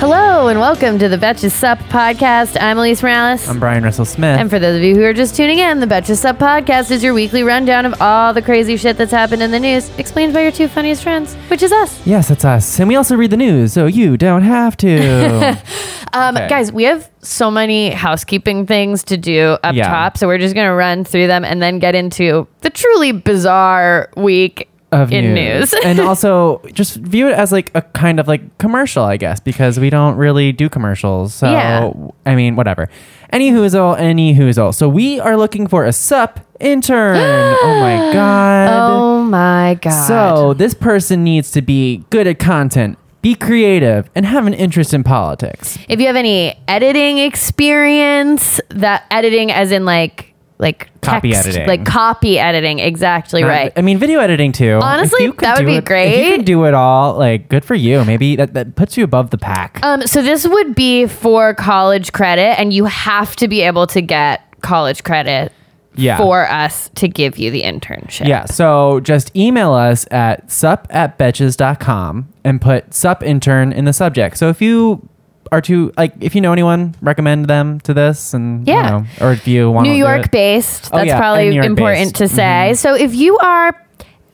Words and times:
Hello 0.00 0.48
and 0.48 0.58
welcome 0.58 0.98
to 0.98 1.10
the 1.10 1.18
Betches 1.18 1.50
Sup 1.50 1.78
podcast. 1.90 2.56
I'm 2.58 2.78
Alise 2.78 3.02
Morales. 3.02 3.46
I'm 3.46 3.60
Bryan 3.60 3.84
Russell 3.84 4.06
Smith. 4.06 4.40
and 4.40 4.48
for 4.48 4.58
those 4.58 4.76
of 4.78 4.82
you 4.82 4.94
who 4.94 5.04
are 5.04 5.12
just 5.12 5.36
tuning 5.36 5.58
in, 5.58 5.78
the 5.80 5.86
Betches 5.86 6.16
Sup 6.16 6.38
podcast 6.38 6.90
is 6.90 7.04
your 7.04 7.12
weekly 7.12 7.42
rundown 7.42 7.84
of 7.84 8.00
all 8.00 8.32
the 8.32 8.40
crazy 8.40 8.78
shit 8.78 8.96
that's 8.96 9.10
happened 9.12 9.42
in 9.42 9.50
the 9.50 9.60
news, 9.60 9.90
explained 9.98 10.32
by 10.32 10.40
your 10.40 10.52
two 10.52 10.68
funniest 10.68 11.02
friends, 11.02 11.34
which 11.48 11.62
is 11.62 11.70
us. 11.70 12.04
yes, 12.06 12.28
that's 12.28 12.46
us. 12.46 12.78
And 12.80 12.88
we 12.88 12.96
also 12.96 13.14
read 13.14 13.30
the 13.30 13.36
news, 13.36 13.74
so 13.74 13.84
you 13.86 14.16
don't 14.16 14.42
have 14.42 14.76
to. 14.78 15.58
Um, 16.12 16.36
Okay. 16.36 16.48
Guys, 16.48 16.72
we 16.72 16.82
have 16.84 17.08
so 17.22 17.52
many 17.52 17.90
housekeeping 17.90 18.66
things 18.66 19.04
to 19.04 19.16
do 19.16 19.56
up 19.62 19.76
Yeah. 19.76 19.86
top, 19.86 20.18
so 20.18 20.26
we're 20.26 20.38
just 20.38 20.56
going 20.56 20.66
to 20.66 20.72
run 20.74 21.04
through 21.04 21.28
them 21.28 21.44
and 21.44 21.62
then 21.62 21.78
get 21.78 21.94
into 21.94 22.48
the 22.62 22.70
truly 22.70 23.12
bizarre 23.12 24.10
week 24.16 24.68
of 24.92 25.12
in 25.12 25.34
news. 25.34 25.72
and 25.84 26.00
also 26.10 26.60
just 26.72 26.96
view 26.96 27.28
it 27.28 27.32
as 27.32 27.52
like 27.52 27.70
a 27.74 27.82
kind 27.82 28.18
of 28.20 28.26
like 28.28 28.58
commercial, 28.58 29.04
I 29.04 29.16
guess, 29.16 29.40
because 29.40 29.78
we 29.78 29.90
don't 29.90 30.16
really 30.16 30.52
do 30.52 30.68
commercials. 30.68 31.34
So 31.34 31.50
Yeah. 31.50 31.92
I 32.26 32.34
mean, 32.34 32.56
whatever. 32.56 32.88
Any 33.30 33.52
whoozle, 33.52 33.96
any 33.98 34.34
whoozle. 34.34 34.74
So 34.74 34.88
we 34.88 35.20
are 35.20 35.36
looking 35.36 35.68
for 35.68 35.84
a 35.84 35.92
sup 35.92 36.40
intern. 36.58 37.16
oh 37.62 37.80
my 37.80 38.12
god. 38.12 38.68
oh 38.90 39.22
my 39.24 39.78
God. 39.80 40.06
So 40.08 40.54
this 40.54 40.74
person 40.74 41.22
needs 41.22 41.52
to 41.52 41.62
be 41.62 42.04
good 42.10 42.26
at 42.26 42.40
content, 42.40 42.98
be 43.22 43.36
creative, 43.36 44.10
and 44.16 44.26
have 44.26 44.46
an 44.48 44.54
interest 44.54 44.92
in 44.92 45.04
politics. 45.04 45.78
if 45.88 46.00
you 46.00 46.06
have 46.08 46.16
any 46.16 46.58
editing 46.66 47.18
experience, 47.18 48.60
that 48.70 49.04
editing 49.10 49.52
as 49.52 49.70
in 49.72 49.84
like, 49.84 50.29
like 50.60 50.88
Copy 51.00 51.32
text, 51.32 51.48
editing. 51.48 51.66
like 51.66 51.84
copy 51.86 52.38
editing, 52.38 52.78
exactly 52.78 53.40
Not- 53.40 53.48
right. 53.48 53.72
I 53.76 53.80
mean, 53.80 53.98
video 53.98 54.20
editing 54.20 54.52
too. 54.52 54.78
Honestly, 54.82 55.28
that 55.40 55.56
would 55.58 55.66
be 55.66 55.72
it- 55.74 55.78
If 55.78 55.82
you 55.82 55.86
great. 55.86 56.34
can 56.36 56.44
do 56.44 56.64
it 56.66 56.74
all, 56.74 57.14
like, 57.18 57.48
good 57.48 57.64
for 57.64 57.74
you. 57.74 58.04
Maybe 58.04 58.36
that, 58.36 58.54
that 58.54 58.76
puts 58.76 58.96
you 58.96 59.04
above 59.04 59.30
the 59.30 59.38
pack. 59.38 59.80
Um, 59.82 60.06
so 60.06 60.22
this 60.22 60.46
would 60.46 60.74
be 60.74 61.06
for 61.06 61.54
college 61.54 62.12
credit, 62.12 62.60
and 62.60 62.72
you 62.72 62.84
have 62.84 63.34
to 63.36 63.48
be 63.48 63.62
able 63.62 63.86
to 63.88 64.00
get 64.02 64.42
college 64.60 65.02
credit 65.02 65.52
Yeah. 65.96 66.18
for 66.18 66.48
us 66.48 66.90
to 66.96 67.08
give 67.08 67.38
you 67.38 67.50
the 67.50 67.62
internship. 67.62 68.26
yeah. 68.28 68.44
So 68.44 69.00
just 69.00 69.34
email 69.36 69.72
us 69.72 70.06
at 70.10 70.50
sup 70.50 70.86
at 70.90 71.18
betches.com 71.18 72.28
and 72.44 72.60
put 72.60 72.94
sup 72.94 73.22
intern 73.22 73.72
in 73.72 73.86
the 73.86 73.92
subject. 73.92 74.36
So 74.38 74.48
if 74.48 74.62
you 74.62 75.08
are 75.52 75.60
too, 75.60 75.92
like, 75.96 76.12
if 76.20 76.34
you 76.34 76.40
know 76.40 76.52
anyone, 76.52 76.94
recommend 77.02 77.46
them 77.46 77.80
to 77.80 77.92
this. 77.94 78.34
And, 78.34 78.66
you 78.66 78.74
Yeah. 78.74 78.90
know, 78.90 79.04
or 79.20 79.32
if 79.32 79.46
you 79.48 79.70
want 79.70 79.86
New 79.86 79.92
to 79.94 79.98
York 79.98 80.30
based. 80.30 80.90
Oh, 80.92 80.96
That's 80.98 81.08
yeah, 81.08 81.18
probably 81.18 81.50
New 81.50 81.62
important 81.62 82.12
based. 82.18 82.32
Mm-hmm. 82.32 82.36
to 82.36 82.74
say. 82.74 82.74
So 82.74 82.94
if 82.94 83.14
you 83.14 83.36
are 83.38 83.74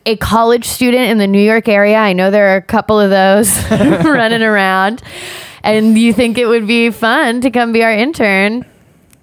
a 0.04 0.16
college 0.16 0.66
student 0.66 1.10
in 1.10 1.18
the 1.18 1.26
New 1.26 1.40
York 1.42 1.68
area, 1.68 1.96
I 1.96 2.12
know 2.12 2.30
there 2.30 2.48
are 2.54 2.56
a 2.56 2.62
couple 2.62 3.00
of 3.00 3.10
those 3.10 3.50
running 4.04 4.42
around, 4.42 5.02
and 5.64 5.98
you 5.98 6.12
think 6.12 6.38
it 6.38 6.46
would 6.46 6.66
be 6.66 6.90
fun 6.90 7.40
to 7.40 7.50
come 7.50 7.72
be 7.72 7.82
our 7.82 7.92
intern, 7.92 8.64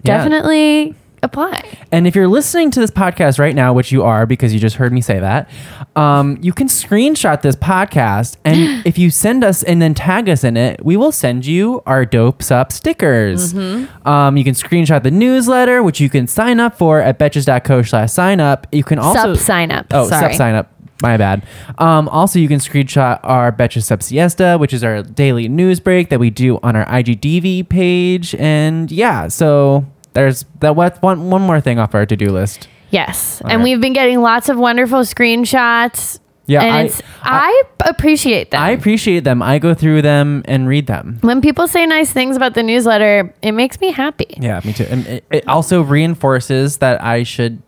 Yeah. 0.03 0.17
definitely 0.17 0.95
apply. 1.34 1.78
And 1.92 2.08
if 2.08 2.16
you're 2.16 2.28
listening 2.28 2.72
to 2.72 2.80
this 2.80 2.92
podcast 2.92 3.39
right 3.39 3.56
now, 3.56 3.73
which 3.73 3.92
you 3.92 4.03
are 4.03 4.26
because 4.26 4.53
you 4.53 4.59
just 4.59 4.76
heard 4.76 4.94
me 4.94 5.02
say 5.02 5.20
that, 5.20 5.50
um, 5.95 6.38
you 6.42 6.53
can 6.53 6.67
screenshot 6.67 7.42
this 7.42 7.56
podcast. 7.56 8.38
And 8.45 8.58
if 8.86 8.98
you 8.98 9.09
send 9.09 9.44
us 9.44 9.64
and 9.64 9.81
then 9.81 9.94
tag 9.94 10.30
us 10.30 10.44
in 10.44 10.58
it, 10.58 10.84
we 10.86 10.95
will 10.95 11.11
send 11.11 11.45
you 11.45 11.81
our 11.86 12.06
Dope 12.06 12.44
Sup 12.44 12.72
stickers. 12.72 13.54
Mm-hmm. 13.54 14.08
Um, 14.08 14.38
you 14.38 14.44
can 14.44 14.54
screenshot 14.54 15.04
the 15.04 15.11
newsletter, 15.11 15.81
which 15.81 16.00
you 16.00 16.09
can 16.09 16.28
sign 16.28 16.59
up 16.59 16.78
for 16.78 17.00
at 17.00 17.20
betches.co 17.20 17.81
slash 17.81 18.11
sign 18.11 18.39
up. 18.39 18.67
You 18.72 18.84
can 18.84 19.00
also 19.00 19.34
Sup 19.34 19.44
sign 19.44 19.72
up. 19.72 19.88
Oh, 19.92 20.08
Sorry. 20.08 20.34
Sup 20.34 20.38
sign 20.38 20.56
up. 20.56 20.70
My 21.02 21.17
bad. 21.17 21.45
Um, 21.80 22.08
also, 22.08 22.39
you 22.39 22.48
can 22.48 22.59
screenshot 22.59 23.20
our 23.23 23.52
Betches 23.52 23.84
Sup 23.84 24.02
Siesta, 24.02 24.56
which 24.58 24.72
is 24.72 24.86
our 24.86 25.04
daily 25.04 25.50
news 25.50 25.81
break 25.81 26.08
that 26.09 26.20
we 26.20 26.30
do 26.30 26.59
on 26.64 26.78
our 26.78 26.86
IGTV 26.86 27.67
page. 27.67 28.34
And 28.36 28.89
yeah, 28.89 29.28
so 29.28 29.86
there's 30.14 30.45
that 30.59 30.75
what 30.75 31.02
one 31.02 31.30
one 31.30 31.42
more 31.42 31.61
thing 31.61 31.80
off 31.80 31.93
our 31.95 32.05
to 32.05 32.15
do 32.15 32.32
list. 32.32 32.67
Yes. 32.89 33.42
All 33.42 33.49
and 33.49 33.60
right. 33.60 33.64
we've 33.64 33.82
been 33.82 33.93
getting 33.93 34.21
lots 34.21 34.49
of 34.49 34.58
wonderful 34.58 34.99
screenshots. 34.99 36.20
Yeah, 36.45 36.61
and 36.61 36.73
I- 36.73 36.82
it's, 36.83 37.02
I, 37.21 37.64
appreciate 37.86 38.52
them. 38.52 38.61
I 38.61 38.71
appreciate 38.71 39.23
them. 39.23 39.42
I 39.42 39.60
go 39.60 39.73
through 39.73 40.02
them 40.02 40.43
and 40.45 40.67
read 40.67 40.88
them. 40.88 41.17
when 41.21 41.39
people 41.39 41.67
say 41.70 41.86
nice 41.86 42.11
things 42.11 42.36
about 42.36 42.54
the 42.54 42.64
newsletter, 42.64 43.33
it 43.42 43.54
makes 43.54 43.80
me 43.80 43.92
happy. 43.92 44.36
Yeah, 44.38 44.60
me 44.65 44.73
too. 44.73 44.83
And 44.89 45.08
it, 45.08 45.26
it 45.32 45.48
also 45.48 45.82
reinforces 45.82 46.80
that 46.80 47.02
I 47.02 47.23
should 47.23 47.61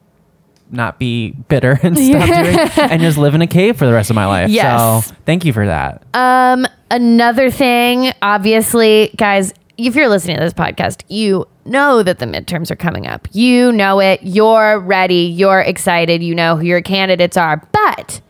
not 0.71 0.99
be 0.99 1.31
bitter 1.47 1.79
and 1.83 1.97
stop 1.97 2.25
doing 2.27 2.89
and 2.91 3.01
just 3.01 3.17
live 3.17 3.33
in 3.33 3.41
a 3.41 3.47
cave 3.47 3.77
for 3.77 3.85
the 3.85 3.93
rest 3.93 4.09
of 4.09 4.15
my 4.15 4.25
life. 4.25 4.49
Yes. 4.49 5.07
So 5.07 5.15
thank 5.25 5.45
you 5.45 5.53
for 5.53 5.65
that. 5.65 6.03
Um, 6.13 6.67
another 6.91 7.49
thing, 7.49 8.11
obviously, 8.21 9.11
guys, 9.15 9.53
if 9.77 9.95
you're 9.95 10.09
listening 10.09 10.37
to 10.37 10.43
this 10.43 10.53
podcast, 10.53 11.03
you 11.07 11.47
know 11.65 12.03
that 12.03 12.19
the 12.19 12.25
midterms 12.25 12.71
are 12.71 12.75
coming 12.75 13.07
up. 13.07 13.27
You 13.31 13.71
know 13.71 13.99
it. 13.99 14.21
You're 14.23 14.79
ready. 14.79 15.25
You're 15.25 15.61
excited. 15.61 16.23
You 16.23 16.35
know 16.35 16.57
who 16.57 16.65
your 16.65 16.81
candidates 16.81 17.37
are. 17.37 17.57
But 17.71 18.21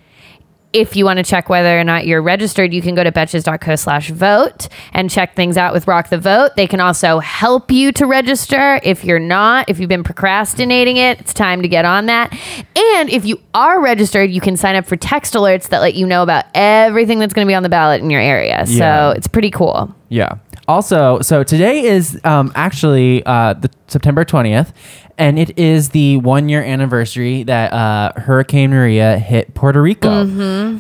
if 0.76 0.98
you 0.98 1.06
want 1.06 1.18
to 1.18 1.24
check 1.24 1.48
whether 1.48 1.80
or 1.80 1.86
not 1.86 2.06
you're 2.06 2.22
registered, 2.22 2.74
you 2.74 2.82
can 2.82 2.96
go 2.96 3.04
to 3.04 3.12
betches.co 3.12 3.78
slash 3.78 4.10
vote 4.10 4.68
and 4.92 5.10
check 5.10 5.34
things 5.34 5.56
out 5.56 5.74
with 5.74 5.88
Rock 5.88 6.10
the 6.10 6.18
Vote. 6.18 6.52
They 6.58 6.68
can 6.68 6.82
also 6.82 7.20
help 7.20 7.72
you 7.72 7.94
to 7.94 8.06
register 8.06 8.82
if 8.84 9.06
you're 9.06 9.18
not, 9.18 9.70
if 9.70 9.80
you've 9.80 9.88
been 9.88 10.04
procrastinating 10.04 10.98
it, 10.98 11.22
it's 11.22 11.34
time 11.34 11.62
to 11.62 11.70
get 11.70 11.86
on 11.86 12.08
that. 12.08 12.34
And 12.76 13.10
if 13.10 13.24
you 13.24 13.40
are 13.54 13.82
registered, 13.82 14.30
you 14.32 14.42
can 14.42 14.58
sign 14.58 14.76
up 14.76 14.86
for 14.86 14.98
text 14.98 15.34
alerts 15.34 15.70
that 15.70 15.80
let 15.80 15.96
you 15.96 16.06
know 16.06 16.24
about 16.24 16.44
everything 16.54 17.20
that's 17.20 17.34
going 17.34 17.48
to 17.48 17.50
be 17.50 17.56
on 17.56 17.64
the 17.64 17.70
ballot 17.70 18.02
in 18.02 18.10
your 18.10 18.22
area. 18.22 18.66
Yeah. 18.68 19.12
So 19.12 19.14
it's 19.16 19.30
pretty 19.30 19.52
cool. 19.52 19.96
Yeah. 20.10 20.40
Also, 20.68 21.22
so 21.22 21.44
today 21.44 21.84
is 21.84 22.20
um, 22.24 22.52
actually 22.56 23.24
uh, 23.26 23.54
the 23.54 23.70
September 23.88 24.26
20th, 24.26 24.74
and 25.18 25.38
it 25.38 25.58
is 25.60 25.90
the 25.90 26.18
one 26.18 26.50
year 26.50 26.64
anniversary 26.64 27.44
that 27.44 27.72
uh, 27.72 28.12
Hurricane 28.20 28.72
Maria 28.72 29.18
hit 29.20 29.54
Puerto 29.54 29.82
Rico. 29.82 30.10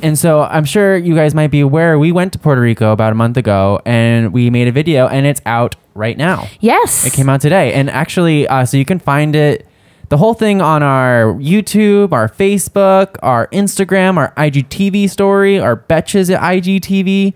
And 0.01 0.18
so 0.18 0.41
I'm 0.41 0.66
sure 0.66 0.97
you 0.97 1.16
guys 1.16 1.35
might 1.35 1.51
be 1.51 1.62
aware 1.62 2.00
we 2.00 2.12
went 2.12 2.34
to 2.34 2.40
Puerto 2.40 2.62
Rico 2.62 2.91
about 2.91 3.12
a 3.12 3.16
month 3.16 3.38
ago 3.38 3.79
and 3.85 4.34
we 4.34 4.50
made 4.50 4.68
a 4.68 4.72
video, 4.72 5.07
and 5.07 5.25
it's 5.25 5.41
out 5.46 5.75
right 5.94 6.17
now. 6.17 6.47
Yes. 6.59 7.06
It 7.06 7.13
came 7.13 7.29
out 7.29 7.41
today. 7.41 7.73
And 7.73 7.90
actually, 7.90 8.47
uh, 8.47 8.66
so 8.66 8.78
you 8.78 8.85
can 8.85 9.00
find 9.00 9.35
it, 9.35 9.67
the 10.09 10.17
whole 10.17 10.34
thing 10.34 10.62
on 10.62 10.84
our 10.84 11.34
YouTube, 11.35 12.12
our 12.12 12.29
Facebook, 12.29 13.16
our 13.23 13.47
Instagram, 13.47 14.17
our 14.17 14.34
IGTV 14.35 15.09
story, 15.09 15.59
our 15.59 15.75
Betches 15.75 16.34
at 16.34 16.41
IGTV. 16.41 17.34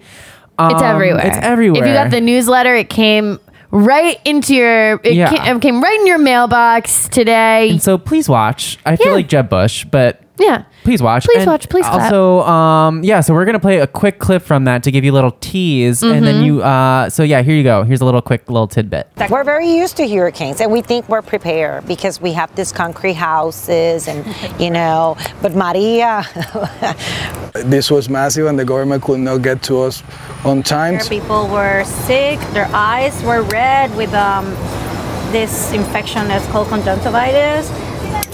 It's 0.60 0.82
Um, 0.82 0.84
everywhere. 0.84 1.26
It's 1.26 1.38
everywhere. 1.38 1.82
If 1.84 1.88
you 1.88 1.94
got 1.94 2.12
the 2.12 2.22
newsletter, 2.22 2.76
it 2.76 2.90
came 2.90 3.40
right 3.72 4.20
into 4.26 4.56
your 4.56 5.00
it, 5.04 5.14
Yeah. 5.14 5.30
came, 5.30 5.58
it 5.58 5.62
came 5.62 5.82
right 5.82 6.00
in 6.00 6.08
your 6.08 6.18
mailbox 6.18 7.08
today. 7.10 7.70
And 7.72 7.82
so 7.82 7.98
please 7.98 8.28
watch. 8.28 8.78
I 8.86 8.96
feel 8.96 9.08
Yeah. 9.08 9.14
like 9.14 9.28
Jeb 9.28 9.50
Bush, 9.50 9.86
but 9.86 10.20
yeah. 10.40 10.64
Please 10.90 11.04
watch. 11.04 11.26
Please 11.26 11.42
And 11.42 11.48
watch, 11.52 11.70
please 11.70 11.86
clap. 11.86 12.02
Also, 12.12 12.42
um, 12.42 13.04
yeah. 13.04 13.22
So 13.22 13.36
we're 13.36 13.46
gonna 13.46 13.60
play 13.60 13.78
a 13.78 13.86
quick 13.86 14.18
clip 14.18 14.42
from 14.42 14.64
that 14.64 14.82
to 14.84 14.92
give 14.92 15.04
you 15.04 15.12
a 15.12 15.18
little 15.20 15.36
tease, 15.40 16.02
and 16.02 16.14
Mm-hmm. 16.14 16.26
then 16.26 16.44
you. 16.44 16.64
Uh, 16.64 17.10
so 17.12 17.22
yeah, 17.22 17.44
here 17.44 17.56
you 17.56 17.62
go. 17.64 17.84
Here's 17.84 18.02
a 18.02 18.06
little 18.06 18.24
quick 18.24 18.50
little 18.50 18.68
tidbit. 18.68 19.08
We're 19.30 19.44
very 19.44 19.70
used 19.72 19.98
to 19.98 20.08
hurricanes 20.08 20.60
and 20.62 20.72
we 20.72 20.82
think 20.82 21.08
we're 21.08 21.22
prepared 21.22 21.86
because 21.86 22.20
we 22.20 22.32
have 22.34 22.50
these 22.56 22.72
concrete 22.72 23.14
houses 23.14 24.08
and, 24.08 24.26
you 24.60 24.72
know, 24.72 25.16
but 25.44 25.54
Maria, 25.56 26.24
This 27.54 27.92
was 27.92 28.10
massive 28.10 28.48
and 28.48 28.58
the 28.58 28.66
government 28.66 29.04
could 29.04 29.20
not 29.20 29.42
get 29.44 29.62
to 29.64 29.82
us 29.82 30.02
on 30.46 30.64
time. 30.64 31.00
People 31.08 31.48
were 31.50 31.84
sick. 31.84 32.40
Their 32.54 32.70
eyes 32.74 33.22
were 33.24 33.44
red 33.44 33.96
with 33.96 34.14
um, 34.14 34.46
this 35.32 35.72
infection 35.74 36.28
that's 36.28 36.48
called 36.48 36.68
conjunctivitis. 36.70 37.70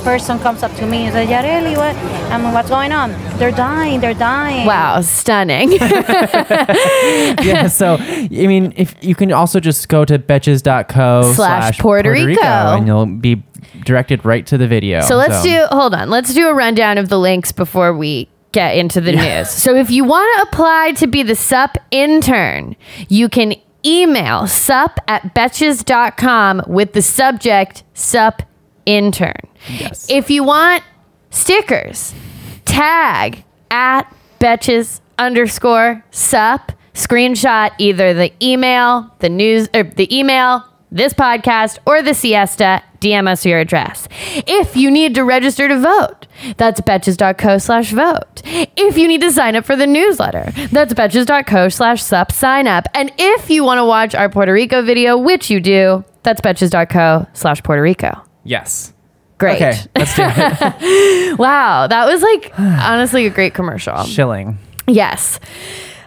Person 0.03 0.37
comes 0.39 0.61
up 0.61 0.71
to 0.75 0.85
me 0.85 1.05
and 1.05 1.13
says, 1.13 1.27
"Yareli, 1.27 1.75
what? 1.75 1.95
I 2.31 2.37
mean, 2.37 2.53
what's 2.53 2.69
going 2.69 2.91
on? 2.91 3.11
They're 3.39 3.51
dying. 3.51 4.01
They're 4.01 4.13
dying." 4.13 4.67
Wow, 4.67 5.01
stunning. 5.01 5.71
yeah. 5.81 7.67
So 7.67 7.97
I 7.99 8.27
mean, 8.29 8.71
if 8.77 8.95
you 9.01 9.15
can 9.15 9.31
also 9.31 9.59
just 9.59 9.89
go 9.89 10.05
to 10.05 10.19
betches.co 10.19 11.33
Slash 11.33 11.79
Puerto 11.79 12.11
Rico. 12.11 12.41
and 12.41 12.85
you'll 12.85 13.07
be 13.07 13.41
directed 13.83 14.23
right 14.23 14.45
to 14.45 14.57
the 14.59 14.67
video. 14.67 15.01
So 15.01 15.15
let's 15.15 15.41
do 15.41 15.65
hold 15.71 15.95
on. 15.95 16.09
Let's 16.11 16.33
do 16.35 16.47
a 16.49 16.53
rundown 16.53 16.99
of 16.99 17.09
the 17.09 17.17
links 17.17 17.51
before 17.51 17.95
we 17.95 18.29
get 18.51 18.77
into 18.77 19.01
the 19.01 19.11
news. 19.11 19.49
So 19.49 19.75
if 19.75 19.89
you 19.89 20.03
want 20.03 20.29
to 20.37 20.49
apply 20.49 20.93
to 20.97 21.07
be 21.07 21.23
the 21.23 21.35
SUP 21.35 21.77
intern, 21.91 22.75
you 23.09 23.27
can 23.27 23.55
email 23.85 24.47
sup 24.47 24.99
at 25.07 25.33
betches.com 25.35 26.63
with 26.67 26.93
the 26.93 27.01
subject 27.01 27.83
SUP 27.93 28.43
intern. 28.85 29.35
Yes. 29.69 30.07
If 30.09 30.29
you 30.29 30.43
want 30.43 30.83
stickers, 31.29 32.13
tag 32.65 33.43
at 33.71 34.03
betches 34.39 35.01
underscore 35.17 36.03
sup. 36.11 36.71
Screenshot 36.93 37.71
either 37.77 38.13
the 38.13 38.31
email, 38.41 39.11
the 39.19 39.27
news, 39.27 39.67
or 39.73 39.83
the 39.83 40.17
email, 40.17 40.63
this 40.91 41.13
podcast, 41.13 41.77
or 41.85 42.01
the 42.01 42.13
siesta. 42.13 42.81
DM 43.01 43.27
us 43.27 43.45
your 43.45 43.59
address. 43.59 44.07
If 44.47 44.75
you 44.75 44.89
need 44.89 45.13
to 45.15 45.23
register 45.23 45.67
to 45.67 45.79
vote, 45.79 46.25
that's 46.57 46.81
betches.co 46.81 47.59
slash 47.59 47.91
vote. 47.91 48.41
If 48.45 48.97
you 48.97 49.07
need 49.07 49.21
to 49.21 49.31
sign 49.31 49.55
up 49.55 49.65
for 49.65 49.75
the 49.75 49.85
newsletter, 49.85 50.51
that's 50.71 50.93
betches.co 50.93 51.69
slash 51.69 52.01
sup 52.01 52.31
sign 52.31 52.65
up. 52.65 52.87
And 52.95 53.11
if 53.19 53.49
you 53.51 53.63
want 53.63 53.77
to 53.77 53.85
watch 53.85 54.15
our 54.15 54.29
Puerto 54.29 54.53
Rico 54.53 54.81
video, 54.81 55.17
which 55.17 55.51
you 55.51 55.59
do, 55.59 56.03
that's 56.23 56.41
betches.co 56.41 57.27
slash 57.33 57.61
Puerto 57.61 57.81
Rico. 57.83 58.23
Yes. 58.43 58.93
Great. 59.37 59.55
Okay, 59.55 59.79
let's 59.95 60.15
do 60.15 60.23
it. 60.25 61.37
Wow. 61.39 61.87
That 61.87 62.05
was 62.05 62.21
like 62.21 62.51
honestly 62.57 63.25
a 63.25 63.29
great 63.29 63.53
commercial. 63.53 64.03
Chilling. 64.05 64.57
Yes. 64.87 65.39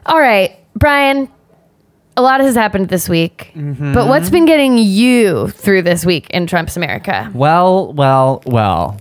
All 0.06 0.18
right, 0.18 0.56
Bryan. 0.74 1.28
A 2.16 2.22
lot 2.22 2.40
has 2.40 2.56
happened 2.56 2.88
this 2.88 3.08
week, 3.08 3.52
mm-hmm. 3.54 3.94
but 3.94 4.08
what's 4.08 4.28
been 4.28 4.44
getting 4.44 4.76
you 4.76 5.48
through 5.50 5.82
this 5.82 6.04
week 6.04 6.28
in 6.30 6.48
Trump's 6.48 6.76
America? 6.76 7.30
Well, 7.32 7.92
well, 7.92 8.42
well. 8.44 8.98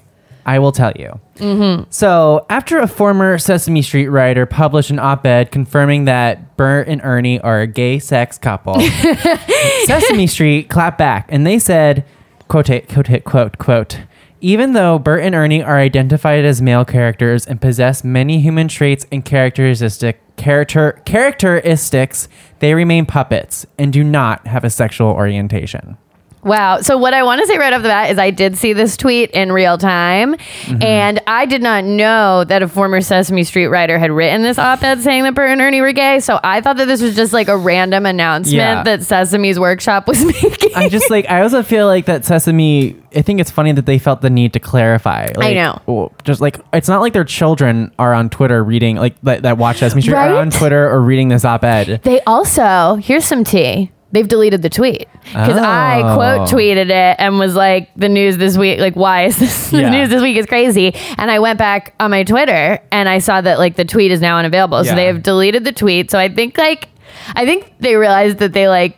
I 0.47 0.59
will 0.59 0.71
tell 0.71 0.93
you. 0.95 1.19
Mm-hmm. 1.35 1.89
So, 1.89 2.45
after 2.49 2.79
a 2.79 2.87
former 2.87 3.37
Sesame 3.37 3.81
Street 3.81 4.07
writer 4.07 4.45
published 4.45 4.89
an 4.89 4.97
op 4.97 5.25
ed 5.25 5.51
confirming 5.51 6.05
that 6.05 6.55
Bert 6.55 6.87
and 6.87 7.01
Ernie 7.03 7.39
are 7.41 7.61
a 7.61 7.67
gay 7.67 7.99
sex 7.99 8.37
couple, 8.37 8.79
Sesame 9.85 10.25
Street 10.25 10.69
clapped 10.69 10.97
back 10.97 11.27
and 11.29 11.45
they 11.45 11.59
said, 11.59 12.05
quote, 12.47 12.67
quote, 12.87 13.23
quote, 13.25 13.57
quote, 13.57 13.99
even 14.41 14.73
though 14.73 14.99
Bert 14.99 15.23
and 15.23 15.35
Ernie 15.35 15.63
are 15.63 15.77
identified 15.77 16.45
as 16.45 16.61
male 16.61 16.85
characters 16.85 17.45
and 17.45 17.61
possess 17.61 18.03
many 18.03 18.39
human 18.39 18.67
traits 18.67 19.05
and 19.11 19.23
characteristic 19.23 20.21
character 20.35 21.01
characteristics, 21.05 22.27
they 22.59 22.73
remain 22.73 23.05
puppets 23.05 23.65
and 23.77 23.91
do 23.91 24.03
not 24.03 24.45
have 24.47 24.63
a 24.63 24.69
sexual 24.69 25.09
orientation. 25.09 25.97
Wow. 26.47 26.81
So, 26.81 26.97
what 26.97 27.13
I 27.13 27.23
want 27.23 27.41
to 27.41 27.47
say 27.47 27.57
right 27.57 27.73
off 27.73 27.81
the 27.81 27.89
bat 27.89 28.09
is 28.09 28.17
I 28.17 28.31
did 28.31 28.57
see 28.57 28.73
this 28.73 28.97
tweet 28.97 29.31
in 29.31 29.51
real 29.51 29.77
time, 29.77 30.35
mm-hmm. 30.35 30.81
and 30.81 31.21
I 31.27 31.45
did 31.45 31.61
not 31.61 31.83
know 31.83 32.43
that 32.43 32.61
a 32.63 32.67
former 32.67 33.01
Sesame 33.01 33.43
Street 33.43 33.67
writer 33.67 33.99
had 33.99 34.11
written 34.11 34.41
this 34.41 34.57
op 34.57 34.83
ed 34.83 35.01
saying 35.01 35.23
that 35.23 35.35
Bert 35.35 35.49
and 35.49 35.61
Ernie 35.61 35.81
were 35.81 35.91
gay. 35.93 36.19
So, 36.19 36.39
I 36.43 36.61
thought 36.61 36.77
that 36.77 36.85
this 36.85 37.01
was 37.01 37.15
just 37.15 37.33
like 37.33 37.47
a 37.47 37.57
random 37.57 38.05
announcement 38.05 38.55
Yeah. 38.55 38.83
that 38.83 39.03
Sesame's 39.03 39.59
workshop 39.59 40.07
was 40.07 40.23
making. 40.43 40.73
I 40.75 40.89
just 40.89 41.09
like 41.09 41.29
I 41.29 41.41
also 41.41 41.63
feel 41.63 41.87
like 41.87 42.05
that 42.05 42.25
Sesame. 42.25 42.95
I 43.15 43.21
think 43.21 43.39
it's 43.39 43.51
funny 43.51 43.71
that 43.71 43.85
they 43.85 43.97
felt 43.99 44.21
the 44.21 44.29
need 44.29 44.53
to 44.53 44.59
clarify. 44.59 45.27
Like, 45.35 45.55
know. 45.55 46.11
Just 46.23 46.39
like 46.39 46.59
it's 46.73 46.87
not 46.87 47.01
like 47.01 47.13
their 47.13 47.23
children 47.23 47.91
are 47.97 48.13
on 48.13 48.29
Twitter 48.29 48.63
reading 48.63 48.97
like 48.97 49.19
that, 49.21 49.43
that 49.43 49.57
watch 49.57 49.79
Sesame 49.79 50.01
Street 50.01 50.13
Right? 50.13 50.31
are 50.31 50.37
on 50.37 50.51
Twitter 50.51 50.89
or 50.89 51.01
reading 51.01 51.29
this 51.29 51.43
op-ed. 51.43 52.01
They 52.03 52.21
also, 52.21 52.95
here's 52.95 53.25
some 53.25 53.43
tea. 53.43 53.91
They've 54.13 54.27
deleted 54.27 54.61
the 54.61 54.69
tweet 54.69 55.07
because 55.25 55.57
I 55.57 56.01
Oh. 56.01 56.15
quote 56.15 56.49
tweeted 56.49 56.89
it 56.89 57.15
and 57.19 57.37
was 57.39 57.55
like, 57.55 57.89
the 57.97 58.07
news 58.07 58.37
this 58.37 58.57
week, 58.57 58.79
like, 58.79 58.95
why 58.95 59.23
is 59.25 59.37
this, 59.37 59.69
the 59.71 59.81
Yeah. 59.81 59.89
news 59.89 60.09
this 60.09 60.21
week 60.21 60.37
is 60.37 60.45
crazy. 60.45 60.95
And 61.17 61.29
I 61.29 61.39
went 61.39 61.59
back 61.59 61.93
on 61.99 62.11
my 62.11 62.23
Twitter 62.23 62.79
and 62.91 63.09
I 63.09 63.19
saw 63.19 63.41
that 63.41 63.59
like 63.59 63.75
the 63.75 63.83
tweet 63.85 64.11
is 64.11 64.21
now 64.21 64.37
unavailable. 64.37 64.83
So 64.85 64.95
they 64.95 65.05
have 65.07 65.23
deleted 65.23 65.65
the 65.65 65.73
tweet. 65.73 66.09
So 66.09 66.17
I 66.17 66.29
think 66.29 66.57
like, 66.57 66.87
I 67.35 67.45
think 67.45 67.73
they 67.79 67.95
realized 67.97 68.37
that 68.37 68.53
they 68.53 68.69
like, 68.69 68.97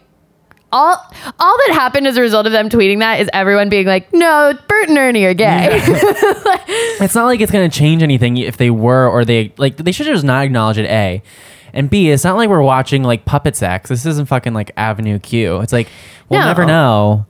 all 0.72 0.96
all 1.40 1.58
that 1.66 1.72
happened 1.74 2.06
as 2.06 2.16
a 2.16 2.22
result 2.22 2.46
of 2.46 2.52
them 2.52 2.70
tweeting 2.70 3.00
that 3.00 3.20
is 3.20 3.28
everyone 3.34 3.70
being 3.70 3.88
like, 3.88 4.14
no, 4.14 4.54
Bert 4.68 4.90
and 4.90 4.98
Ernie 5.00 5.26
are 5.26 5.34
gay. 5.34 5.82
It's 7.02 7.16
not 7.16 7.26
like 7.26 7.42
it's 7.42 7.52
gonna 7.52 7.70
change 7.70 8.04
anything 8.04 8.38
if 8.38 8.58
they 8.58 8.70
were 8.70 9.08
or 9.08 9.26
they 9.26 9.52
like 9.58 9.78
they 9.78 9.92
should 9.92 10.06
just 10.06 10.24
not 10.24 10.44
acknowledge 10.46 10.78
it. 10.78 10.86
A. 10.86 11.24
And 11.74 11.90
B, 11.90 12.10
it's 12.10 12.24
not 12.24 12.36
like 12.36 12.50
we're 12.50 12.62
watching 12.62 13.04
like 13.04 13.26
puppet 13.26 13.56
sex. 13.56 13.90
This 13.90 14.06
isn't 14.06 14.28
fucking 14.28 14.54
like 14.54 14.72
Avenue 14.78 15.20
Q. 15.20 15.60
It's 15.62 15.74
like 15.74 15.88
we'll 16.30 16.40
No. 16.42 16.46
never 16.48 16.66
know. 16.66 17.26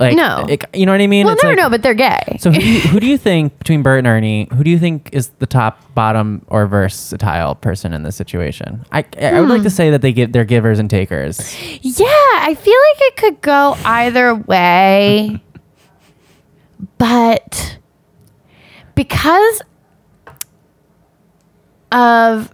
Like 0.00 0.16
No. 0.16 0.46
it- 0.48 0.64
you 0.74 0.84
know 0.86 0.90
what 0.92 1.00
I 1.00 1.06
mean? 1.06 1.26
we'll 1.26 1.34
It's 1.34 1.42
never 1.44 1.54
like- 1.54 1.62
know, 1.62 1.70
but 1.70 1.82
they're 1.82 1.94
gay. 1.94 2.36
So 2.40 2.50
who 2.50 2.58
do, 2.58 2.66
you, 2.66 2.80
who 2.80 2.98
do 2.98 3.06
you 3.06 3.16
think 3.28 3.56
between 3.58 3.82
Bert 3.82 3.98
and 3.98 4.06
Ernie? 4.08 4.48
Who 4.52 4.64
do 4.64 4.70
you 4.70 4.78
think 4.78 5.10
is 5.12 5.28
the 5.38 5.46
top, 5.46 5.78
bottom, 5.94 6.42
or 6.48 6.66
versatile 6.66 7.54
person 7.54 7.92
in 7.92 8.02
this 8.02 8.16
situation? 8.16 8.84
I 8.90 9.04
I 9.20 9.38
would 9.38 9.44
Hmm. 9.44 9.50
like 9.50 9.62
to 9.62 9.70
say 9.70 9.90
that 9.90 10.02
they 10.02 10.12
give 10.12 10.32
they're 10.32 10.44
givers 10.44 10.78
and 10.80 10.90
takers. 10.90 11.38
Yeah, 11.82 12.06
I 12.08 12.56
feel 12.58 12.74
like 12.90 13.00
it 13.12 13.16
could 13.16 13.40
go 13.42 13.76
either 13.84 14.34
way. 14.34 15.40
but 16.98 17.78
because 18.96 19.62
of 21.92 22.52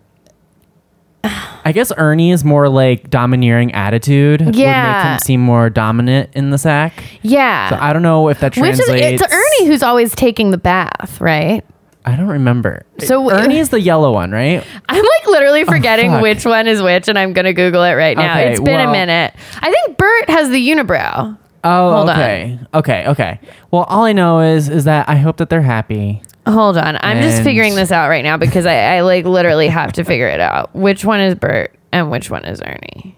I 1.65 1.73
guess 1.73 1.93
Ernie 1.97 2.31
is 2.33 2.45
more 2.45 2.69
like 2.69 3.11
domineering 3.11 3.73
attitude. 3.75 4.41
would 4.41 4.49
make 4.55 4.57
Yeah. 4.57 5.13
him 5.15 5.19
seem 5.21 5.41
more 5.41 5.71
dominant 5.71 6.31
in 6.35 6.51
the 6.51 6.59
sack. 6.59 7.03
yeah, 7.23 7.69
So 7.71 7.79
I 7.81 7.93
don't 7.93 8.03
know 8.03 8.29
if 8.29 8.41
that 8.41 8.53
translates. 8.53 8.91
which 8.91 9.01
is 9.03 9.21
it's 9.23 9.33
Ernie 9.33 9.67
who's 9.69 9.83
always 9.83 10.15
taking 10.15 10.51
the 10.51 10.59
bath, 10.59 11.21
right? 11.21 11.65
I 12.05 12.17
don't 12.17 12.29
remember. 12.29 12.85
So- 13.01 13.31
Ernie 13.31 13.59
is 13.59 13.69
the 13.69 13.81
yellow 13.81 14.13
one, 14.13 14.31
right? 14.31 14.65
I'm 14.89 14.97
like 15.03 15.27
literally 15.27 15.63
oh, 15.63 15.67
forgetting 15.67 16.15
Oh, 16.15 16.23
which 16.23 16.45
one 16.47 16.67
is 16.67 16.81
which, 16.83 17.09
and 17.09 17.19
I'm 17.19 17.33
gonna 17.35 17.53
Google 17.53 17.83
it 17.83 17.93
right 17.95 18.17
now. 18.17 18.39
Okay, 18.39 18.51
it's 18.53 18.61
been 18.61 18.81
a 18.81 18.91
minute. 18.91 19.35
I 19.61 19.71
think 19.71 19.99
Bert 19.99 20.31
has 20.31 20.49
the 20.49 20.69
unibrow. 20.71 21.37
Oh, 21.65 21.93
Hold 21.93 22.09
on. 22.09 22.19
okay, 22.19 22.59
okay, 22.73 23.05
okay. 23.09 23.41
Well, 23.73 23.83
all 23.89 24.05
I 24.05 24.13
know 24.13 24.41
is 24.41 24.69
is 24.71 24.85
that 24.85 25.09
I 25.09 25.17
hope 25.17 25.37
that 25.39 25.51
they're 25.51 25.61
happy. 25.61 26.23
Hold 26.49 26.79
on, 26.79 26.97
I'm 27.03 27.21
just 27.21 27.37
And- 27.39 27.45
figuring 27.45 27.75
this 27.75 27.93
out 27.93 28.09
right 28.09 28.25
now 28.25 28.37
because 28.39 28.65
I, 28.65 28.97
I 28.97 29.01
like 29.03 29.27
literally 29.27 29.69
have 29.69 29.93
to 29.95 30.05
figure 30.05 30.29
it 30.29 30.41
out. 30.41 30.75
Which 30.75 31.05
one 31.05 31.21
is 31.21 31.35
Bert 31.35 31.75
and 31.93 32.11
which 32.11 32.31
one 32.31 32.45
is 32.47 32.63
Ernie? 32.63 33.17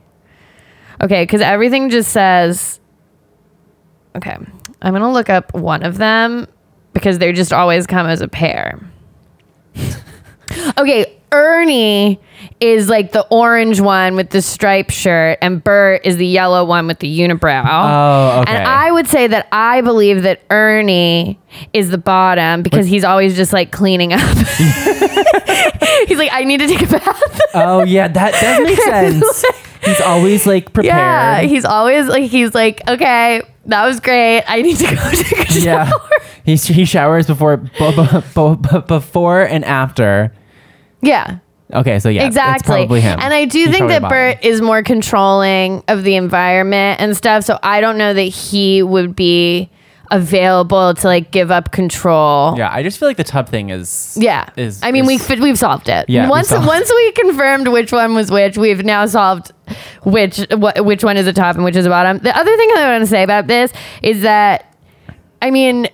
Okay, 1.00 1.22
because 1.22 1.40
everything 1.40 1.90
just 1.90 2.10
says. 2.12 2.80
Okay, 4.16 4.36
I'm 4.82 4.92
gonna 4.92 5.12
look 5.12 5.30
up 5.30 5.54
one 5.54 5.84
of 5.84 5.96
them 5.98 6.48
because 6.92 7.18
they 7.18 7.32
just 7.32 7.52
always 7.52 7.86
come 7.86 8.06
as 8.06 8.20
a 8.20 8.26
pair. 8.28 8.80
okay, 10.78 11.16
Ernie 11.30 12.18
is 12.60 12.88
like 12.88 13.12
the 13.12 13.26
orange 13.30 13.80
one 13.80 14.16
with 14.16 14.30
the 14.30 14.40
striped 14.42 14.92
shirt, 14.92 15.38
and 15.42 15.62
Bert 15.62 16.02
is 16.04 16.16
the 16.16 16.26
yellow 16.26 16.64
one 16.64 16.86
with 16.86 16.98
the 16.98 17.20
unibrow. 17.20 17.64
Oh, 17.68 18.40
okay. 18.42 18.52
And 18.54 18.66
I 18.66 18.90
would 18.92 19.06
say 19.06 19.26
that 19.26 19.48
I 19.52 19.80
believe 19.80 20.22
that 20.22 20.42
Ernie 20.50 21.38
is 21.72 21.90
the 21.90 21.98
bottom 21.98 22.62
because 22.62 22.86
he's 22.86 23.04
always 23.04 23.36
just 23.36 23.52
like 23.52 23.70
cleaning 23.72 24.12
up. 24.12 24.20
he's 26.06 26.18
like, 26.18 26.30
I 26.32 26.44
need 26.44 26.60
to 26.60 26.66
take 26.66 26.82
a 26.82 26.86
bath. 26.86 27.40
Oh 27.54 27.82
yeah, 27.84 28.08
that 28.08 28.32
does 28.40 28.64
make 28.66 28.80
sense. 28.82 29.44
He's 29.84 30.00
always 30.02 30.46
like 30.46 30.72
prepared. 30.72 30.94
yeah, 30.94 31.40
he's 31.42 31.64
always 31.64 32.06
like, 32.06 32.30
he's 32.30 32.54
like, 32.54 32.82
okay, 32.88 33.42
that 33.66 33.86
was 33.86 33.98
great. 34.00 34.42
I 34.46 34.62
need 34.62 34.76
to 34.76 34.94
go 34.94 35.10
take 35.10 35.48
a 35.48 35.52
shower. 35.52 35.62
Yeah. 35.64 35.90
He, 36.44 36.56
he 36.56 36.84
showers 36.84 37.26
before 37.26 37.56
bu- 37.58 37.92
bu- 38.34 38.56
bu- 38.56 38.82
before 38.82 39.42
and 39.42 39.64
after. 39.64 40.34
Yeah. 41.02 41.38
Okay, 41.72 41.98
so 42.00 42.08
yeah, 42.08 42.26
exactly. 42.26 42.54
it's 42.56 42.62
probably 42.86 43.00
him. 43.00 43.18
And 43.20 43.32
I 43.32 43.44
do 43.44 43.58
He's 43.58 43.70
think 43.70 43.88
that. 43.88 44.08
Bert 44.08 44.44
is 44.44 44.60
more 44.60 44.82
controlling 44.82 45.82
of 45.88 46.02
the 46.04 46.16
environment 46.16 47.00
and 47.00 47.16
stuff. 47.16 47.44
So 47.44 47.58
I 47.62 47.80
don't 47.80 47.98
know 47.98 48.12
that 48.14 48.22
he 48.22 48.82
would 48.82 49.14
be 49.14 49.70
available 50.12 50.92
to 50.94 51.06
like 51.06 51.30
give 51.30 51.50
up 51.52 51.70
control. 51.70 52.58
Yeah, 52.58 52.68
I 52.72 52.82
just 52.82 52.98
feel 52.98 53.08
like 53.08 53.16
the 53.16 53.24
tub 53.24 53.48
thing 53.48 53.70
is. 53.70 54.16
Yeah. 54.20 54.48
Is 54.56 54.80
I 54.82 54.90
mean, 54.90 55.06
we 55.06 55.14
is- 55.14 55.28
we 55.28 55.40
we've 55.40 55.58
solved 55.58 55.88
it. 55.88 56.08
Yeah, 56.08 56.28
Once 56.28 56.48
solved- 56.48 56.66
once 56.66 56.90
we 56.92 57.12
confirmed 57.12 57.68
which 57.68 57.92
one 57.92 58.14
was 58.14 58.30
which, 58.30 58.58
we've 58.58 58.84
now 58.84 59.06
solved 59.06 59.52
which 60.02 60.38
wh- 60.50 60.84
which 60.84 61.04
one 61.04 61.16
is 61.16 61.26
a 61.28 61.32
top 61.32 61.54
and 61.54 61.64
which 61.64 61.76
is 61.76 61.86
a 61.86 61.88
bottom. 61.88 62.18
The 62.18 62.36
other 62.36 62.56
thing 62.56 62.70
I 62.76 62.90
want 62.90 63.02
to 63.02 63.06
say 63.06 63.22
about 63.22 63.46
this 63.46 63.72
is 64.02 64.22
that, 64.22 64.74
I 65.40 65.50
mean, 65.52 65.88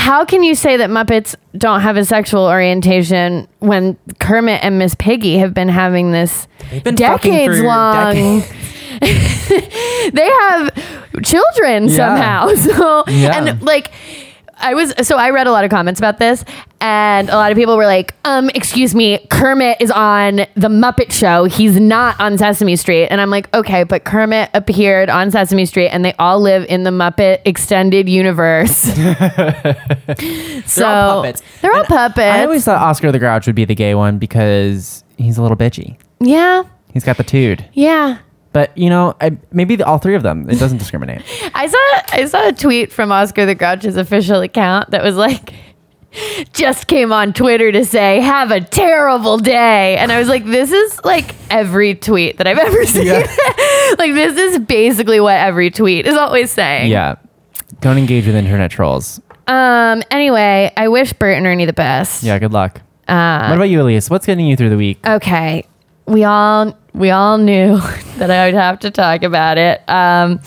how 0.00 0.24
can 0.24 0.42
you 0.42 0.54
say 0.54 0.78
that 0.78 0.88
Muppets 0.90 1.34
don't 1.56 1.80
have 1.82 1.96
a 1.96 2.04
sexual 2.04 2.44
orientation 2.46 3.46
when 3.58 3.96
Kermit 4.18 4.64
and 4.64 4.78
Miss 4.78 4.94
Piggy 4.94 5.38
have 5.38 5.52
been 5.54 5.68
having 5.68 6.10
this 6.10 6.48
been 6.82 6.94
decades 6.94 7.58
for 7.58 7.64
long? 7.66 8.14
decades. 8.14 8.48
they 10.12 10.26
have 10.28 10.70
children 11.22 11.88
Yeah. 11.88 11.96
somehow. 11.96 12.54
So 12.56 13.04
Yeah. 13.08 13.36
and 13.50 13.62
like 13.62 13.92
I 14.58 14.74
was 14.74 14.94
so 15.06 15.16
I 15.16 15.30
read 15.30 15.46
a 15.46 15.52
lot 15.52 15.64
of 15.64 15.70
comments 15.70 16.00
about 16.00 16.18
this 16.18 16.44
and 16.80 17.28
a 17.28 17.34
lot 17.36 17.52
of 17.52 17.58
people 17.58 17.76
were 17.76 17.86
like, 17.86 18.14
um, 18.24 18.48
excuse 18.54 18.94
me, 18.94 19.18
Kermit 19.30 19.76
is 19.80 19.90
on 19.90 20.36
the 20.54 20.68
Muppet 20.68 21.12
Show. 21.12 21.44
He's 21.44 21.78
not 21.78 22.18
on 22.18 22.38
Sesame 22.38 22.76
Street. 22.76 23.08
And 23.08 23.20
I'm 23.20 23.28
like, 23.30 23.52
okay, 23.54 23.84
but 23.84 24.04
Kermit 24.04 24.50
appeared 24.54 25.10
on 25.10 25.30
Sesame 25.30 25.66
Street 25.66 25.88
and 25.88 26.04
they 26.04 26.14
all 26.18 26.40
live 26.40 26.64
in 26.68 26.84
the 26.84 26.90
Muppet 26.90 27.40
extended 27.44 28.08
universe. 28.08 28.70
so 28.74 28.92
They're 30.80 30.86
all 30.86 31.22
puppets. 31.22 31.42
They're 31.60 31.74
all 31.74 31.84
puppets. 31.84 32.18
I 32.20 32.44
always 32.44 32.64
thought 32.64 32.80
Oscar 32.80 33.12
the 33.12 33.18
Grouch 33.18 33.46
would 33.46 33.56
be 33.56 33.64
the 33.64 33.74
gay 33.74 33.94
one 33.94 34.18
because 34.18 35.04
he's 35.18 35.38
a 35.38 35.42
little 35.42 35.56
bitchy. 35.56 35.98
yeah. 36.20 36.62
He's 36.92 37.04
got 37.04 37.18
the 37.18 37.22
tude. 37.24 37.64
Yeah. 37.72 38.18
But 38.52 38.76
you 38.76 38.90
know, 38.90 39.14
I, 39.20 39.38
maybe 39.52 39.76
the, 39.76 39.86
all 39.86 39.98
three 39.98 40.16
of 40.16 40.24
them. 40.24 40.50
It 40.50 40.58
doesn't 40.58 40.78
discriminate. 40.78 41.22
I 41.54 41.68
saw 41.68 42.16
I 42.16 42.24
saw 42.26 42.48
a 42.48 42.52
tweet 42.52 42.90
from 42.92 43.12
Oscar 43.12 43.46
the 43.46 43.54
Grouch's 43.54 43.96
official 43.96 44.40
account 44.40 44.90
that 44.90 45.04
was 45.04 45.14
like 45.14 45.52
just 46.52 46.86
came 46.86 47.12
on 47.12 47.32
Twitter 47.32 47.70
to 47.72 47.84
say 47.84 48.20
have 48.20 48.50
a 48.50 48.60
terrible 48.60 49.38
day 49.38 49.96
and 49.96 50.10
I 50.10 50.18
was 50.18 50.28
like 50.28 50.44
this 50.44 50.72
is 50.72 51.00
like 51.04 51.34
every 51.50 51.94
tweet 51.94 52.38
that 52.38 52.46
I've 52.46 52.58
ever 52.68 52.84
seen. 52.86 53.06
Yeah. 53.06 53.18
like 53.98 54.14
this 54.14 54.36
is 54.36 54.58
basically 54.60 55.20
what 55.20 55.36
every 55.36 55.70
tweet 55.70 56.06
is 56.06 56.16
always 56.16 56.50
saying. 56.50 56.90
yeah. 56.90 57.16
Don't 57.80 57.96
engage 57.98 58.26
with 58.26 58.34
internet 58.34 58.70
trolls. 58.70 59.20
Um. 59.46 60.02
Anyway, 60.10 60.70
I 60.76 60.88
wish 60.88 61.12
Bert 61.14 61.36
and 61.36 61.46
Ernie 61.46 61.64
the 61.64 61.72
best. 61.72 62.22
Yeah, 62.22 62.38
good 62.38 62.52
luck. 62.52 62.80
Uh, 63.08 63.46
what 63.48 63.56
about 63.56 63.64
you, 63.70 63.80
Alise? 63.80 64.10
What's 64.10 64.26
getting 64.26 64.46
you 64.46 64.54
through 64.56 64.70
the 64.70 64.76
week? 64.76 64.98
okay 65.06 65.64
we 66.06 66.24
all 66.24 66.76
we 66.92 67.10
all 67.10 67.38
knew 67.38 67.78
that 68.16 68.30
i 68.30 68.44
would 68.46 68.54
have 68.54 68.78
to 68.80 68.90
talk 68.90 69.22
about 69.22 69.58
it 69.58 69.80
um, 69.88 70.40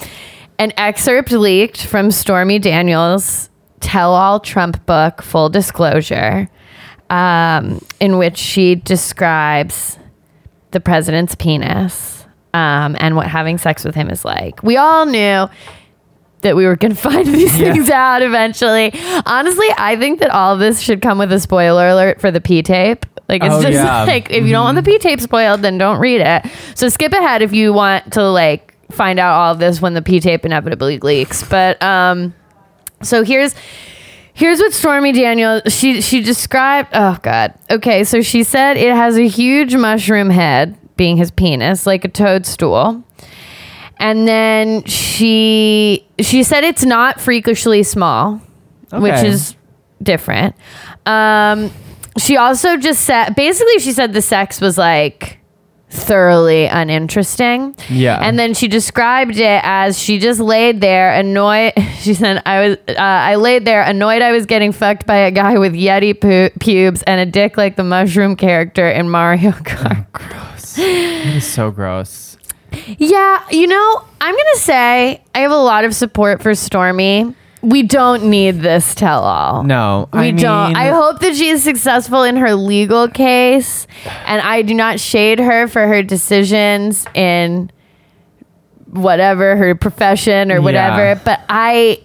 an 0.60 0.74
excerpt 0.78 1.32
leaked 1.32 1.86
from 1.86 2.12
stormy 2.12 2.60
daniels 2.60 3.50
tell 3.84 4.14
all 4.14 4.40
trump 4.40 4.84
book 4.86 5.22
full 5.22 5.50
disclosure 5.50 6.50
um, 7.10 7.80
in 8.00 8.18
which 8.18 8.38
she 8.38 8.76
describes 8.76 10.00
the 10.72 10.80
president's 10.80 11.36
penis 11.36 12.26
um, 12.54 12.96
and 13.00 13.16
what 13.16 13.28
having 13.28 13.58
sex 13.58 13.84
with 13.84 13.94
him 13.96 14.10
is 14.10 14.24
like 14.26 14.64
we 14.64 14.78
all 14.78 15.06
knew 15.06 15.48
that 16.42 16.56
we 16.56 16.66
were 16.66 16.76
going 16.76 16.94
to 16.96 17.00
find 17.00 17.28
these 17.28 17.58
Yeah. 17.58 17.72
things 17.74 17.90
out 17.90 18.22
eventually. 18.22 18.92
Honestly, 19.26 19.68
I 19.78 19.96
think 19.98 20.20
that 20.20 20.30
all 20.30 20.54
of 20.54 20.60
this 20.60 20.82
should 20.82 21.02
come 21.02 21.18
with 21.18 21.32
a 21.32 21.40
spoiler 21.40 21.88
alert 21.88 22.20
for 22.20 22.32
the 22.32 22.42
P 22.42 22.62
tape. 22.62 23.06
Like 23.30 23.42
it's 23.44 23.54
Oh, 23.56 23.62
just 23.62 23.74
yeah. 23.76 24.04
like 24.08 24.30
if 24.30 24.44
you 24.46 24.52
don't 24.52 24.66
want 24.66 24.76
the 24.76 24.84
P 24.84 24.98
tape 25.00 25.22
spoiled, 25.22 25.62
then 25.62 25.78
don't 25.78 26.00
read 26.02 26.20
it. 26.20 26.46
So 26.76 26.90
skip 26.90 27.14
ahead 27.14 27.42
if 27.42 27.54
you 27.54 27.72
want 27.72 28.12
to 28.14 28.30
like 28.30 28.76
find 28.92 29.20
out 29.20 29.34
all 29.36 29.54
of 29.54 29.60
this 29.60 29.82
when 29.82 29.94
the 29.94 30.02
P 30.02 30.20
tape 30.20 30.44
inevitably 30.46 31.00
leaks. 31.00 31.48
But 31.48 31.82
um, 31.82 32.34
so 33.04 33.24
here's 33.24 33.56
here's 34.34 34.60
what 34.60 34.74
Stormy 34.74 35.12
Daniels 35.12 35.62
she 35.68 36.02
she 36.02 36.22
described. 36.22 36.90
Oh 36.94 37.18
God. 37.22 37.54
Okay, 37.70 38.04
so 38.04 38.22
she 38.22 38.44
said 38.44 38.78
it 38.78 38.94
has 38.94 39.18
a 39.18 39.28
huge 39.28 39.76
mushroom 39.76 40.30
head, 40.30 40.78
being 40.96 41.18
his 41.18 41.32
penis, 41.32 41.86
like 41.86 42.06
a 42.06 42.10
toadstool. 42.10 43.04
And 44.00 44.28
then 44.28 44.84
she 44.86 46.06
she 46.20 46.44
said 46.44 46.64
it's 46.64 46.84
not 46.84 47.22
freakishly 47.22 47.84
small, 47.84 48.42
which 48.92 49.24
is 49.24 49.56
different. 50.02 50.56
Um, 51.06 51.72
she 52.18 52.38
also 52.38 52.78
just 52.78 53.04
said 53.06 53.36
basically 53.36 53.80
she 53.80 53.92
said 53.92 54.14
the 54.14 54.22
sex 54.22 54.60
was 54.60 54.78
like 54.78 55.40
thoroughly 55.94 56.66
uninteresting. 56.66 57.76
Yeah. 57.90 58.20
And 58.22 58.38
then 58.40 58.54
she 58.54 58.68
described 58.68 59.38
it 59.38 59.62
as 59.64 59.98
she 60.00 60.18
just 60.20 60.40
laid 60.40 60.82
there 60.82 61.12
annoyed. 61.14 61.74
She 62.04 62.14
said 62.16 62.42
I 62.46 62.60
was 62.68 62.78
uh, 62.90 62.96
I 62.98 63.36
laid 63.36 63.64
there 63.64 63.82
annoyed 63.82 64.22
I 64.22 64.34
was 64.34 64.46
getting 64.46 64.74
fucked 64.74 65.06
by 65.08 65.16
a 65.20 65.32
guy 65.32 65.58
with 65.58 65.72
yeti 65.74 66.20
pu- 66.20 66.50
pubes 66.60 67.02
and 67.04 67.22
a 67.22 67.26
dick 67.26 67.56
like 67.56 67.78
the 67.78 67.84
mushroom 67.86 68.36
character 68.36 68.90
in 68.90 69.10
Mario 69.10 69.52
Kart. 69.52 70.12
Gross. 70.12 70.78
It 70.78 71.36
is 71.38 71.48
so 71.48 71.72
gross. 71.72 72.38
Yeah, 72.98 73.42
you 73.52 73.68
know, 73.68 74.04
I'm 74.20 74.36
gonna 74.36 74.56
say 74.58 75.22
I 75.34 75.40
have 75.40 75.52
a 75.52 75.56
lot 75.56 75.86
of 75.86 75.96
support 75.96 76.42
for 76.44 76.54
Stormy. 76.56 77.34
We 77.64 77.82
don't 77.82 78.26
need 78.26 78.60
this 78.60 78.94
tell 78.94 79.24
all. 79.24 79.64
No, 79.64 80.10
We 80.14 80.20
I 80.20 80.32
don't. 80.32 80.68
mean- 80.68 80.76
I 80.76 80.90
hope 80.90 81.22
that 81.22 81.34
she 81.36 81.48
is 81.48 81.64
successful 81.64 82.22
in 82.24 82.36
her 82.36 82.54
legal 82.56 83.08
case, 83.08 83.88
and 84.26 84.42
I 84.42 84.62
do 84.64 84.74
not 84.74 85.00
shade 85.00 85.40
her 85.40 85.68
for 85.70 85.88
her 85.88 86.04
decisions 86.04 87.06
in 87.16 87.72
whatever 88.88 89.56
her 89.56 89.76
profession 89.76 90.52
or 90.52 90.62
whatever. 90.62 90.98
Yeah. 91.04 91.20
But 91.24 91.40
I, 91.50 92.00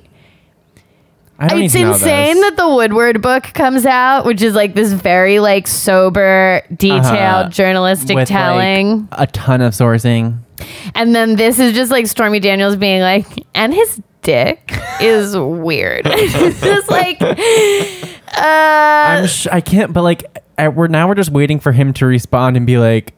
I 1.40 1.46
it's 1.60 1.74
insane 1.74 2.40
that 2.40 2.56
the 2.56 2.68
Woodward 2.68 3.20
book 3.20 3.42
comes 3.54 3.84
out, 3.84 4.24
which 4.24 4.42
is 4.42 4.54
like 4.54 4.74
this 4.74 4.92
very 4.92 5.38
like 5.40 5.66
sober, 5.66 6.62
detailed 6.74 7.04
Uh-huh. 7.04 7.48
journalistic 7.50 8.14
With, 8.14 8.30
like, 8.30 8.38
telling. 8.40 9.08
a 9.12 9.26
ton 9.26 9.60
of 9.60 9.72
sourcing. 9.74 10.38
And 10.94 11.14
then 11.14 11.36
this 11.36 11.58
is 11.58 11.72
just 11.74 11.90
like 11.90 12.06
Stormy 12.06 12.40
Daniels 12.40 12.76
being 12.76 13.00
like, 13.00 13.26
and 13.54 13.72
his 13.74 14.00
dick 14.22 14.72
is 15.00 15.36
weird. 15.36 16.02
it's 16.08 16.60
just 16.60 16.90
like, 16.90 17.20
uh, 17.22 18.40
I'm 18.42 19.26
sh- 19.26 19.46
I 19.50 19.60
can't, 19.60 19.92
but 19.92 20.02
like, 20.02 20.24
I, 20.56 20.68
we're 20.68 20.88
now 20.88 21.08
we're 21.08 21.14
just 21.14 21.30
waiting 21.30 21.60
for 21.60 21.72
him 21.72 21.92
to 21.94 22.06
respond 22.06 22.56
and 22.56 22.66
be 22.66 22.78
like, 22.78 23.14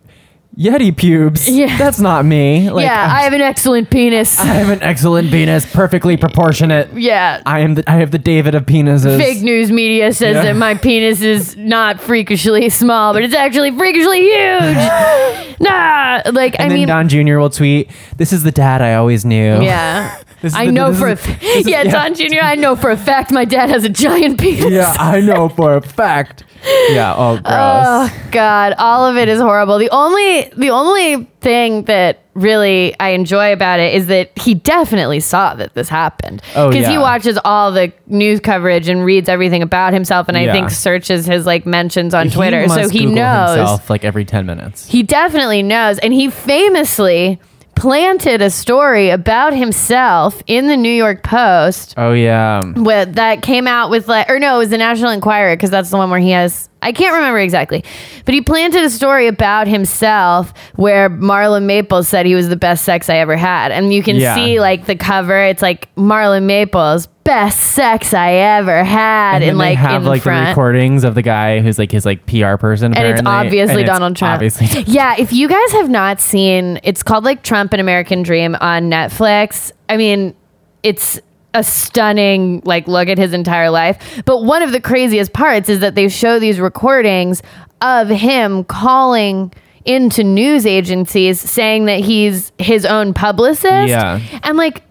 Yeti 0.59 0.95
pubes. 0.95 1.49
Yeah. 1.49 1.79
that's 1.79 2.01
not 2.01 2.25
me. 2.25 2.69
Like, 2.71 2.85
yeah, 2.85 3.09
I 3.11 3.21
have 3.23 3.33
an 3.33 3.41
excellent 3.41 3.89
penis. 3.89 4.39
I 4.39 4.47
have 4.47 4.69
an 4.69 4.83
excellent 4.83 5.31
penis, 5.31 5.65
perfectly 5.73 6.17
proportionate. 6.17 6.93
yeah. 6.93 7.41
I 7.47 7.61
am 7.61 7.77
the 7.77 7.89
I 7.89 7.95
have 7.97 8.11
the 8.11 8.19
David 8.19 8.57
of 8.57 8.67
penises. 8.67 9.17
Fake 9.17 9.43
news 9.43 9.71
media 9.71 10.13
says 10.13 10.35
Yeah. 10.35 10.43
that 10.43 10.57
my 10.57 10.75
penis 10.75 11.23
is 11.23 11.57
not 11.57 12.01
freakishly 12.01 12.69
small, 12.69 13.13
but 13.13 13.23
it's 13.23 13.33
actually 13.35 13.71
freakishly 13.71 14.23
huge. 14.23 15.57
nah, 15.61 16.23
like 16.33 16.57
And 16.59 16.65
I 16.67 16.69
then 16.69 16.75
mean, 16.75 16.89
Don 16.89 17.09
Jr. 17.09 17.39
will 17.39 17.49
tweet, 17.51 17.89
"This 18.17 18.33
is 18.33 18.43
the 18.43 18.53
dad 18.53 18.83
I 18.83 18.95
always 18.95 19.25
knew." 19.25 19.63
yeah. 19.63 20.21
This 20.43 20.53
is 20.53 20.59
I 20.59 20.67
the- 20.67 20.73
know 20.73 20.95
for 20.95 21.09
a 21.09 21.13
is- 21.13 21.27
f- 21.27 21.41
this 21.41 21.57
is- 21.59 21.69
yeah, 21.69 21.83
yeah. 21.83 21.91
Don 21.93 22.15
Jr. 22.15 22.41
I 22.43 22.55
know 22.55 22.77
for 22.77 22.91
a 22.91 22.97
fact 22.97 23.31
my 23.31 23.45
dad 23.45 23.69
has 23.71 23.85
a 23.85 23.89
giant 23.89 24.41
penis. 24.41 24.71
Yeah, 24.71 24.95
I 24.99 25.21
know 25.21 25.49
for 25.57 25.75
a 25.77 25.83
fact. 25.83 26.45
Yeah. 26.91 27.15
Oh, 27.17 27.33
oh 27.33 27.37
gross. 27.37 27.45
Oh 27.47 28.29
God, 28.33 28.75
all 28.79 29.07
of 29.07 29.17
it 29.17 29.29
is 29.31 29.41
horrible. 29.41 29.79
The 29.79 29.89
only 29.91 30.51
the 30.57 30.69
only 30.71 31.25
thing 31.41 31.85
that 31.85 32.19
really 32.35 32.95
I 33.01 33.11
enjoy 33.11 33.53
about 33.55 33.81
it 33.81 33.95
is 33.95 34.07
that 34.09 34.31
he 34.39 34.55
definitely 34.55 35.21
saw 35.21 35.55
that 35.55 35.73
this 35.75 35.89
happened. 35.89 36.43
Oh, 36.55 36.69
Because 36.71 36.87
he 36.87 36.97
watches 36.99 37.39
all 37.47 37.73
the 37.73 37.93
news 38.07 38.41
coverage 38.41 38.89
and 38.89 39.05
reads 39.05 39.29
everything 39.29 39.63
about 39.63 39.93
himself, 39.95 40.29
and 40.29 40.37
I 40.37 40.53
think 40.53 40.71
searches 40.71 41.25
his 41.27 41.47
like 41.47 41.65
mentions 41.67 42.13
on 42.15 42.29
He 42.29 42.35
Twitter, 42.35 42.69
so 42.69 42.89
he 42.91 43.01
Google 43.01 43.15
knows. 43.15 43.57
himself 43.57 43.89
like 43.91 44.05
every 44.05 44.25
ten 44.27 44.45
minutes. 44.47 44.87
He 44.87 45.03
definitely 45.03 45.63
knows, 45.63 45.99
and 45.99 46.13
he 46.13 46.29
famously 46.29 47.41
planted 47.81 48.43
a 48.43 48.51
story 48.51 49.11
about 49.11 49.55
himself 49.55 50.43
in 50.47 50.67
the 50.67 50.77
New 50.77 50.93
York 50.93 51.23
Post 51.23 51.95
Oh 51.97 52.13
yeah. 52.13 52.61
with 52.77 53.15
that 53.15 53.43
came 53.43 53.67
out 53.67 53.91
with 53.91 54.07
like 54.07 54.29
or 54.31 54.39
no 54.39 54.57
it 54.57 54.59
was 54.59 54.71
the 54.71 54.79
national 54.79 55.11
enquirer 55.11 55.57
because 55.57 55.71
that's 55.71 55.91
the 55.91 55.97
one 55.97 56.11
where 56.11 56.21
he 56.21 56.31
has 56.31 56.70
i 56.83 56.93
can't 56.93 57.15
remember 57.15 57.39
exactly 57.39 57.85
but 58.25 58.35
he 58.35 58.41
planted 58.41 58.83
a 58.85 58.91
story 58.91 59.27
about 59.27 59.67
himself 59.69 60.53
where 60.77 61.11
Marla 61.11 61.63
Maples 61.63 62.09
said 62.09 62.27
he 62.27 62.35
was 62.35 62.49
the 62.49 62.57
best 62.57 62.85
sex 62.85 63.09
i 63.11 63.17
ever 63.17 63.37
had 63.37 63.73
and 63.73 63.93
you 63.93 64.03
can 64.03 64.17
Yeah. 64.17 64.35
see 64.35 64.61
like 64.61 64.87
the 64.87 64.97
cover 64.97 65.39
it's 65.45 65.63
like 65.63 65.95
Marla 65.97 66.43
Maples 66.43 67.07
best 67.23 67.61
sex 67.61 68.15
i 68.15 68.33
ever 68.33 68.83
had 68.83 69.37
And 69.37 69.45
then 69.45 69.59
like 69.59 69.77
have 69.79 70.03
in 70.03 70.09
like 70.09 70.23
the 70.23 70.31
recordings 70.31 71.05
of 71.05 71.15
the 71.15 71.23
guy 71.23 71.61
who's 71.61 71.79
like 71.79 71.93
his 71.93 72.05
like 72.07 72.25
PR 72.27 72.57
person, 72.57 72.95
and 72.95 73.07
it's 73.07 73.23
obviously 73.27 73.73
and 73.73 73.81
it's 73.83 73.89
Donald 73.89 74.17
Trump. 74.17 74.35
Obviously, 74.35 74.83
yeah, 74.87 75.15
if 75.19 75.33
you 75.33 75.47
guys 75.49 75.73
have 75.73 75.89
not 75.91 76.21
seen, 76.21 76.81
it's 76.83 77.03
called 77.03 77.25
like 77.25 77.43
Trump 77.43 77.73
and 77.73 77.81
American 77.81 78.23
Dream 78.23 78.57
on 78.61 78.85
Netflix. 78.91 79.71
I 79.89 79.97
mean, 79.99 80.35
it's 80.83 81.21
a 81.55 81.65
stunning 81.65 82.63
like 82.65 82.87
look 82.87 83.09
at 83.09 83.19
his 83.19 83.33
entire 83.33 83.71
life. 83.71 84.23
But 84.25 84.45
one 84.45 84.63
of 84.63 84.73
the 84.73 84.81
craziest 84.81 85.33
parts 85.33 85.69
is 85.69 85.81
that 85.81 85.95
they 85.95 86.09
show 86.09 86.39
these 86.39 86.61
recordings 86.61 87.43
of 87.81 88.09
him 88.09 88.65
calling 88.65 89.53
into 89.85 90.23
news 90.23 90.67
agencies 90.67 91.41
saying 91.41 91.87
that 91.87 92.01
he's 92.01 92.53
his 92.59 92.85
own 92.87 93.15
publicist. 93.15 93.89
Yeah. 93.89 94.21
And 94.43 94.57
like 94.57 94.83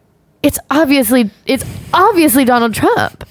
it's 0.43 0.59
obviously 0.71 1.29
it's 1.45 1.63
obviously 1.93 2.45
Donald 2.45 2.73
Trump. 2.73 3.25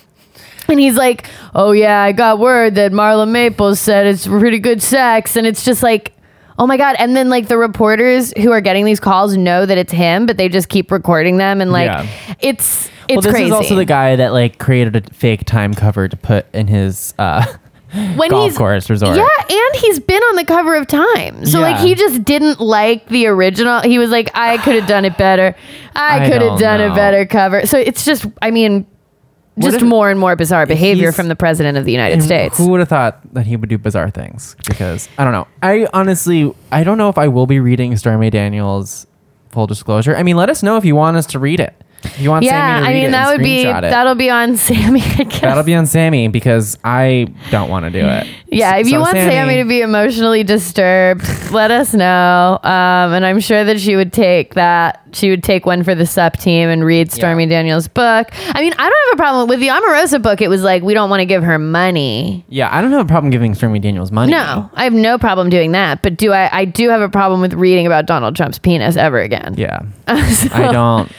And 0.70 0.78
he's 0.78 0.96
like, 0.96 1.26
"Oh 1.54 1.72
yeah, 1.72 2.02
I 2.02 2.12
got 2.12 2.38
word 2.38 2.74
that 2.74 2.92
Marla 2.92 3.26
Maples 3.26 3.80
said 3.80 4.06
it's 4.06 4.26
pretty 4.26 4.58
good 4.58 4.82
sex," 4.82 5.34
and 5.34 5.46
it's 5.46 5.64
just 5.64 5.82
like, 5.82 6.12
"Oh 6.58 6.66
my 6.66 6.76
god!" 6.76 6.94
And 6.98 7.16
then 7.16 7.30
like 7.30 7.48
the 7.48 7.56
reporters 7.56 8.34
who 8.36 8.52
are 8.52 8.60
getting 8.60 8.84
these 8.84 9.00
calls 9.00 9.34
know 9.34 9.64
that 9.64 9.78
it's 9.78 9.92
him, 9.92 10.26
but 10.26 10.36
they 10.36 10.50
just 10.50 10.68
keep 10.68 10.90
recording 10.92 11.38
them, 11.38 11.62
and 11.62 11.72
like, 11.72 11.86
Yeah. 11.86 12.06
it's 12.40 12.90
it's 13.08 13.16
well, 13.16 13.22
this 13.22 13.32
crazy. 13.32 13.46
is 13.46 13.52
also 13.52 13.74
the 13.74 13.84
guy 13.84 14.16
that 14.16 14.32
like 14.32 14.58
created 14.58 14.96
a 14.96 15.00
fake 15.14 15.44
time 15.44 15.74
cover 15.74 16.08
to 16.08 16.16
put 16.16 16.46
in 16.54 16.66
his 16.66 17.14
uh, 17.18 17.44
when 18.16 18.30
golf 18.30 18.50
he's 18.50 18.58
course 18.58 18.90
resort. 18.90 19.16
yeah, 19.16 19.26
and 19.48 19.76
he's 19.76 19.98
been 19.98 20.22
on 20.22 20.36
the 20.36 20.44
cover 20.44 20.74
of 20.76 20.86
Time, 20.86 21.46
so 21.46 21.60
like 21.60 21.78
he 21.78 21.94
just 21.94 22.24
didn't 22.24 22.60
like 22.60 23.08
the 23.08 23.26
original. 23.26 23.80
He 23.80 23.98
was 23.98 24.10
like, 24.10 24.30
"I 24.34 24.58
could 24.58 24.74
have 24.74 24.86
done 24.86 25.04
it 25.04 25.16
better. 25.16 25.56
I, 25.94 26.24
I 26.24 26.30
could 26.30 26.42
have 26.42 26.58
done 26.58 26.80
know. 26.80 26.92
a 26.92 26.94
better 26.94 27.24
cover." 27.24 27.66
So 27.66 27.78
it's 27.78 28.04
just, 28.04 28.26
I 28.42 28.50
mean. 28.50 28.86
Just 29.58 29.78
if- 29.78 29.82
more 29.82 30.08
and 30.08 30.20
more 30.20 30.36
bizarre 30.36 30.66
behavior 30.66 31.10
from 31.10 31.26
the 31.26 31.34
president 31.34 31.76
of 31.76 31.84
the 31.84 31.90
United 31.90 32.22
States. 32.22 32.56
Who 32.56 32.68
would 32.68 32.78
have 32.78 32.88
thought 32.88 33.18
that 33.34 33.44
he 33.44 33.56
would 33.56 33.68
do 33.68 33.76
bizarre 33.76 34.08
things? 34.08 34.54
Because 34.68 35.08
I 35.18 35.24
don't 35.24 35.32
know. 35.32 35.48
I 35.60 35.88
honestly, 35.92 36.54
I 36.70 36.84
don't 36.84 36.96
know 36.96 37.08
if 37.08 37.18
I 37.18 37.26
will 37.26 37.46
be 37.46 37.58
reading 37.58 37.96
Stormy 37.96 38.30
Daniels' 38.30 39.08
full 39.48 39.66
disclosure. 39.66 40.14
I 40.14 40.22
mean, 40.22 40.36
let 40.36 40.48
us 40.48 40.62
know 40.62 40.76
if 40.76 40.84
you 40.84 40.94
want 40.94 41.16
us 41.16 41.26
to 41.26 41.40
read 41.40 41.58
it. 41.58 41.74
If 42.04 42.20
you 42.20 42.30
want 42.30 42.44
yeah, 42.44 42.50
Sammy 42.80 42.80
to 42.86 42.90
I 42.90 42.94
mean 42.94 43.04
it 43.08 43.10
that 43.12 43.28
and 43.28 43.38
would 43.38 43.44
be 43.44 43.64
screenshot 43.64 43.78
it. 43.78 43.90
that'll 43.90 44.14
be 44.14 44.30
on 44.30 44.56
Sammy. 44.56 45.00
I 45.02 45.24
guess. 45.24 45.40
That'll 45.40 45.64
be 45.64 45.74
on 45.74 45.86
Sammy 45.86 46.28
because 46.28 46.78
I 46.84 47.26
don't 47.50 47.68
want 47.70 47.84
to 47.86 47.90
do 47.90 48.06
it. 48.06 48.26
yeah, 48.46 48.76
if 48.76 48.86
you 48.86 48.94
So, 48.94 49.00
want 49.00 49.16
Sammy, 49.16 49.56
to 49.56 49.64
be 49.64 49.80
emotionally 49.80 50.44
disturbed, 50.44 51.24
let 51.52 51.70
us 51.70 51.94
know. 51.94 52.58
Um, 52.62 53.12
and 53.12 53.24
I'm 53.26 53.40
sure 53.40 53.64
that 53.64 53.80
she 53.80 53.96
would 53.96 54.12
take 54.12 54.54
that. 54.54 55.04
She 55.12 55.30
would 55.30 55.42
take 55.42 55.66
one 55.66 55.82
for 55.84 55.94
the 55.94 56.06
sup 56.06 56.36
team 56.36 56.68
and 56.68 56.84
read 56.84 57.10
Stormy 57.12 57.46
Daniels' 57.46 57.88
book. 57.88 58.28
I 58.54 58.60
mean, 58.60 58.72
I 58.78 58.88
don't 58.90 59.08
have 59.10 59.14
a 59.14 59.16
problem 59.16 59.48
with 59.48 59.60
the 59.60 59.68
Omarosa 59.68 60.22
book. 60.22 60.40
It 60.40 60.48
was 60.48 60.62
like 60.62 60.82
we 60.82 60.94
don't 60.94 61.10
want 61.10 61.20
to 61.20 61.26
give 61.26 61.42
her 61.42 61.58
money. 61.58 62.44
Yeah, 62.48 62.68
I 62.74 62.80
don't 62.80 62.90
have 62.92 63.04
a 63.04 63.08
problem 63.08 63.30
giving 63.30 63.54
Stormy 63.54 63.78
Daniels 63.78 64.12
money. 64.12 64.32
No, 64.32 64.70
I 64.74 64.84
have 64.84 64.92
no 64.92 65.18
problem 65.18 65.50
doing 65.50 65.72
that. 65.72 66.02
But 66.02 66.16
do 66.16 66.32
I? 66.32 66.48
I 66.52 66.64
do 66.64 66.88
have 66.90 67.00
a 67.00 67.08
problem 67.08 67.40
with 67.40 67.54
reading 67.54 67.86
about 67.86 68.06
Donald 68.06 68.36
Trump's 68.36 68.58
penis 68.58 68.96
ever 68.96 69.18
again. 69.20 69.54
Yeah. 69.56 69.80
So- 70.28 70.48
I 70.54 70.72
don't. 70.72 71.10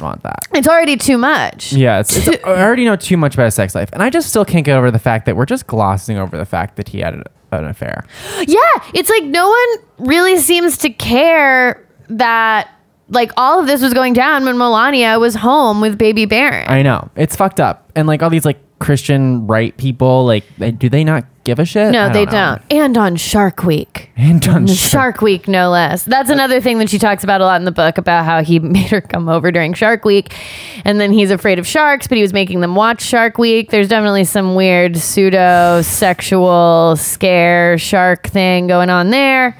want 0.00 0.22
that. 0.24 0.40
It's 0.52 0.68
already 0.68 0.96
too 0.98 1.16
much. 1.16 1.72
Yeah, 1.72 2.00
it's, 2.00 2.14
it's, 2.26 2.28
I 2.44 2.62
already 2.62 2.84
know 2.84 2.96
too 2.96 3.16
much 3.16 3.34
about 3.34 3.44
his 3.46 3.54
sex 3.54 3.74
life, 3.74 3.88
and 3.94 4.02
I 4.02 4.10
just 4.10 4.28
still 4.28 4.44
can't 4.44 4.64
get 4.64 4.76
over 4.76 4.90
the 4.90 4.98
fact 4.98 5.24
that 5.26 5.36
we're 5.36 5.46
just 5.46 5.66
glossing 5.66 6.18
over 6.18 6.36
the 6.36 6.44
fact 6.44 6.76
that 6.76 6.88
he 6.88 7.00
had 7.00 7.14
an 7.14 7.64
affair. 7.64 8.04
Yeah, 8.46 8.60
it's 8.92 9.08
like 9.08 9.24
no 9.24 9.48
one 9.48 10.06
really 10.10 10.36
seems 10.36 10.76
to 10.78 10.90
care 10.90 11.82
that 12.08 12.68
like 13.08 13.30
all 13.36 13.60
of 13.60 13.66
this 13.66 13.80
was 13.82 13.94
going 13.94 14.12
down 14.12 14.44
when 14.44 14.58
Melania 14.58 15.18
was 15.18 15.34
home 15.36 15.80
with 15.80 15.96
baby 15.98 16.24
Barron. 16.26 16.68
I 16.68 16.82
know 16.82 17.10
it's 17.16 17.36
fucked 17.36 17.60
up, 17.60 17.90
and 17.94 18.06
like 18.08 18.22
all 18.22 18.30
these 18.30 18.44
like 18.44 18.58
Christian 18.78 19.46
right 19.46 19.76
people, 19.76 20.26
like 20.26 20.44
they- 20.58 20.70
do 20.72 20.88
they 20.90 21.02
not 21.04 21.24
give 21.44 21.58
a 21.60 21.64
shit? 21.64 21.92
no, 21.92 22.06
I 22.06 22.08
they 22.12 22.24
know. 22.26 22.30
don't. 22.32 22.62
And 22.70 22.98
on 22.98 23.16
Shark 23.16 23.62
Week. 23.62 24.10
And 24.16 24.46
on 24.48 24.66
Shark. 24.66 24.76
Shark 24.90 25.20
Week, 25.22 25.46
no 25.48 25.70
less. 25.70 26.02
That's 26.04 26.28
another 26.28 26.60
thing 26.60 26.78
that 26.78 26.90
she 26.90 26.98
talks 26.98 27.22
about 27.24 27.40
a 27.40 27.44
lot 27.44 27.58
in 27.60 27.64
the 27.64 27.70
book 27.72 27.96
about 27.96 28.24
how 28.26 28.42
he 28.42 28.58
made 28.76 28.88
her 28.90 29.00
come 29.00 29.28
over 29.30 29.50
during 29.52 29.72
Shark 29.72 30.04
Week. 30.04 30.34
And 30.84 31.00
then 31.00 31.12
he's 31.12 31.30
afraid 31.30 31.58
of 31.60 31.66
sharks, 31.66 32.06
but 32.08 32.16
he 32.16 32.22
was 32.22 32.32
making 32.34 32.60
them 32.60 32.74
watch 32.74 33.00
Shark 33.00 33.38
Week. 33.38 33.70
There's 33.70 33.88
definitely 33.88 34.24
some 34.24 34.56
weird 34.56 34.96
pseudo 34.98 35.80
sexual 35.82 36.96
scare 36.96 37.78
shark 37.78 38.26
thing 38.26 38.66
going 38.66 38.90
on 38.90 39.10
there. 39.10 39.56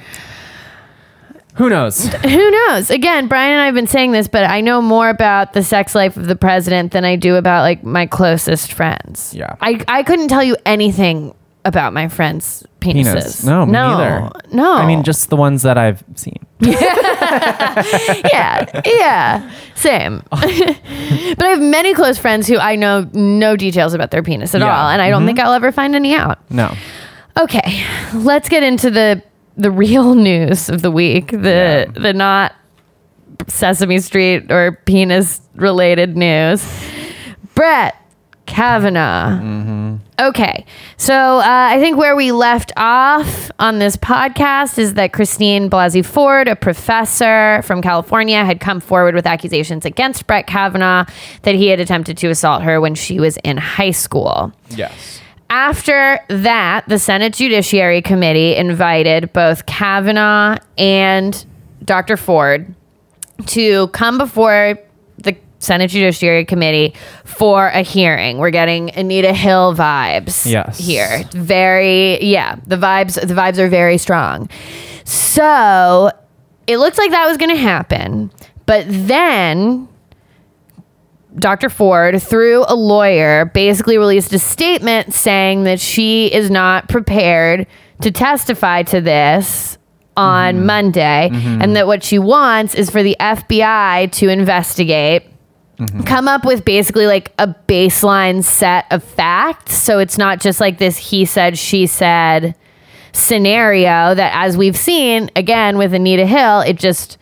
Who 1.56 1.70
knows? 1.70 2.06
Who 2.08 2.50
knows? 2.50 2.90
Again, 2.90 3.28
Bryan 3.28 3.52
and 3.52 3.62
I 3.62 3.66
have 3.66 3.74
been 3.74 3.86
saying 3.86 4.12
this, 4.12 4.28
but 4.28 4.44
I 4.44 4.60
know 4.60 4.82
more 4.82 5.08
about 5.08 5.54
the 5.54 5.64
sex 5.64 5.94
life 5.94 6.16
of 6.16 6.26
the 6.26 6.36
president 6.36 6.92
than 6.92 7.04
I 7.04 7.16
do 7.16 7.36
about 7.36 7.62
like 7.62 7.82
my 7.82 8.06
closest 8.06 8.72
friends. 8.72 9.34
Yeah. 9.34 9.56
I, 9.60 9.82
I 9.88 10.02
couldn't 10.02 10.28
tell 10.28 10.44
you 10.44 10.56
anything 10.66 11.34
about 11.64 11.92
my 11.92 12.08
friends' 12.08 12.64
penises. 12.80 13.04
Penis? 13.04 13.44
No, 13.44 13.66
me 13.66 13.72
no, 13.72 13.98
neither. 13.98 14.30
No. 14.52 14.74
I 14.74 14.86
mean, 14.86 15.02
just 15.02 15.30
the 15.30 15.36
ones 15.36 15.62
that 15.62 15.76
I've 15.76 16.04
seen. 16.14 16.38
yeah, 16.60 18.64
yeah, 18.84 19.50
same. 19.74 20.22
Oh. 20.32 21.34
but 21.36 21.44
I 21.44 21.48
have 21.50 21.60
many 21.60 21.94
close 21.94 22.18
friends 22.18 22.46
who 22.46 22.56
I 22.56 22.76
know 22.76 23.08
no 23.12 23.56
details 23.56 23.94
about 23.94 24.10
their 24.10 24.22
penis 24.22 24.54
at 24.54 24.60
Yeah. 24.60 24.74
all, 24.74 24.88
and 24.88 25.02
I 25.02 25.10
don't 25.10 25.20
mm-hmm. 25.20 25.26
think 25.26 25.40
I'll 25.40 25.52
ever 25.52 25.72
find 25.72 25.94
any 25.94 26.14
out. 26.14 26.38
No. 26.50 26.74
Okay, 27.38 27.84
let's 28.14 28.48
get 28.48 28.62
into 28.62 28.90
the 28.90 29.22
the 29.56 29.70
real 29.70 30.14
news 30.30 30.68
of 30.68 30.82
the 30.82 30.90
week. 30.90 31.30
The 31.30 31.90
the 31.94 32.12
not 32.12 32.54
Sesame 33.48 34.00
Street 34.00 34.50
or 34.50 34.72
penis 34.84 35.40
related 35.54 36.16
news. 36.16 36.64
Brett 37.54 37.96
Kavanaugh. 38.46 39.98
Okay, 40.18 40.64
so 40.96 41.12
uh, 41.14 41.42
I 41.44 41.78
think 41.78 41.98
where 41.98 42.16
we 42.16 42.32
left 42.32 42.72
off 42.76 43.50
on 43.58 43.78
this 43.78 43.96
podcast 43.96 44.78
is 44.78 44.94
that 44.94 45.12
Christine 45.12 45.68
Blasey 45.68 46.04
Ford, 46.04 46.48
a 46.48 46.56
professor 46.56 47.60
from 47.64 47.82
California, 47.82 48.42
had 48.44 48.60
come 48.60 48.80
forward 48.80 49.14
with 49.14 49.26
accusations 49.26 49.84
against 49.84 50.26
Brett 50.26 50.46
Kavanaugh 50.46 51.04
that 51.42 51.54
he 51.54 51.66
had 51.68 51.80
attempted 51.80 52.16
to 52.18 52.28
assault 52.28 52.62
her 52.62 52.80
when 52.80 52.94
she 52.94 53.20
was 53.20 53.36
in 53.38 53.58
high 53.58 53.90
school. 53.90 54.52
Yes. 54.70 55.20
After 55.48 56.18
that, 56.28 56.88
the 56.88 56.98
Senate 56.98 57.34
Judiciary 57.34 58.02
Committee 58.02 58.56
invited 58.56 59.32
both 59.32 59.66
Kavanaugh 59.66 60.58
and 60.76 61.46
Dr. 61.84 62.16
Ford 62.16 62.74
to 63.46 63.88
come 63.88 64.18
before 64.18 64.78
the 65.18 65.36
Senate 65.60 65.88
Judiciary 65.90 66.44
Committee 66.44 66.94
for 67.24 67.68
a 67.68 67.82
hearing. 67.82 68.38
We're 68.38 68.50
getting 68.50 68.90
Anita 68.96 69.32
Hill 69.32 69.74
vibes 69.74 70.46
Yes. 70.50 70.78
here. 70.78 71.24
Very 71.32 72.22
yeah, 72.24 72.56
the 72.66 72.76
vibes 72.76 73.14
the 73.14 73.34
vibes 73.34 73.58
are 73.58 73.68
very 73.68 73.98
strong. 73.98 74.48
So, 75.04 76.10
it 76.66 76.78
looked 76.78 76.98
like 76.98 77.12
that 77.12 77.28
was 77.28 77.36
going 77.36 77.50
to 77.54 77.56
happen. 77.62 78.30
But 78.66 78.84
then 78.88 79.88
Dr. 81.38 81.68
Ford, 81.68 82.22
through 82.22 82.64
a 82.68 82.74
lawyer, 82.74 83.46
basically 83.46 83.98
released 83.98 84.32
a 84.32 84.38
statement 84.38 85.12
saying 85.12 85.64
that 85.64 85.80
she 85.80 86.32
is 86.32 86.50
not 86.50 86.88
prepared 86.88 87.66
to 88.00 88.10
testify 88.10 88.82
to 88.84 89.00
this 89.00 89.78
on 90.16 90.56
mm-hmm. 90.56 90.66
Monday 90.66 91.30
mm-hmm. 91.30 91.62
and 91.62 91.76
that 91.76 91.86
what 91.86 92.02
she 92.02 92.18
wants 92.18 92.74
is 92.74 92.88
for 92.88 93.02
the 93.02 93.16
FBI 93.20 94.10
to 94.12 94.28
investigate. 94.28 95.24
Mm-hmm. 95.78 96.02
Come 96.02 96.26
up 96.26 96.46
with 96.46 96.64
basically 96.64 97.06
like 97.06 97.32
a 97.38 97.48
baseline 97.68 98.42
set 98.42 98.86
of 98.90 99.04
facts. 99.04 99.74
So 99.74 99.98
it's 99.98 100.16
not 100.16 100.40
just 100.40 100.58
like 100.58 100.78
this 100.78 100.96
he 100.96 101.26
said, 101.26 101.58
she 101.58 101.86
said 101.86 102.54
scenario 103.12 104.14
that, 104.14 104.32
as 104.34 104.56
we've 104.56 104.76
seen 104.76 105.30
again 105.36 105.76
with 105.76 105.92
Anita 105.92 106.26
Hill, 106.26 106.60
it 106.60 106.78
just 106.78 107.18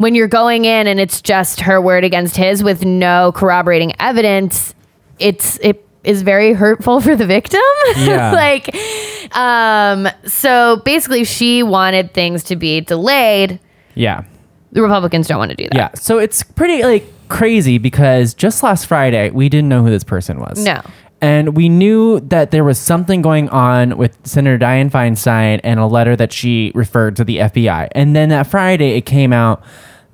when 0.00 0.14
you're 0.14 0.28
going 0.28 0.64
in 0.64 0.86
and 0.86 0.98
it's 0.98 1.20
just 1.20 1.60
her 1.60 1.78
word 1.78 2.04
against 2.04 2.34
his 2.34 2.62
with 2.62 2.86
no 2.86 3.32
corroborating 3.32 3.92
evidence, 4.00 4.74
it's 5.18 5.58
it 5.58 5.86
is 6.04 6.22
very 6.22 6.54
hurtful 6.54 7.02
for 7.02 7.14
the 7.14 7.26
victim. 7.26 7.60
Yeah. 7.96 8.32
like 8.32 8.74
um 9.36 10.08
so 10.24 10.80
basically 10.86 11.24
she 11.24 11.62
wanted 11.62 12.14
things 12.14 12.44
to 12.44 12.56
be 12.56 12.80
delayed. 12.80 13.60
Yeah. 13.94 14.24
The 14.72 14.80
Republicans 14.80 15.28
don't 15.28 15.36
want 15.36 15.50
to 15.50 15.56
do 15.56 15.64
that. 15.64 15.74
Yeah. 15.76 15.90
So 15.96 16.16
it's 16.16 16.42
pretty 16.44 16.82
like 16.82 17.04
crazy 17.28 17.76
because 17.76 18.32
just 18.32 18.62
last 18.62 18.86
Friday 18.86 19.28
we 19.28 19.50
didn't 19.50 19.68
know 19.68 19.82
who 19.82 19.90
this 19.90 20.04
person 20.04 20.40
was. 20.40 20.64
No. 20.64 20.80
And 21.20 21.54
we 21.54 21.68
knew 21.68 22.20
that 22.20 22.52
there 22.52 22.64
was 22.64 22.78
something 22.78 23.20
going 23.20 23.50
on 23.50 23.98
with 23.98 24.16
Senator 24.26 24.56
Dianne 24.58 24.90
Feinstein 24.90 25.60
and 25.62 25.78
a 25.78 25.84
letter 25.84 26.16
that 26.16 26.32
she 26.32 26.72
referred 26.74 27.16
to 27.16 27.24
the 27.24 27.36
FBI. 27.36 27.88
And 27.92 28.16
then 28.16 28.30
that 28.30 28.46
Friday 28.46 28.96
it 28.96 29.02
came 29.02 29.34
out 29.34 29.62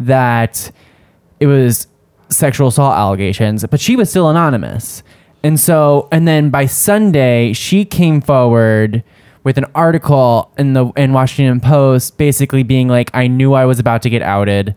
that 0.01 0.71
it 1.41 1.47
was 1.47 1.87
sexual 2.29 2.69
assault 2.69 2.97
allegations, 2.97 3.65
but 3.71 3.81
she 3.81 3.97
was 3.97 4.11
still 4.11 4.29
anonymous. 4.29 5.03
And 5.43 5.61
so, 5.61 6.09
and 6.11 6.27
then 6.27 6.51
by 6.51 6.67
Sunday, 6.67 7.53
she 7.53 7.85
came 7.85 8.21
forward 8.21 9.05
with 9.45 9.59
an 9.59 9.67
article 9.77 10.53
in 10.59 10.73
the 10.73 10.87
in 10.97 11.13
Washington 11.13 11.61
Post, 11.61 12.19
basically 12.19 12.65
being 12.65 12.89
like, 12.89 13.11
"I 13.15 13.29
knew 13.29 13.53
I 13.53 13.65
was 13.65 13.79
about 13.79 14.03
to 14.03 14.11
get 14.11 14.23
outed 14.23 14.75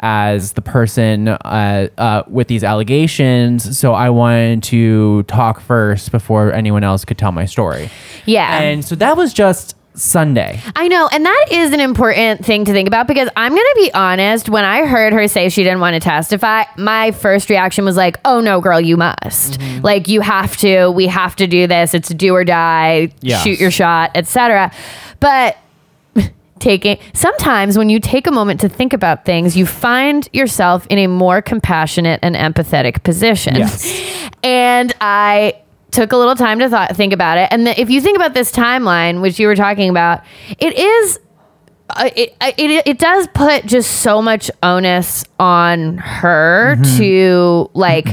as 0.00 0.52
the 0.52 0.60
person 0.60 1.28
uh, 1.28 1.88
uh, 1.96 2.24
with 2.26 2.48
these 2.48 2.62
allegations, 2.62 3.78
so 3.78 3.94
I 3.94 4.10
wanted 4.10 4.64
to 4.64 5.22
talk 5.24 5.60
first 5.60 6.10
before 6.10 6.52
anyone 6.52 6.84
else 6.84 7.06
could 7.06 7.16
tell 7.16 7.32
my 7.32 7.46
story." 7.46 7.88
Yeah. 8.26 8.60
And 8.60 8.84
so 8.84 8.94
that 8.96 9.16
was 9.16 9.32
just 9.32 9.76
Sunday. 9.94 10.60
I 10.74 10.88
know, 10.88 11.08
and 11.12 11.24
that 11.24 11.46
is 11.50 11.72
an 11.72 11.80
important 11.80 12.44
thing 12.44 12.64
to 12.64 12.72
think 12.72 12.88
about 12.88 13.06
because 13.06 13.28
I'm 13.36 13.52
going 13.52 13.60
to 13.60 13.74
be 13.76 13.92
honest. 13.92 14.48
When 14.48 14.64
I 14.64 14.86
heard 14.86 15.12
her 15.12 15.28
say 15.28 15.48
she 15.48 15.62
didn't 15.62 15.80
want 15.80 15.94
to 15.94 16.00
testify, 16.00 16.64
my 16.78 17.10
first 17.10 17.50
reaction 17.50 17.84
was 17.84 17.96
like, 17.96 18.18
"Oh 18.24 18.40
no, 18.40 18.60
girl, 18.60 18.80
you 18.80 18.96
must! 18.96 19.60
Mm-hmm. 19.60 19.84
Like, 19.84 20.08
you 20.08 20.20
have 20.22 20.56
to. 20.58 20.90
We 20.90 21.06
have 21.08 21.36
to 21.36 21.46
do 21.46 21.66
this. 21.66 21.94
It's 21.94 22.08
do 22.08 22.34
or 22.34 22.44
die. 22.44 23.12
Yes. 23.20 23.42
Shoot 23.42 23.60
your 23.60 23.70
shot, 23.70 24.12
etc." 24.14 24.72
But 25.20 25.58
taking 26.58 26.98
sometimes 27.12 27.76
when 27.76 27.90
you 27.90 28.00
take 28.00 28.26
a 28.26 28.32
moment 28.32 28.60
to 28.60 28.68
think 28.68 28.92
about 28.92 29.24
things, 29.24 29.56
you 29.56 29.66
find 29.66 30.28
yourself 30.32 30.86
in 30.88 30.98
a 30.98 31.06
more 31.06 31.42
compassionate 31.42 32.20
and 32.22 32.34
empathetic 32.34 33.02
position. 33.02 33.56
Yes. 33.56 34.22
And 34.42 34.92
I 35.00 35.62
took 35.92 36.10
a 36.12 36.16
little 36.16 36.34
time 36.34 36.58
to 36.58 36.68
thought, 36.68 36.96
think 36.96 37.12
about 37.12 37.38
it. 37.38 37.48
And 37.52 37.66
the, 37.66 37.80
if 37.80 37.88
you 37.90 38.00
think 38.00 38.16
about 38.16 38.34
this 38.34 38.50
timeline, 38.50 39.20
which 39.22 39.38
you 39.38 39.46
were 39.46 39.54
talking 39.56 39.88
about, 39.90 40.22
it 40.58 40.76
is. 40.76 41.20
Uh, 41.94 42.08
it, 42.16 42.34
it 42.40 42.86
it 42.86 42.98
does 42.98 43.26
put 43.34 43.66
just 43.66 44.00
so 44.00 44.22
much 44.22 44.50
onus 44.62 45.24
on 45.38 45.98
her 45.98 46.76
Mm-hmm. 46.78 46.96
to 46.98 47.70
like 47.74 48.08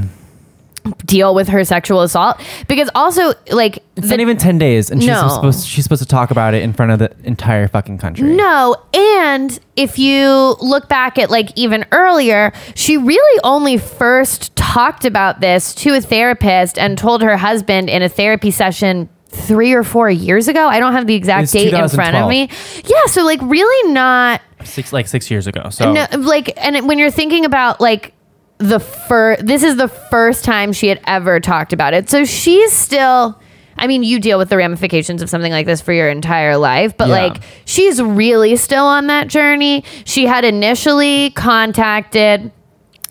deal 1.06 1.34
with 1.36 1.48
her 1.50 1.64
sexual 1.64 2.02
assault 2.02 2.40
because 2.68 2.90
also 2.96 3.34
like 3.52 3.84
It's 3.96 4.08
not 4.10 4.20
even 4.20 4.38
ten 4.38 4.58
days, 4.58 4.90
and 4.92 5.02
she's 5.02 5.10
No. 5.10 5.28
supposed 5.30 5.68
she's 5.68 5.84
supposed 5.84 6.02
to 6.02 6.08
talk 6.08 6.32
about 6.32 6.54
it 6.54 6.64
in 6.64 6.74
front 6.74 6.92
of 6.92 7.00
the 7.00 7.12
entire 7.24 7.68
fucking 7.68 7.98
country. 7.98 8.30
No, 8.34 8.76
and 8.94 9.58
if 9.76 9.98
you 10.00 10.56
look 10.62 10.88
back 10.90 11.18
at 11.18 11.30
like 11.30 11.50
even 11.56 11.86
earlier, 11.92 12.52
she 12.76 12.98
really 12.98 13.40
only 13.44 13.78
first 13.78 14.56
talked 14.56 15.06
about 15.06 15.42
this 15.42 15.74
to 15.76 15.94
a 15.96 16.02
therapist 16.02 16.78
and 16.78 16.98
told 16.98 17.22
her 17.22 17.38
husband 17.38 17.90
in 17.90 18.02
a 18.02 18.10
therapy 18.10 18.52
session 18.52 19.10
three 19.32 19.74
or 19.74 19.84
four 19.84 20.10
years 20.10 20.48
ago. 20.48 20.68
I 20.68 20.80
don't 20.80 20.94
have 20.94 21.06
the 21.06 21.14
exact 21.16 21.52
date 21.52 21.74
in 21.74 21.90
front 21.90 22.16
of 22.16 22.28
me. 22.28 22.50
Yeah, 22.86 23.06
so 23.08 23.24
like 23.24 23.40
really 23.44 23.92
not 23.94 24.42
Six 24.66 24.92
like 24.92 25.08
six 25.08 25.32
years 25.32 25.48
ago. 25.48 25.70
So 25.70 25.94
no, 25.94 26.06
like, 26.18 26.52
and 26.58 26.86
when 26.88 26.98
you're 27.00 27.12
thinking 27.12 27.46
about 27.46 27.80
like 27.80 28.14
the 28.60 28.80
first, 28.80 29.46
this 29.46 29.64
is 29.64 29.78
the 29.78 29.88
first 29.88 30.44
time 30.46 30.72
she 30.74 30.88
had 30.88 31.00
ever 31.08 31.40
talked 31.40 31.74
about 31.74 31.94
it. 31.94 32.10
So 32.10 32.24
she's 32.26 32.72
still. 32.72 33.40
I 33.82 33.88
mean, 33.88 34.04
you 34.04 34.20
deal 34.20 34.38
with 34.38 34.50
the 34.50 34.58
ramifications 34.58 35.22
of 35.22 35.30
something 35.30 35.54
like 35.54 35.66
this 35.66 35.80
for 35.80 35.94
your 35.94 36.10
entire 36.10 36.58
life, 36.58 36.98
but 36.98 37.08
Yeah. 37.08 37.14
like 37.14 37.38
she's 37.64 38.02
really 38.02 38.58
still 38.58 38.84
on 38.86 39.08
that 39.08 39.30
journey. 39.30 39.86
She 40.04 40.26
had 40.26 40.44
initially 40.44 41.30
contacted 41.32 42.52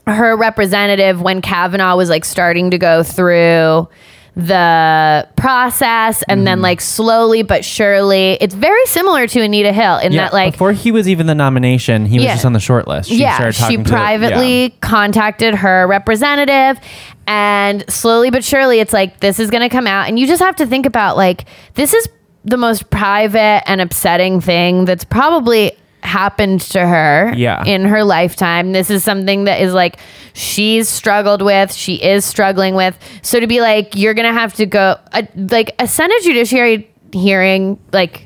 her 0.06 0.36
representative 0.36 1.22
when 1.22 1.40
Kavanaugh 1.40 1.96
was 1.96 2.10
like 2.10 2.26
starting 2.26 2.70
to 2.72 2.78
go 2.78 3.02
through 3.02 3.88
the 4.38 5.28
process 5.36 6.22
and 6.28 6.38
Mm-hmm. 6.38 6.44
then 6.44 6.62
like 6.62 6.80
slowly 6.80 7.42
but 7.42 7.64
surely 7.64 8.38
it's 8.40 8.54
very 8.54 8.86
similar 8.86 9.26
to 9.26 9.40
Anita 9.40 9.72
Hill 9.72 9.98
in 9.98 10.12
that 10.14 10.32
like 10.32 10.52
before 10.52 10.72
he 10.72 10.92
was 10.92 11.08
even 11.08 11.26
the 11.26 11.34
nomination, 11.34 12.06
he 12.06 12.18
was 12.18 12.24
Yeah. 12.24 12.34
just 12.34 12.44
on 12.46 12.52
the 12.52 12.60
short 12.60 12.86
list. 12.86 13.08
She 13.08 13.16
yeah, 13.16 13.34
started 13.34 13.54
she 13.54 13.78
privately 13.78 14.62
yeah. 14.62 14.68
contacted 14.80 15.56
her 15.56 15.86
representative, 15.88 16.78
and 17.26 17.84
slowly 17.90 18.30
but 18.30 18.44
surely, 18.44 18.78
it's 18.78 18.92
like 18.92 19.18
this 19.18 19.40
is 19.40 19.50
going 19.50 19.62
to 19.62 19.68
come 19.68 19.88
out, 19.88 20.06
and 20.08 20.18
you 20.20 20.26
just 20.28 20.40
have 20.42 20.54
to 20.56 20.66
think 20.66 20.86
about 20.86 21.16
like 21.16 21.44
this 21.74 21.92
is 21.92 22.08
the 22.44 22.56
most 22.56 22.88
private 22.90 23.62
and 23.68 23.80
upsetting 23.80 24.40
thing 24.40 24.84
that's 24.84 25.04
probably 25.04 25.72
happened 26.08 26.60
to 26.62 26.84
her 26.84 27.32
Yeah. 27.36 27.62
in 27.64 27.84
her 27.84 28.02
lifetime. 28.02 28.72
This 28.72 28.90
is 28.90 29.04
something 29.04 29.44
that 29.44 29.60
is 29.60 29.72
like 29.72 29.98
she's 30.32 30.88
struggled 30.88 31.42
with, 31.42 31.72
she 31.72 31.94
is 32.02 32.24
struggling 32.24 32.74
with. 32.74 32.98
So 33.22 33.38
to 33.38 33.46
be 33.46 33.60
like 33.60 33.94
you're 33.94 34.14
going 34.14 34.26
to 34.32 34.38
have 34.40 34.54
to 34.54 34.66
go 34.66 34.96
a, 35.12 35.28
like 35.36 35.74
a 35.78 35.86
Senate 35.86 36.22
Judiciary 36.22 36.90
hearing 37.12 37.78
like 37.92 38.24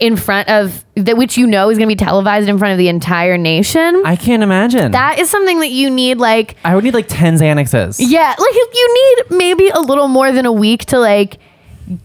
in 0.00 0.16
front 0.16 0.48
of 0.48 0.84
that 0.96 1.16
which 1.16 1.36
you 1.38 1.46
know 1.46 1.70
is 1.70 1.78
going 1.78 1.88
to 1.88 1.94
be 1.94 2.04
televised 2.04 2.48
in 2.48 2.58
front 2.58 2.72
of 2.72 2.78
the 2.78 2.88
entire 2.88 3.38
nation. 3.38 4.02
I 4.04 4.16
can't 4.16 4.42
imagine. 4.42 4.90
that 4.92 5.18
is 5.18 5.30
something 5.30 5.60
that 5.60 5.70
you 5.70 5.88
need 5.90 6.18
like 6.18 6.56
I 6.64 6.74
would 6.74 6.82
need 6.84 6.94
like 6.94 7.06
ten 7.08 7.36
Xanaxes. 7.36 7.96
yeah, 8.00 8.34
like 8.38 8.54
you 8.74 9.16
need 9.28 9.36
maybe 9.38 9.68
a 9.68 9.80
little 9.80 10.08
more 10.08 10.32
than 10.32 10.46
a 10.46 10.52
week 10.52 10.84
to 10.86 10.98
like 10.98 11.38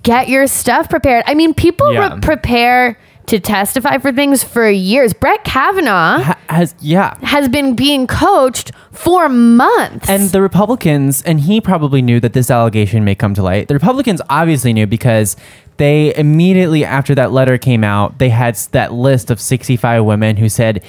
get 0.03 0.29
your 0.29 0.45
stuff 0.47 0.89
prepared. 0.89 1.23
I 1.25 1.33
mean, 1.33 1.53
people 1.53 1.91
Yeah. 1.93 2.13
re- 2.15 2.19
prepare 2.21 2.99
to 3.29 3.39
testify 3.39 3.97
for 3.99 4.11
things 4.11 4.43
for 4.43 4.69
years. 4.69 5.13
Brett 5.13 5.43
Kavanaugh 5.43 6.23
Ha- 6.23 6.39
has 6.49 6.75
yeah. 6.79 7.17
has 7.23 7.47
been 7.47 7.75
being 7.75 8.07
coached 8.07 8.71
for 8.91 9.29
months. 9.29 10.09
And 10.09 10.29
the 10.29 10.41
Republicans, 10.41 11.21
and 11.21 11.39
he 11.39 11.61
probably 11.61 12.01
knew 12.01 12.19
that 12.19 12.33
this 12.33 12.49
allegation 12.49 13.05
may 13.05 13.15
come 13.15 13.33
to 13.35 13.43
light. 13.43 13.67
The 13.67 13.75
Republicans 13.75 14.21
obviously 14.29 14.73
knew 14.73 14.87
because 14.87 15.35
they 15.77 16.13
immediately 16.15 16.83
after 16.83 17.15
that 17.15 17.31
letter 17.31 17.57
came 17.57 17.83
out, 17.83 18.17
they 18.17 18.29
had 18.29 18.55
that 18.71 18.93
list 18.93 19.29
of 19.31 19.39
65 19.39 20.03
women 20.03 20.37
who 20.37 20.49
said 20.49 20.83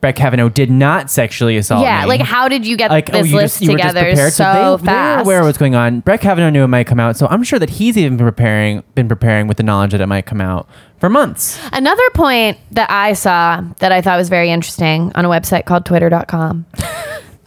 Brett 0.00 0.16
Kavanaugh 0.16 0.48
did 0.48 0.70
not 0.70 1.10
sexually 1.10 1.56
assault 1.56 1.80
me. 1.80 1.86
yeah, 1.86 2.02
me. 2.02 2.08
like 2.08 2.20
how 2.20 2.48
did 2.48 2.66
you 2.66 2.76
get 2.76 2.90
like 2.90 3.08
oh, 3.10 3.12
this 3.12 3.22
oh, 3.22 3.24
you 3.24 3.36
list 3.36 3.54
just, 3.54 3.62
you 3.62 3.72
were 3.72 3.78
just 3.78 3.88
together 3.88 4.08
prepared. 4.08 4.32
so, 4.32 4.44
So, 4.44 4.76
they, 4.76 4.92
they 4.92 4.92
were 4.92 5.20
aware 5.20 5.40
of 5.40 5.46
what's 5.46 5.58
going 5.58 5.74
on. 5.74 6.00
Brett 6.00 6.20
Kavanaugh 6.20 6.50
knew 6.50 6.64
it 6.64 6.68
might 6.68 6.86
come 6.86 7.00
out, 7.00 7.16
so 7.16 7.26
I'm 7.28 7.42
sure 7.42 7.58
that 7.58 7.70
he's 7.70 7.96
even 7.96 8.16
been 8.16 8.26
preparing, 8.26 8.82
been 8.94 9.08
preparing 9.08 9.46
with 9.46 9.56
the 9.56 9.62
knowledge 9.62 9.92
that 9.92 10.00
it 10.00 10.06
might 10.06 10.26
come 10.26 10.40
out 10.40 10.68
for 10.98 11.08
months. 11.08 11.58
Another 11.72 12.08
point 12.14 12.58
that 12.72 12.90
I 12.90 13.14
saw 13.14 13.62
that 13.78 13.92
I 13.92 14.00
thought 14.02 14.18
was 14.18 14.28
very 14.28 14.50
interesting 14.50 15.12
on 15.14 15.24
a 15.24 15.28
website 15.28 15.64
called 15.64 15.86
twitter.com 15.86 16.66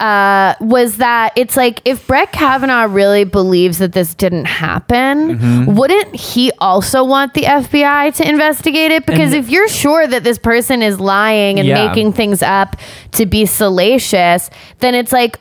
uh, 0.00 0.54
was 0.60 0.96
that 0.96 1.32
it's 1.36 1.56
like 1.56 1.80
if 1.84 2.06
Brett 2.06 2.32
Kavanaugh 2.32 2.84
really 2.92 3.24
believes 3.24 3.78
that 3.78 3.92
this 3.92 4.14
didn't 4.14 4.46
happen, 4.46 5.38
Mm-hmm. 5.38 5.74
wouldn't 5.76 6.16
he 6.16 6.50
also 6.58 7.04
want 7.04 7.34
the 7.34 7.42
FBI 7.42 8.14
to 8.16 8.28
investigate 8.28 8.90
it? 8.90 9.06
Because 9.06 9.32
And- 9.32 9.44
if 9.44 9.50
you're 9.50 9.68
sure 9.68 10.06
that 10.06 10.24
this 10.24 10.38
person 10.38 10.82
is 10.82 10.98
lying 10.98 11.58
and 11.58 11.68
Yeah. 11.68 11.86
making 11.88 12.12
things 12.14 12.42
up 12.42 12.76
to 13.12 13.26
be 13.26 13.46
salacious, 13.46 14.50
then 14.78 14.94
it's 14.94 15.12
like, 15.12 15.38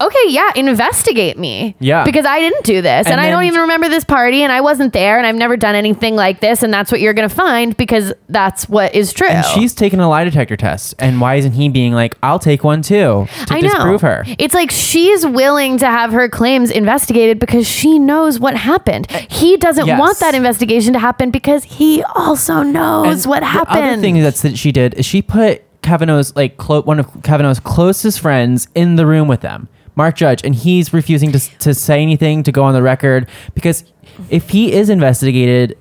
okay, 0.00 0.18
yeah, 0.28 0.52
investigate 0.56 1.38
me. 1.38 1.74
Yeah. 1.80 2.04
Because 2.04 2.24
I 2.26 2.38
didn't 2.38 2.64
do 2.64 2.80
this. 2.82 3.06
And, 3.06 3.12
And 3.14 3.20
I 3.20 3.30
don't 3.30 3.44
even 3.44 3.60
remember 3.62 3.88
this 3.88 4.04
party 4.04 4.42
and 4.42 4.52
I 4.52 4.60
wasn't 4.60 4.92
there 4.92 5.18
and 5.18 5.26
I've 5.26 5.34
never 5.36 5.56
done 5.56 5.74
anything 5.74 6.14
like 6.16 6.40
this. 6.40 6.62
And 6.62 6.72
that's 6.72 6.92
what 6.92 7.00
you're 7.00 7.14
going 7.14 7.28
to 7.28 7.34
find 7.34 7.76
because 7.76 8.12
that's 8.28 8.68
what 8.68 8.94
is 8.94 9.12
true. 9.12 9.28
And 9.28 9.44
she's 9.46 9.74
taken 9.74 10.00
a 10.00 10.08
lie 10.08 10.24
detector 10.24 10.56
test. 10.56 10.94
And 10.98 11.20
why 11.20 11.36
isn't 11.36 11.52
he 11.52 11.68
being 11.68 11.92
like, 11.92 12.16
I'll 12.22 12.38
take 12.38 12.62
one 12.64 12.82
too 12.82 13.26
to 13.46 13.54
I 13.54 13.60
know. 13.60 13.68
disprove 13.68 14.00
her? 14.02 14.24
It's 14.38 14.54
like 14.54 14.70
she's 14.70 15.26
willing 15.26 15.78
to 15.78 15.86
have 15.86 16.12
her 16.12 16.28
claims 16.28 16.70
investigated 16.70 17.38
because 17.38 17.66
she 17.66 17.98
knows 17.98 18.38
what 18.38 18.56
happened. 18.56 19.06
Eh, 19.10 19.26
he 19.30 19.56
doesn't 19.56 19.86
Yes. 19.86 19.98
want 19.98 20.18
that 20.20 20.34
investigation 20.34 20.92
to 20.92 20.98
happen 20.98 21.30
because 21.30 21.64
he 21.64 22.02
also 22.14 22.62
knows 22.62 23.24
And 23.24 23.30
what 23.30 23.40
The 23.40 23.46
happened. 23.46 23.78
other 23.84 24.00
thing 24.00 24.20
that's 24.22 24.42
that 24.42 24.56
she 24.58 24.70
did 24.72 24.94
is 24.94 25.06
she 25.06 25.22
put 25.22 25.62
Kavanaugh's 25.82 26.34
like 26.36 26.56
clo- 26.56 26.82
one 26.82 26.98
of 27.00 27.22
Kavanaugh's 27.22 27.60
closest 27.60 28.20
friends 28.20 28.68
in 28.74 28.96
the 28.96 29.06
room 29.06 29.28
with 29.28 29.40
them, 29.40 29.68
Mark 29.98 30.14
Judge, 30.16 30.40
and 30.44 30.54
he's 30.54 30.92
refusing 30.94 31.32
to 31.32 31.40
to 31.58 31.74
say 31.74 32.00
anything 32.00 32.42
to 32.44 32.52
go 32.52 32.62
on 32.64 32.72
the 32.72 32.82
record 32.82 33.28
because 33.54 33.84
if 34.30 34.48
he 34.48 34.72
is 34.72 34.88
investigated 34.88 35.76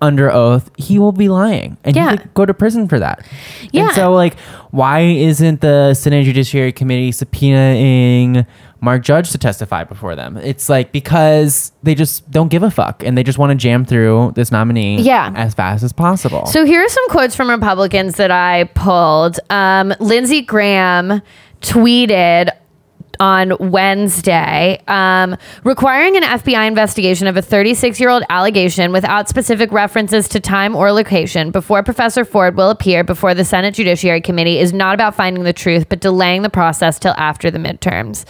under 0.00 0.30
oath, 0.30 0.70
he 0.76 0.98
will 0.98 1.10
be 1.12 1.28
lying 1.28 1.76
and 1.84 1.96
Yeah. 1.96 2.10
he 2.12 2.16
could 2.18 2.34
go 2.34 2.44
to 2.46 2.52
prison 2.54 2.86
for 2.88 2.98
that. 3.00 3.24
Yeah. 3.72 3.86
And 3.86 3.92
so 3.94 4.12
like 4.12 4.36
why 4.70 5.00
isn't 5.00 5.60
the 5.60 5.94
Senate 5.94 6.24
Judiciary 6.24 6.70
Committee 6.72 7.10
subpoenaing 7.10 8.46
Mark 8.80 9.02
Judge 9.02 9.30
to 9.32 9.38
testify 9.38 9.82
before 9.82 10.14
them? 10.14 10.36
It's 10.36 10.68
like 10.68 10.92
because 10.92 11.72
they 11.82 11.96
just 11.96 12.30
don't 12.30 12.46
give 12.48 12.62
a 12.62 12.70
fuck 12.70 13.02
and 13.04 13.18
they 13.18 13.24
just 13.24 13.38
want 13.38 13.50
to 13.50 13.56
jam 13.56 13.84
through 13.84 14.32
this 14.36 14.52
nominee 14.52 15.00
Yeah. 15.02 15.32
as 15.34 15.54
fast 15.54 15.82
as 15.82 15.92
possible. 15.92 16.46
So 16.46 16.64
here 16.64 16.80
are 16.84 16.88
some 16.88 17.08
quotes 17.08 17.34
from 17.34 17.50
Republicans 17.50 18.14
that 18.16 18.30
I 18.30 18.64
pulled. 18.74 19.40
Um, 19.50 19.92
Lindsey 19.98 20.42
Graham 20.42 21.22
tweeted 21.60 22.50
on 23.20 23.56
Wednesday, 23.58 24.82
um, 24.88 25.36
requiring 25.64 26.16
an 26.16 26.22
FBI 26.22 26.66
investigation 26.66 27.26
of 27.26 27.36
a 27.36 27.42
36 27.42 27.98
year 28.00 28.10
old 28.10 28.22
allegation 28.30 28.92
without 28.92 29.28
specific 29.28 29.72
references 29.72 30.28
to 30.28 30.40
time 30.40 30.76
or 30.76 30.92
location 30.92 31.50
before 31.50 31.82
Professor 31.82 32.24
Ford 32.24 32.56
will 32.56 32.70
appear 32.70 33.04
before 33.04 33.34
the 33.34 33.44
Senate 33.44 33.74
Judiciary 33.74 34.20
Committee 34.20 34.58
is 34.58 34.72
not 34.72 34.94
about 34.94 35.14
finding 35.14 35.44
the 35.44 35.52
truth, 35.52 35.88
but 35.88 36.00
delaying 36.00 36.42
the 36.42 36.50
process 36.50 36.98
till 36.98 37.14
after 37.16 37.50
the 37.50 37.58
midterms. 37.58 38.24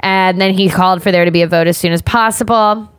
And 0.00 0.40
then 0.40 0.54
he 0.54 0.68
called 0.68 1.02
for 1.02 1.10
there 1.10 1.24
to 1.24 1.30
be 1.30 1.42
a 1.42 1.48
vote 1.48 1.66
as 1.66 1.76
soon 1.76 1.92
as 1.92 2.02
possible. 2.02 2.90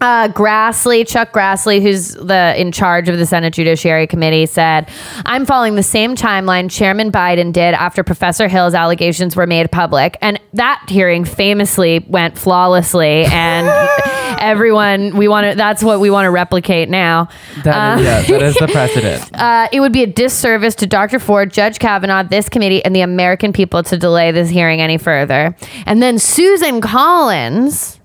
Uh, 0.00 0.28
Grassley, 0.28 1.06
Chuck 1.06 1.32
Grassley, 1.32 1.82
who's 1.82 2.14
the 2.14 2.54
in 2.56 2.72
charge 2.72 3.08
of 3.08 3.18
the 3.18 3.26
Senate 3.26 3.52
Judiciary 3.52 4.06
Committee, 4.06 4.46
said, 4.46 4.88
"I'm 5.26 5.44
following 5.44 5.74
the 5.74 5.82
same 5.82 6.16
timeline 6.16 6.70
Chairman 6.70 7.12
Biden 7.12 7.52
did 7.52 7.74
after 7.74 8.02
Professor 8.02 8.48
Hill's 8.48 8.74
allegations 8.74 9.36
were 9.36 9.46
made 9.46 9.70
public, 9.70 10.16
and 10.22 10.40
that 10.54 10.82
hearing 10.88 11.26
famously 11.26 12.04
went 12.08 12.38
flawlessly. 12.38 13.24
And 13.26 13.68
everyone, 14.40 15.16
we 15.16 15.28
want 15.28 15.50
to. 15.50 15.54
That's 15.54 15.82
what 15.82 16.00
we 16.00 16.08
want 16.10 16.24
to 16.24 16.30
replicate 16.30 16.88
now. 16.88 17.28
That 17.64 17.98
is, 17.98 18.04
yeah, 18.04 18.22
that 18.22 18.42
is 18.42 18.54
the 18.56 18.68
precedent. 18.68 19.30
Uh, 19.40 19.68
it 19.72 19.80
would 19.80 19.92
be 19.92 20.02
a 20.02 20.06
disservice 20.06 20.74
to 20.74 20.86
Dr. 20.86 21.18
Ford, 21.18 21.50
Judge 21.52 21.78
Kavanaugh, 21.78 22.22
this 22.22 22.48
committee, 22.48 22.84
and 22.84 22.94
the 22.94 23.00
American 23.00 23.52
people 23.52 23.82
to 23.84 23.96
delay 23.96 24.32
this 24.32 24.50
hearing 24.50 24.80
any 24.80 24.98
further. 24.98 25.56
And 25.86 26.02
then 26.02 26.18
Susan 26.18 26.80
Collins 26.80 27.99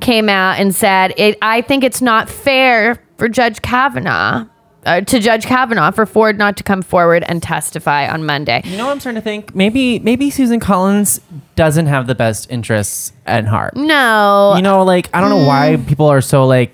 came 0.00 0.28
out 0.28 0.58
and 0.58 0.74
said, 0.74 1.14
it, 1.16 1.38
I 1.42 1.62
think 1.62 1.84
it's 1.84 2.02
not 2.02 2.28
fair 2.28 3.02
for 3.16 3.28
Judge 3.28 3.62
Kavanaugh. 3.62 4.46
Uh, 4.84 5.00
to 5.00 5.18
Judge 5.18 5.46
Kavanaugh 5.46 5.90
for 5.90 6.06
Ford 6.06 6.38
not 6.38 6.56
to 6.58 6.62
come 6.62 6.80
forward 6.80 7.24
and 7.26 7.42
testify 7.42 8.08
on 8.08 8.24
Monday. 8.24 8.62
You 8.64 8.76
know 8.76 8.86
what 8.86 8.92
I'm 8.92 9.00
starting 9.00 9.20
to 9.20 9.24
think? 9.24 9.52
Maybe 9.52 9.98
maybe 9.98 10.30
Susan 10.30 10.60
Collins 10.60 11.20
doesn't 11.56 11.86
have 11.86 12.06
the 12.06 12.14
best 12.14 12.48
interests 12.52 13.12
at 13.26 13.46
heart. 13.46 13.74
No, 13.74 14.54
You 14.54 14.62
know, 14.62 14.84
like 14.84 15.10
I 15.12 15.20
don't 15.20 15.30
know 15.30 15.44
why 15.44 15.76
people 15.88 16.06
are 16.06 16.20
so 16.20 16.46
like 16.46 16.72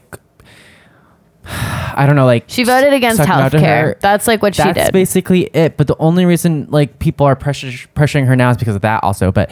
I 1.45 2.05
don't 2.07 2.17
know, 2.17 2.27
like 2.27 2.45
she 2.49 2.65
voted 2.65 2.93
against 2.93 3.17
sucking 3.17 3.33
out 3.33 3.53
to 3.53 3.59
health 3.59 3.67
care. 3.67 3.97
That's 4.01 4.27
like 4.27 4.43
what 4.43 4.55
she 4.55 4.63
did. 4.63 4.75
That's 4.75 4.91
basically 4.91 5.45
it. 5.55 5.77
But 5.77 5.87
the 5.87 5.97
only 5.99 6.25
reason 6.27 6.67
like 6.71 6.99
people 6.99 7.27
are 7.27 7.35
pressure, 7.35 7.69
pressuring 7.95 8.27
her 8.27 8.37
now 8.37 8.51
is 8.51 8.57
because 8.57 8.77
of 8.77 8.83
that 8.83 9.03
also. 9.03 9.33
But 9.33 9.51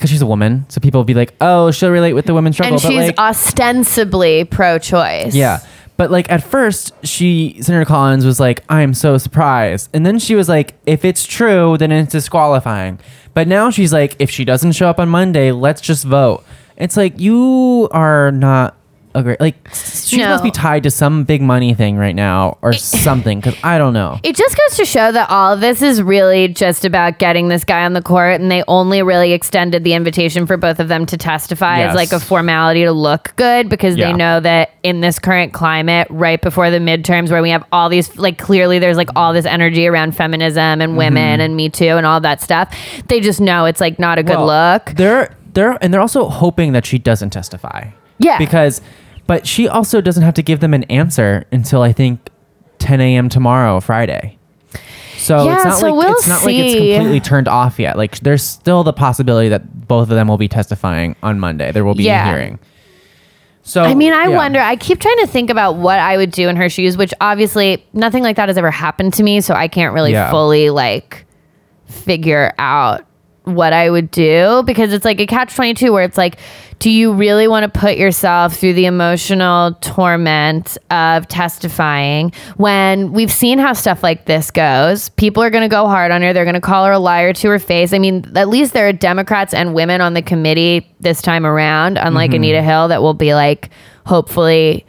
because 0.00 0.08
she's 0.08 0.22
a 0.22 0.26
woman, 0.26 0.64
so 0.70 0.80
people 0.80 0.98
will 0.98 1.04
be 1.04 1.12
like, 1.12 1.34
"Oh, 1.42 1.70
she'll 1.70 1.90
relate 1.90 2.14
with 2.14 2.24
the 2.24 2.32
women's 2.32 2.56
struggle." 2.56 2.76
and 2.76 2.82
but, 2.82 2.88
she's 2.88 3.06
like, 3.08 3.18
ostensibly 3.18 4.44
pro-choice. 4.44 5.34
Yeah. 5.34 5.60
But 5.98 6.10
like 6.10 6.30
at 6.30 6.42
first, 6.42 6.94
she 7.06 7.58
Senator 7.60 7.84
Collins 7.84 8.24
was 8.24 8.40
like, 8.40 8.64
"I'm 8.70 8.94
so 8.94 9.18
surprised," 9.18 9.90
and 9.92 10.06
then 10.06 10.18
she 10.18 10.34
was 10.34 10.48
like, 10.48 10.72
"If 10.86 11.04
it's 11.04 11.26
true, 11.26 11.76
then 11.76 11.92
it's 11.92 12.12
disqualifying." 12.12 12.98
But 13.34 13.46
now 13.46 13.68
she's 13.68 13.92
like, 13.92 14.16
"If 14.18 14.30
she 14.30 14.46
doesn't 14.46 14.72
show 14.72 14.88
up 14.88 14.98
on 14.98 15.10
Monday, 15.10 15.52
let's 15.52 15.82
just 15.82 16.06
vote." 16.06 16.42
It's 16.78 16.96
like 16.96 17.20
you 17.20 17.90
are 17.92 18.32
not 18.32 18.74
a 19.14 19.22
great 19.24 19.40
like 19.40 19.56
she 19.74 20.18
No. 20.18 20.28
must 20.28 20.44
be 20.44 20.50
tied 20.52 20.84
to 20.84 20.90
some 20.90 21.24
big 21.24 21.42
money 21.42 21.74
thing 21.74 21.96
right 21.96 22.14
now 22.14 22.58
or 22.62 22.72
something 22.72 23.40
because 23.40 23.56
I 23.64 23.76
don't 23.76 23.92
know. 23.92 24.20
It 24.22 24.36
just 24.36 24.56
goes 24.56 24.76
to 24.76 24.84
show 24.84 25.10
that 25.10 25.28
all 25.30 25.52
of 25.52 25.60
this 25.60 25.82
is 25.82 26.00
really 26.00 26.46
just 26.48 26.84
about 26.84 27.18
getting 27.18 27.48
this 27.48 27.64
guy 27.64 27.84
on 27.84 27.92
the 27.92 28.02
court, 28.02 28.40
and 28.40 28.50
they 28.50 28.62
only 28.68 29.02
really 29.02 29.32
extended 29.32 29.82
the 29.82 29.94
invitation 29.94 30.46
for 30.46 30.56
both 30.56 30.78
of 30.78 30.88
them 30.88 31.06
to 31.06 31.16
testify 31.16 31.78
Yes. 31.78 31.90
as 31.90 31.96
like 31.96 32.12
a 32.12 32.20
formality 32.20 32.84
to 32.84 32.92
look 32.92 33.32
good 33.36 33.68
because 33.68 33.96
Yeah. 33.96 34.06
they 34.08 34.12
know 34.12 34.38
that 34.40 34.70
in 34.82 35.00
this 35.00 35.18
current 35.18 35.52
climate, 35.52 36.06
right 36.10 36.40
before 36.40 36.70
the 36.70 36.78
midterms, 36.78 37.30
where 37.30 37.42
we 37.42 37.50
have 37.50 37.64
all 37.72 37.88
these 37.88 38.16
like 38.16 38.38
clearly 38.38 38.78
there's 38.78 38.96
like 38.96 39.10
all 39.16 39.32
this 39.32 39.46
energy 39.46 39.86
around 39.88 40.14
feminism 40.14 40.80
and 40.80 40.90
mm-hmm. 40.90 40.96
women 40.98 41.40
and 41.40 41.56
Me 41.56 41.68
Too 41.68 41.96
and 41.96 42.06
all 42.06 42.20
that 42.20 42.40
stuff, 42.40 42.74
they 43.08 43.20
just 43.20 43.40
know 43.40 43.64
it's 43.64 43.80
like 43.80 43.98
not 43.98 44.18
a 44.18 44.22
good 44.22 44.36
Well, 44.36 44.46
look. 44.74 44.92
They're 44.96 45.34
they're 45.52 45.76
and 45.82 45.92
they're 45.92 46.00
also 46.00 46.28
hoping 46.28 46.72
that 46.74 46.86
she 46.86 46.98
doesn't 46.98 47.30
testify. 47.30 47.88
Yeah. 48.18 48.38
Because 48.38 48.80
but 49.30 49.46
she 49.46 49.68
also 49.68 50.00
doesn't 50.00 50.24
have 50.24 50.34
to 50.34 50.42
give 50.42 50.58
them 50.58 50.74
an 50.74 50.82
answer 50.90 51.46
until 51.52 51.82
I 51.82 51.92
think 51.92 52.30
10 52.80 53.00
a.m. 53.00 53.28
tomorrow, 53.28 53.78
Friday. 53.78 54.36
So 55.18 55.44
Yeah, 55.44 55.54
it's 55.54 55.64
not 55.66 55.78
so 55.78 55.86
like 55.94 56.04
we'll 56.04 56.12
it's 56.16 56.26
not 56.26 56.44
like 56.44 56.56
it's 56.56 56.74
completely 56.74 57.20
turned 57.20 57.46
off 57.46 57.78
yet. 57.78 57.96
Like 57.96 58.18
there's 58.18 58.42
still 58.42 58.82
the 58.82 58.92
possibility 58.92 59.48
that 59.50 59.86
both 59.86 60.10
of 60.10 60.16
them 60.16 60.26
will 60.26 60.36
be 60.36 60.48
testifying 60.48 61.14
on 61.22 61.38
Monday. 61.38 61.70
There 61.70 61.84
will 61.84 61.94
be 61.94 62.02
Yeah. 62.02 62.28
a 62.28 62.32
hearing. 62.32 62.58
So 63.62 63.84
I 63.84 63.94
mean, 63.94 64.12
I 64.12 64.26
yeah. 64.30 64.36
wonder. 64.36 64.58
I 64.58 64.74
keep 64.74 64.98
trying 64.98 65.18
to 65.18 65.28
think 65.28 65.48
about 65.48 65.76
what 65.76 66.00
I 66.00 66.16
would 66.16 66.32
do 66.32 66.48
in 66.48 66.56
her 66.56 66.68
shoes, 66.68 66.96
which 66.96 67.14
obviously 67.20 67.86
nothing 67.92 68.24
like 68.24 68.34
that 68.34 68.48
has 68.48 68.58
ever 68.58 68.72
happened 68.72 69.14
to 69.14 69.22
me, 69.22 69.40
so 69.42 69.54
I 69.54 69.68
can't 69.68 69.94
really 69.94 70.10
Yeah. 70.10 70.32
fully 70.32 70.70
like 70.70 71.24
figure 71.86 72.52
out 72.58 73.04
what 73.44 73.72
I 73.72 73.90
would 73.90 74.10
do 74.10 74.62
because 74.66 74.92
it's 74.92 75.04
like 75.04 75.20
a 75.20 75.26
catch 75.26 75.54
22 75.54 75.92
where 75.92 76.04
it's 76.04 76.18
like 76.18 76.38
do 76.78 76.90
you 76.90 77.12
really 77.12 77.46
want 77.46 77.70
to 77.70 77.80
put 77.80 77.98
yourself 77.98 78.56
through 78.56 78.72
the 78.72 78.86
emotional 78.86 79.74
torment 79.82 80.78
of 80.90 81.28
testifying? 81.28 82.32
When 82.56 83.12
we've 83.12 83.30
seen 83.30 83.58
how 83.58 83.74
stuff 83.74 84.02
like 84.02 84.24
this 84.26 84.50
goes 84.50 85.08
people 85.10 85.42
are 85.42 85.50
going 85.50 85.62
to 85.62 85.68
go 85.68 85.86
hard 85.86 86.10
on 86.10 86.22
her 86.22 86.32
they're 86.32 86.44
going 86.44 86.54
to 86.54 86.60
call 86.60 86.84
her 86.84 86.92
a 86.92 86.98
liar 86.98 87.32
to 87.34 87.48
her 87.48 87.58
face. 87.58 87.92
I 87.92 87.98
mean 87.98 88.36
at 88.36 88.48
least 88.48 88.72
there 88.72 88.88
are 88.88 88.92
democrats 88.92 89.54
and 89.54 89.74
women 89.74 90.00
on 90.00 90.14
the 90.14 90.22
committee 90.22 90.90
this 91.00 91.22
time 91.22 91.46
around 91.46 91.98
unlike 91.98 92.30
mm-hmm. 92.30 92.36
anita 92.36 92.62
hill 92.62 92.88
that 92.88 93.02
will 93.02 93.14
be 93.14 93.34
like 93.34 93.70
hopefully 94.06 94.86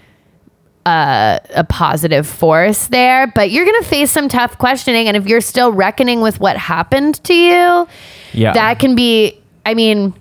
Uh, 0.83 1.37
a 1.53 1.63
positive 1.63 2.25
force 2.25 2.87
there, 2.87 3.27
but 3.27 3.51
you're 3.51 3.65
going 3.65 3.83
to 3.83 3.87
face 3.87 4.09
some 4.09 4.27
tough 4.27 4.57
questioning. 4.57 5.07
And 5.07 5.15
if 5.15 5.27
you're 5.27 5.39
still 5.39 5.71
reckoning 5.71 6.21
with 6.21 6.39
what 6.39 6.57
happened 6.57 7.23
to 7.25 7.35
you, 7.35 7.87
Yeah. 8.33 8.53
that 8.53 8.79
can 8.79 8.95
be, 8.95 9.39
I 9.63 9.75
mean, 9.75 10.15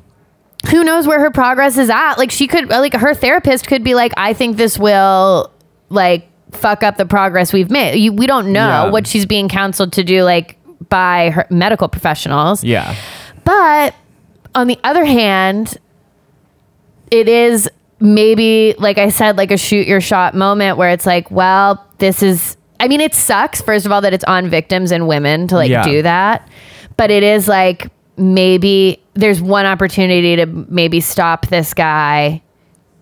who 0.70 0.84
knows 0.84 1.06
where 1.06 1.18
her 1.18 1.30
progress 1.30 1.78
is 1.78 1.88
at? 1.88 2.16
Like, 2.16 2.30
she 2.30 2.46
could, 2.46 2.68
like, 2.68 2.92
her 2.92 3.14
therapist 3.14 3.68
could 3.68 3.82
be 3.82 3.94
like, 3.94 4.12
I 4.18 4.34
think 4.34 4.58
this 4.58 4.76
will, 4.78 5.50
like, 5.88 6.28
fuck 6.52 6.82
up 6.82 6.98
the 6.98 7.06
progress 7.06 7.54
we've 7.54 7.70
made. 7.70 7.96
You, 7.96 8.12
we 8.12 8.26
don't 8.26 8.52
know 8.52 8.84
Yeah. 8.84 8.90
what 8.90 9.06
she's 9.06 9.24
being 9.24 9.48
counseled 9.48 9.94
to 9.94 10.04
do, 10.04 10.24
like, 10.24 10.58
by 10.90 11.30
her 11.30 11.46
medical 11.48 11.88
professionals. 11.88 12.62
Yeah. 12.62 12.94
But 13.44 13.94
on 14.54 14.66
the 14.66 14.78
other 14.84 15.06
hand, 15.06 15.78
it 17.10 17.28
is 17.30 17.70
maybe, 18.00 18.74
like 18.78 18.98
I 18.98 19.10
said, 19.10 19.36
like 19.36 19.50
a 19.50 19.56
shoot 19.56 19.86
your 19.86 20.00
shot 20.00 20.34
moment 20.34 20.76
where 20.76 20.90
it's 20.90 21.06
like, 21.06 21.30
well, 21.30 21.84
this 21.98 22.22
is, 22.22 22.56
I 22.80 22.88
mean, 22.88 23.00
it 23.00 23.14
sucks, 23.14 23.60
first 23.60 23.86
of 23.86 23.92
all, 23.92 24.00
that 24.00 24.12
it's 24.14 24.24
on 24.24 24.48
victims 24.48 24.90
and 24.90 25.06
women 25.06 25.46
to 25.48 25.54
like 25.56 25.70
Yeah. 25.70 25.82
do 25.84 26.02
that. 26.02 26.48
But 26.96 27.10
it 27.10 27.22
is 27.22 27.46
like 27.48 27.88
maybe 28.16 29.02
there's 29.14 29.40
one 29.40 29.66
opportunity 29.66 30.36
to 30.36 30.46
maybe 30.46 31.00
stop 31.00 31.46
this 31.48 31.74
guy. 31.74 32.42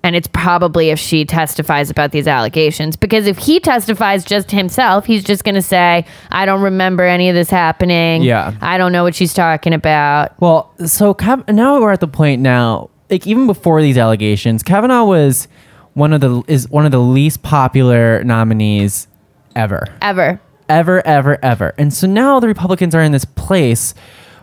And 0.04 0.14
it's 0.14 0.28
probably 0.28 0.90
if 0.90 0.98
she 0.98 1.24
testifies 1.24 1.90
about 1.90 2.12
these 2.12 2.28
allegations. 2.28 2.96
Because 2.96 3.26
if 3.26 3.36
he 3.36 3.58
testifies 3.58 4.24
just 4.24 4.50
himself, 4.52 5.04
he's 5.06 5.24
just 5.24 5.42
going 5.42 5.56
to 5.56 5.62
say, 5.62 6.06
I 6.30 6.46
don't 6.46 6.62
remember 6.62 7.02
any 7.02 7.28
of 7.28 7.34
this 7.34 7.50
happening. 7.50 8.22
Yeah. 8.22 8.54
I 8.60 8.78
don't 8.78 8.92
know 8.92 9.02
what 9.02 9.16
she's 9.16 9.34
talking 9.34 9.72
about. 9.74 10.40
Well, 10.40 10.72
so 10.86 11.16
now 11.48 11.80
we're 11.80 11.92
at 11.92 12.00
the 12.00 12.06
point 12.08 12.40
now, 12.40 12.90
like 13.10 13.26
even 13.26 13.46
before 13.46 13.80
these 13.82 13.98
allegations, 13.98 14.62
Kavanaugh 14.62 15.04
was 15.04 15.48
one 15.94 16.12
of 16.12 16.20
the 16.20 16.42
is 16.46 16.68
one 16.68 16.84
of 16.84 16.92
the 16.92 17.00
least 17.00 17.42
popular 17.42 18.22
nominees 18.24 19.08
ever. 19.56 19.86
Ever. 20.00 20.40
ever, 20.68 21.06
ever, 21.06 21.38
ever. 21.42 21.74
And 21.78 21.92
so 21.92 22.06
now 22.06 22.40
the 22.40 22.46
Republicans 22.46 22.94
are 22.94 23.02
in 23.02 23.12
this 23.12 23.24
place 23.24 23.94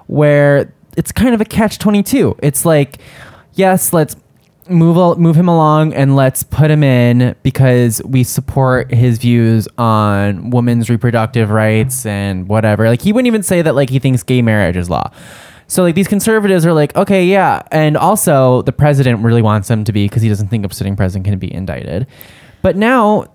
where 0.08 0.74
it's 0.98 1.12
kind 1.12 1.34
of 1.34 1.42
a 1.42 1.46
catch 1.46 1.78
22. 1.80 2.38
It's 2.42 2.66
like, 2.66 3.00
yes, 3.54 3.94
let's 3.94 4.16
move 4.68 5.20
move 5.20 5.36
him 5.36 5.48
along 5.48 5.94
and 5.94 6.16
let's 6.16 6.42
put 6.42 6.72
him 6.72 6.84
in 6.84 7.36
because 7.44 8.02
we 8.04 8.24
support 8.24 8.92
his 8.92 9.20
views 9.20 9.68
on 9.78 10.50
women's 10.50 10.90
reproductive 10.90 11.52
rights 11.52 12.06
and 12.06 12.48
whatever. 12.48 12.88
Like 12.88 13.02
he 13.02 13.14
wouldn't 13.14 13.28
even 13.28 13.44
say 13.44 13.62
that 13.62 13.76
like 13.76 13.90
he 13.90 14.00
thinks 14.00 14.24
gay 14.24 14.42
marriage 14.42 14.76
is 14.76 14.90
law. 14.90 15.12
So 15.68 15.84
like 15.84 15.96
these 15.96 16.08
conservatives 16.08 16.66
are 16.66 16.74
like, 16.74 16.96
okay, 16.96 17.26
yeah, 17.26 17.64
and 17.72 17.98
also 17.98 18.62
the 18.62 18.72
president 18.72 19.24
really 19.24 19.42
wants 19.42 19.70
him 19.70 19.84
to 19.84 19.92
be 19.92 20.08
because 20.08 20.22
he 20.22 20.30
doesn't 20.30 20.48
think 20.50 20.66
a 20.66 20.74
sitting 20.74 20.96
president 20.96 21.26
can 21.26 21.40
be 21.40 21.52
indicted. 21.54 22.08
But 22.62 22.76
now 22.76 23.26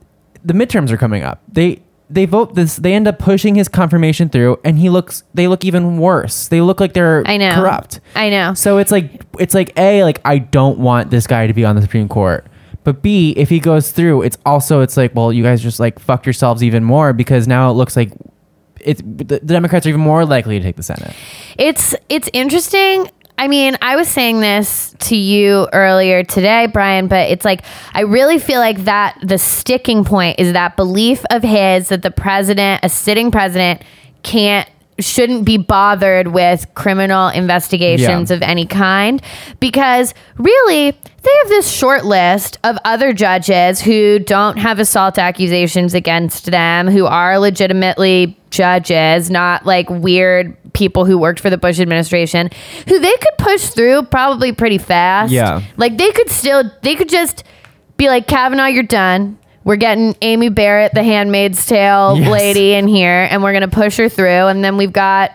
the 0.45 0.55
midterms 0.55 0.91
are 0.91 0.97
coming 0.97 1.23
up. 1.23 1.43
They 1.49 1.83
they 2.09 2.27
vote 2.27 2.55
this. 2.55 2.77
They 2.77 2.95
end 2.95 3.07
up 3.07 3.19
pushing 3.19 3.55
his 3.55 3.69
confirmation 3.69 4.29
through, 4.29 4.59
and 4.65 4.79
he 4.79 4.91
looks. 4.91 5.23
They 5.33 5.47
look 5.47 5.65
even 5.65 5.99
worse. 5.99 6.49
They 6.49 6.61
look 6.61 6.81
like 6.81 6.93
they're 6.93 7.23
I 7.27 7.37
know. 7.37 7.55
corrupt. 7.55 8.01
I 8.17 8.31
know. 8.31 8.55
So 8.55 8.79
it's 8.79 8.91
like 8.91 9.23
it's 9.39 9.55
like 9.55 9.73
a 9.79 10.03
like 10.05 10.21
I 10.25 10.39
don't 10.39 10.79
want 10.79 11.11
this 11.11 11.27
guy 11.27 11.47
to 11.47 11.53
be 11.55 11.65
on 11.65 11.77
the 11.77 11.83
Supreme 11.83 12.09
Court. 12.09 12.47
But 12.83 13.03
B, 13.03 13.33
if 13.37 13.49
he 13.49 13.61
goes 13.61 13.93
through, 13.93 14.23
it's 14.23 14.39
also 14.45 14.81
it's 14.81 14.97
like 14.97 15.15
well, 15.15 15.33
you 15.33 15.43
guys 15.45 15.63
just 15.63 15.79
like 15.79 15.99
fucked 15.99 16.27
yourselves 16.27 16.63
even 16.65 16.83
more 16.83 17.13
because 17.13 17.47
now 17.47 17.71
it 17.71 17.75
looks 17.75 17.97
like 17.97 18.11
it's 18.85 19.01
the, 19.03 19.25
the 19.25 19.41
Democrats 19.41 19.87
are 19.87 19.91
even 19.91 20.01
more 20.01 20.25
likely 20.25 20.59
to 20.59 20.65
take 20.65 20.77
the 20.77 20.83
Senate. 20.83 21.15
It's 21.59 21.95
it's 22.09 22.29
interesting. 22.33 23.11
I 23.39 23.49
mean, 23.49 23.77
I 23.81 23.97
was 23.97 24.07
saying 24.09 24.41
this 24.41 24.95
to 24.99 25.17
you 25.17 25.67
earlier 25.73 26.23
today, 26.23 26.67
Bryan, 26.67 27.09
but 27.09 27.31
it's 27.31 27.45
like 27.45 27.63
I 27.95 28.03
really 28.03 28.39
feel 28.39 28.61
like 28.61 28.85
that 28.85 29.19
the 29.23 29.39
sticking 29.39 30.05
point 30.05 30.39
is 30.39 30.53
that 30.53 30.77
belief 30.77 31.25
of 31.31 31.43
his 31.43 31.89
that 31.89 32.03
the 32.03 32.11
president, 32.11 32.81
a 32.85 32.89
sitting 32.91 33.31
president, 33.31 33.83
can't 34.23 34.69
shouldn't 34.99 35.47
be 35.47 35.57
bothered 35.57 36.29
with 36.29 36.67
criminal 36.75 37.29
investigations 37.29 38.31
Yeah. 38.31 38.37
of 38.37 38.43
any 38.43 38.67
kind 38.67 39.23
because 39.59 40.13
really 40.37 40.95
they 41.23 41.31
have 41.43 41.49
this 41.49 41.71
short 41.71 42.05
list 42.05 42.59
of 42.65 42.79
other 42.85 43.13
judges 43.13 43.81
who 43.81 44.19
don't 44.19 44.57
have 44.59 44.79
assault 44.79 45.19
accusations 45.19 45.93
against 45.95 46.47
them 46.51 46.89
who 46.89 47.07
are 47.07 47.39
legitimately 47.39 48.37
judges 48.51 49.31
not 49.31 49.65
like 49.67 49.89
weird 49.91 50.57
people 50.73 51.05
who 51.05 51.19
worked 51.19 51.41
for 51.41 51.51
the 51.51 51.59
Bush 51.59 51.79
administration 51.79 52.49
who 52.89 52.99
they 52.99 53.13
could 53.13 53.39
push 53.39 53.67
through 53.69 54.03
probably 54.05 54.53
pretty 54.53 54.79
fast 54.79 55.31
Yeah. 55.33 55.63
like 55.77 55.97
they 55.99 56.11
could 56.13 56.31
still 56.31 56.65
they 56.83 56.95
could 56.97 57.09
just 57.09 57.45
be 57.97 58.09
like 58.09 58.27
Kavanaugh 58.27 58.67
you're 58.67 58.83
done 58.83 59.39
we're 59.63 59.77
getting 59.77 60.17
Amy 60.23 60.49
Barrett 60.49 60.95
the 60.95 61.03
handmaid's 61.05 61.65
tale 61.67 62.17
Yes. 62.19 62.29
lady 62.31 62.73
in 62.73 62.89
here 62.89 63.29
and 63.31 63.43
we're 63.43 63.53
going 63.53 63.69
to 63.69 63.69
push 63.69 63.99
her 63.99 64.09
through 64.09 64.27
and 64.49 64.65
then 64.65 64.77
we've 64.77 64.93
got 64.93 65.33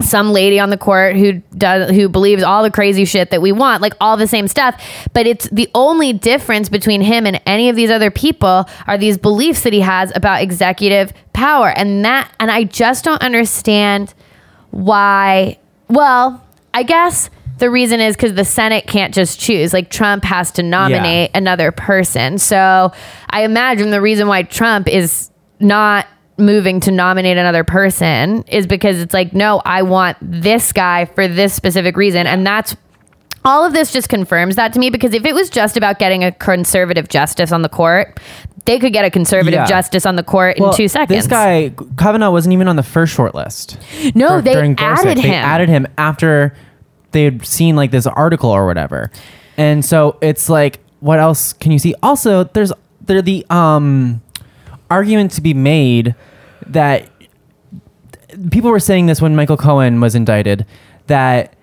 some 0.00 0.32
lady 0.32 0.58
on 0.58 0.70
the 0.70 0.76
court 0.76 1.16
who 1.16 1.34
does 1.56 1.90
who 1.90 2.08
believes 2.08 2.42
all 2.42 2.62
the 2.62 2.70
crazy 2.70 3.04
shit 3.04 3.30
that 3.30 3.42
we 3.42 3.52
want 3.52 3.82
like 3.82 3.92
all 4.00 4.16
the 4.16 4.26
same 4.26 4.48
stuff 4.48 4.82
but 5.12 5.26
it's 5.26 5.48
the 5.50 5.68
only 5.74 6.12
difference 6.12 6.68
between 6.68 7.00
him 7.00 7.26
and 7.26 7.40
any 7.46 7.68
of 7.68 7.76
these 7.76 7.90
other 7.90 8.10
people 8.10 8.68
are 8.86 8.96
these 8.96 9.18
beliefs 9.18 9.62
that 9.62 9.72
he 9.72 9.80
has 9.80 10.10
about 10.16 10.42
executive 10.42 11.12
power 11.32 11.68
and 11.70 12.04
that 12.04 12.32
and 12.40 12.50
I 12.50 12.64
just 12.64 13.04
don't 13.04 13.22
understand 13.22 14.14
why 14.70 15.58
well 15.88 16.44
I 16.72 16.82
guess 16.82 17.30
the 17.58 17.70
reason 17.70 18.00
is 18.00 18.16
because 18.16 18.34
the 18.34 18.44
Senate 18.44 18.86
can't 18.86 19.12
just 19.14 19.38
choose. 19.38 19.74
Like 19.74 19.90
Trump 19.90 20.24
has 20.24 20.50
to 20.52 20.62
nominate 20.62 21.30
another 21.34 21.70
person. 21.72 22.38
So 22.38 22.90
I 23.28 23.42
imagine 23.42 23.90
the 23.90 24.00
reason 24.00 24.28
why 24.28 24.44
Trump 24.44 24.88
is 24.88 25.30
not 25.60 26.06
moving 26.40 26.80
to 26.80 26.90
nominate 26.90 27.36
another 27.36 27.64
person 27.64 28.42
is 28.48 28.66
because 28.66 28.98
it's 29.00 29.14
like, 29.14 29.32
no, 29.34 29.60
I 29.64 29.82
want 29.82 30.16
this 30.20 30.72
guy 30.72 31.04
for 31.04 31.28
this 31.28 31.54
specific 31.54 31.96
reason. 31.96 32.26
And 32.26 32.46
that's 32.46 32.76
all 33.44 33.64
of 33.64 33.72
this 33.72 33.92
just 33.92 34.08
confirms 34.08 34.56
that 34.56 34.72
to 34.74 34.78
me 34.78 34.90
because 34.90 35.14
if 35.14 35.24
it 35.24 35.34
was 35.34 35.48
just 35.50 35.76
about 35.76 35.98
getting 35.98 36.24
a 36.24 36.32
conservative 36.32 37.08
justice 37.08 37.52
on 37.52 37.62
the 37.62 37.68
court, 37.70 38.20
they 38.66 38.78
could 38.78 38.92
get 38.92 39.04
a 39.06 39.10
conservative 39.10 39.54
Yeah. 39.60 39.66
justice 39.66 40.04
on 40.04 40.16
the 40.16 40.22
court 40.22 40.58
in 40.58 40.70
two 40.74 40.88
seconds. 40.88 41.16
This 41.20 41.26
guy 41.26 41.72
Kavanaugh 41.98 42.30
wasn't 42.30 42.52
even 42.52 42.68
on 42.68 42.76
the 42.76 42.82
first 42.82 43.14
short 43.14 43.34
list. 43.34 43.78
no, 44.14 44.28
dur- 44.36 44.42
they 44.42 44.52
during 44.54 44.74
Gorsuch. 44.74 45.06
added 45.06 45.18
They 45.18 45.28
him. 45.28 45.44
added 45.44 45.68
him 45.70 45.86
after 45.96 46.54
they 47.12 47.24
had 47.24 47.46
seen 47.46 47.76
like 47.76 47.90
this 47.90 48.06
article 48.06 48.50
or 48.50 48.66
whatever. 48.66 49.10
And 49.56 49.84
so 49.84 50.16
it's 50.20 50.48
like, 50.50 50.80
what 51.00 51.18
else 51.18 51.54
can 51.54 51.72
you 51.72 51.78
see? 51.78 51.94
Also, 52.02 52.44
there's 52.44 52.72
there 53.06 53.22
the 53.22 53.46
um 53.48 54.20
argument 54.90 55.30
to 55.32 55.40
be 55.40 55.54
made 55.54 56.14
that 56.66 57.08
people 58.50 58.70
were 58.70 58.80
saying 58.80 59.06
this 59.06 59.20
when 59.20 59.34
Michael 59.34 59.56
Cohen 59.56 60.00
was 60.00 60.14
indicted 60.14 60.66
that 61.06 61.54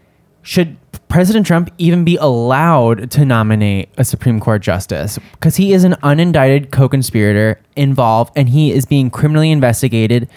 should 0.42 0.78
President 1.10 1.48
Trump 1.48 1.72
even 1.78 2.04
be 2.04 2.18
allowed 2.18 3.10
to 3.12 3.24
nominate 3.24 3.90
a 3.98 4.04
Supreme 4.04 4.40
Court 4.40 4.62
justice 4.62 5.18
because 5.34 5.56
he 5.56 5.72
is 5.72 5.84
an 5.84 5.94
unindicted 6.04 6.72
co-conspirator 6.72 7.60
involved 7.76 8.34
and 8.36 8.50
he 8.50 8.72
is 8.72 8.86
being 8.86 9.10
criminally 9.10 9.52
investigated 9.52 10.30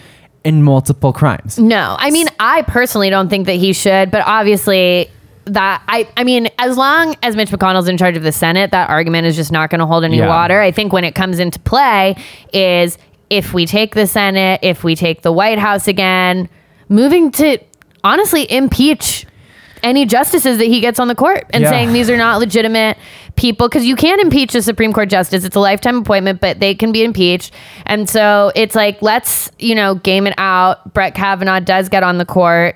in 0.43 0.63
multiple 0.63 1.11
crimes. 1.13 1.59
No, 1.59 1.95
I 1.99 2.09
mean, 2.09 2.27
I 2.39 2.61
personally 2.63 3.09
don't 3.09 3.29
think 3.29 3.47
that 3.47 3.55
he 3.55 3.73
should, 3.73 4.11
but 4.11 4.23
obviously 4.25 5.11
that 5.45 5.81
I 5.87 6.07
I 6.17 6.23
mean, 6.23 6.49
as 6.59 6.77
long 6.77 7.15
as 7.23 7.35
Mitch 7.35 7.49
McConnell's 7.49 7.87
in 7.87 7.97
charge 7.97 8.15
of 8.17 8.23
the 8.23 8.31
Senate, 8.31 8.71
that 8.71 8.89
argument 8.89 9.25
is 9.27 9.35
just 9.35 9.51
not 9.51 9.69
going 9.69 9.79
to 9.79 9.85
hold 9.85 10.03
any 10.03 10.17
Yeah. 10.17 10.27
water. 10.27 10.61
I 10.61 10.71
think 10.71 10.93
when 10.93 11.03
it 11.03 11.15
comes 11.15 11.39
into 11.39 11.59
play 11.59 12.15
is 12.53 12.97
if 13.29 13.53
we 13.53 13.65
take 13.65 13.95
the 13.95 14.05
Senate, 14.07 14.59
if 14.61 14.83
we 14.83 14.95
take 14.95 15.21
the 15.21 15.31
White 15.31 15.57
House 15.59 15.87
again, 15.87 16.49
moving 16.89 17.31
to 17.31 17.57
honestly 18.03 18.51
impeach 18.51 19.25
any 19.83 20.05
justices 20.05 20.59
that 20.59 20.65
he 20.65 20.79
gets 20.79 20.99
on 20.99 21.07
the 21.07 21.15
court 21.15 21.45
and 21.51 21.63
Yeah. 21.63 21.69
saying 21.71 21.93
these 21.93 22.07
are 22.09 22.17
not 22.17 22.39
legitimate 22.39 22.97
people 23.35 23.67
because 23.67 23.83
you 23.85 23.95
can't 23.95 24.21
impeach 24.21 24.53
a 24.53 24.61
Supreme 24.61 24.93
Court 24.93 25.09
justice. 25.09 25.43
It's 25.43 25.55
a 25.55 25.59
lifetime 25.59 25.97
appointment, 25.97 26.39
but 26.39 26.59
they 26.59 26.75
can 26.75 26.91
be 26.91 27.03
impeached. 27.03 27.51
And 27.87 28.07
so 28.07 28.51
it's 28.53 28.75
like, 28.75 29.01
let's, 29.01 29.49
you 29.57 29.73
know, 29.73 29.95
game 29.95 30.27
it 30.27 30.35
out. 30.37 30.93
Brett 30.93 31.15
Kavanaugh 31.15 31.61
does 31.61 31.89
get 31.89 32.03
on 32.03 32.19
the 32.19 32.25
court. 32.25 32.75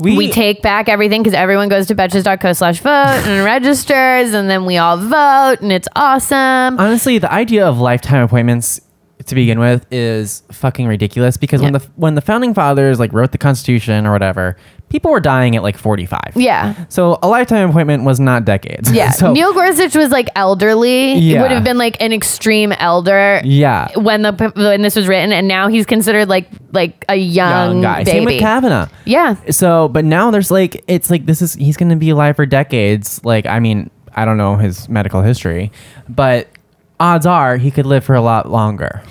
We, 0.00 0.30
take 0.30 0.62
back 0.62 0.88
everything 0.88 1.22
because 1.22 1.34
everyone 1.34 1.68
goes 1.68 1.86
to 1.88 1.94
betches.co 1.94 2.52
slash 2.52 2.80
vote 2.80 2.90
and 2.90 3.44
registers 3.44 4.34
and 4.34 4.48
then 4.48 4.64
we 4.64 4.78
all 4.78 4.96
vote 4.96 5.60
and 5.60 5.72
it's 5.72 5.88
awesome. 5.94 6.78
honestly, 6.78 7.18
the 7.18 7.30
idea 7.32 7.66
of 7.66 7.78
lifetime 7.78 8.22
appointments 8.22 8.80
to 9.26 9.34
begin 9.34 9.58
with 9.58 9.86
is 9.90 10.42
fucking 10.50 10.86
ridiculous 10.86 11.36
because 11.36 11.60
when 11.62 11.72
the 11.74 11.86
when 11.96 12.14
the 12.14 12.20
founding 12.20 12.54
fathers 12.54 12.98
like 12.98 13.12
wrote 13.12 13.32
the 13.32 13.38
Constitution 13.38 14.06
or 14.06 14.12
whatever, 14.12 14.56
people 14.90 15.10
were 15.10 15.20
dying 15.20 15.56
at 15.56 15.62
like 15.62 15.78
45. 15.78 16.32
yeah. 16.36 16.74
So 16.90 17.18
a 17.22 17.28
lifetime 17.28 17.70
appointment 17.70 18.04
was 18.04 18.20
not 18.20 18.44
decades. 18.44 18.92
Yeah. 18.92 19.10
so, 19.20 19.32
Neil 19.32 19.54
Gorsuch 19.54 19.94
was 19.94 20.10
like 20.10 20.28
elderly. 20.36 21.14
He 21.18 21.32
Yeah. 21.32 21.42
would 21.42 21.50
have 21.52 21.64
been 21.64 21.78
like 21.78 21.96
an 22.02 22.12
extreme 22.12 22.72
elder. 22.72 23.40
Yeah. 23.44 23.88
When 23.98 24.22
the 24.22 24.52
when 24.56 24.82
this 24.82 24.96
was 24.96 25.08
written, 25.08 25.32
and 25.32 25.48
now 25.48 25.68
he's 25.68 25.86
considered 25.86 26.28
like 26.28 26.48
like 26.72 27.04
a 27.08 27.16
young, 27.16 27.76
young 27.76 27.80
guy. 27.82 28.04
baby. 28.04 28.10
Same 28.10 28.24
with 28.26 28.40
Kavanaugh. 28.40 28.88
Yeah. 29.06 29.36
So, 29.50 29.88
but 29.88 30.04
now 30.04 30.30
there's 30.30 30.50
like 30.50 30.84
it's 30.86 31.08
like 31.08 31.24
this 31.24 31.40
is 31.40 31.54
he's 31.54 31.76
going 31.78 31.90
to 31.90 31.96
be 31.96 32.10
alive 32.10 32.36
for 32.36 32.44
decades. 32.44 33.24
Like 33.24 33.46
I 33.46 33.60
mean, 33.60 33.90
I 34.14 34.24
don't 34.24 34.36
know 34.36 34.56
his 34.56 34.88
medical 34.88 35.22
history, 35.22 35.70
but 36.08 36.48
odds 36.98 37.24
are 37.26 37.56
he 37.56 37.70
could 37.70 37.86
live 37.86 38.04
for 38.04 38.14
a 38.14 38.20
lot 38.20 38.50
longer. 38.50 39.02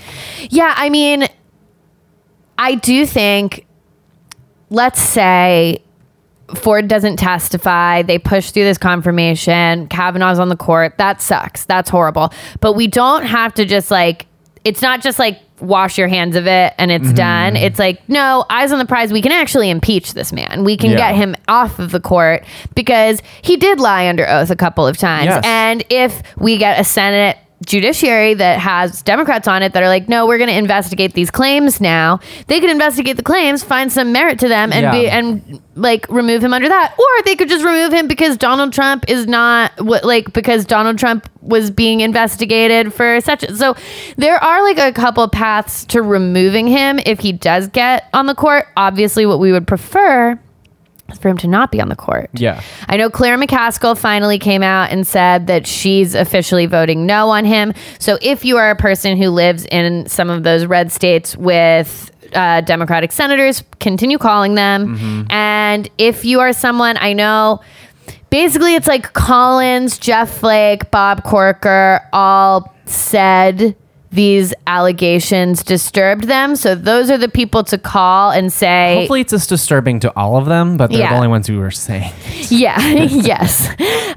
Yeah, 0.50 0.74
I 0.78 0.90
mean, 0.90 1.26
I 2.58 2.76
do 2.76 3.06
think, 3.06 3.66
let's 4.70 5.02
say 5.02 5.84
Ford 6.56 6.88
doesn't 6.88 7.18
testify, 7.18 8.02
they 8.02 8.20
push 8.20 8.52
through 8.52 8.64
this 8.64 8.78
confirmation, 8.78 9.88
Kavanaugh's 9.88 10.40
on 10.40 10.50
the 10.50 10.58
court. 10.58 10.98
That 10.98 11.22
sucks. 11.22 11.66
That's 11.66 11.90
horrible. 11.90 12.34
But 12.60 12.74
we 12.74 12.88
don't 12.88 13.24
have 13.24 13.54
to 13.56 13.66
just 13.66 13.92
like, 13.92 14.26
it's 14.64 14.82
not 14.82 15.02
just 15.02 15.20
like 15.20 15.40
wash 15.62 15.98
your 15.98 16.08
hands 16.08 16.36
of 16.36 16.48
it 16.48 16.74
and 16.78 16.92
it's 16.92 17.06
mm-hmm. 17.06 17.16
done. 17.16 17.56
It's 17.56 17.80
like, 17.80 18.08
no, 18.08 18.46
eyes 18.50 18.72
on 18.72 18.80
the 18.80 18.86
prize. 18.86 19.12
We 19.12 19.22
can 19.22 19.32
actually 19.32 19.70
impeach 19.70 20.14
this 20.14 20.32
man. 20.32 20.64
We 20.64 20.78
can 20.78 20.92
Yeah. 20.92 20.98
get 20.98 21.16
him 21.16 21.36
off 21.48 21.80
of 21.80 21.92
the 21.92 22.00
court 22.00 22.44
because 22.76 23.22
he 23.42 23.58
did 23.58 23.80
lie 23.80 24.08
under 24.08 24.28
oath 24.28 24.50
a 24.50 24.56
couple 24.56 24.88
of 24.88 24.98
times. 24.98 25.26
Yes. 25.26 25.44
And 25.46 25.84
if 25.90 26.24
we 26.38 26.58
get 26.58 26.80
a 26.80 26.84
Senate 26.84 27.38
judiciary 27.70 28.34
that 28.34 28.60
has 28.60 29.04
Democrats 29.04 29.48
on 29.48 29.62
it 29.62 29.74
that 29.74 29.84
are 29.84 29.88
like, 29.88 30.10
no, 30.10 30.26
we're 30.26 30.40
going 30.40 30.50
to 30.50 30.58
investigate 30.58 31.14
these 31.14 31.30
claims 31.30 31.80
now. 31.80 32.20
They 32.48 32.60
could 32.60 32.72
investigate 32.72 33.16
the 33.16 33.24
claims, 33.24 33.64
find 33.64 33.92
some 33.92 34.12
merit 34.12 34.40
to 34.40 34.50
them, 34.50 34.74
and 34.74 34.92
be 34.92 35.08
and 35.08 35.62
like 35.76 36.10
remove 36.10 36.44
him 36.44 36.52
under 36.52 36.68
that, 36.68 36.96
or 36.98 37.24
they 37.24 37.36
could 37.36 37.48
just 37.48 37.64
remove 37.64 37.94
him 37.94 38.08
because 38.08 38.38
Donald 38.38 38.74
Trump 38.74 39.06
is 39.08 39.28
not 39.28 39.72
what 39.80 40.04
like 40.04 40.34
because 40.34 40.66
Donald 40.66 40.98
Trump 40.98 41.30
was 41.42 41.70
being 41.70 42.02
investigated 42.02 42.92
for 42.92 43.22
such. 43.22 43.48
So 43.52 43.76
there 44.18 44.44
are 44.44 44.64
like 44.64 44.80
a 44.80 44.92
couple 44.92 45.28
paths 45.30 45.86
to 45.86 46.02
removing 46.02 46.68
him 46.68 47.00
if 47.06 47.20
he 47.20 47.32
does 47.32 47.68
get 47.68 48.10
on 48.14 48.26
the 48.26 48.36
court. 48.36 48.66
Obviously, 48.76 49.28
what 49.28 49.40
we 49.40 49.52
would 49.52 49.68
prefer 49.68 50.40
for 51.18 51.30
him 51.30 51.38
to 51.38 51.48
not 51.48 51.72
be 51.72 51.82
on 51.82 51.90
the 51.90 51.96
court. 51.96 52.30
Yeah. 52.34 52.62
I 52.88 52.98
know 52.98 53.10
Claire 53.10 53.38
McCaskill 53.38 53.98
finally 53.98 54.40
came 54.40 54.64
out 54.64 54.92
and 54.92 55.06
said 55.06 55.48
that 55.48 55.66
she's 55.68 56.16
officially 56.16 56.66
voting 56.66 57.06
no 57.06 57.30
on 57.30 57.46
him. 57.46 57.74
So 58.00 58.18
if 58.22 58.46
you 58.46 58.58
are 58.58 58.70
a 58.72 58.76
person 58.76 59.18
who 59.18 59.30
lives 59.30 59.66
in 59.66 60.08
some 60.08 60.30
of 60.30 60.44
those 60.44 60.66
red 60.66 60.92
states 60.92 61.36
with 61.38 62.12
uh, 62.34 62.62
Democratic 62.62 63.12
senators, 63.12 63.64
continue 63.80 64.18
calling 64.18 64.56
them. 64.56 65.28
And 65.30 65.90
if 65.98 66.26
you 66.26 66.40
are 66.42 66.54
someone 66.54 66.98
I 66.98 67.14
know, 67.14 67.62
basically 68.30 68.76
it's 68.76 68.88
like 68.88 69.14
Collins, 69.14 69.98
Jeff 69.98 70.38
Flake, 70.40 70.92
Bob 70.92 71.24
Corker 71.24 72.02
all 72.14 72.74
said 72.86 73.76
these 74.12 74.54
allegations 74.66 75.62
disturbed 75.64 76.24
them. 76.24 76.56
So 76.56 76.74
those 76.74 77.12
are 77.12 77.18
the 77.18 77.30
people 77.30 77.64
to 77.66 77.78
call 77.78 78.32
and 78.32 78.52
say, 78.52 78.96
Hopefully, 79.02 79.22
it's 79.22 79.32
just 79.32 79.50
disturbing 79.50 80.00
to 80.00 80.12
all 80.18 80.36
of 80.38 80.48
them, 80.48 80.78
but 80.78 80.90
they're 80.90 81.00
Yeah. 81.02 81.10
the 81.10 81.16
only 81.16 81.28
ones 81.28 81.46
who 81.48 81.60
were 81.60 81.72
saying. 81.72 82.12
Yeah, 82.50 82.80
yes. 83.04 83.70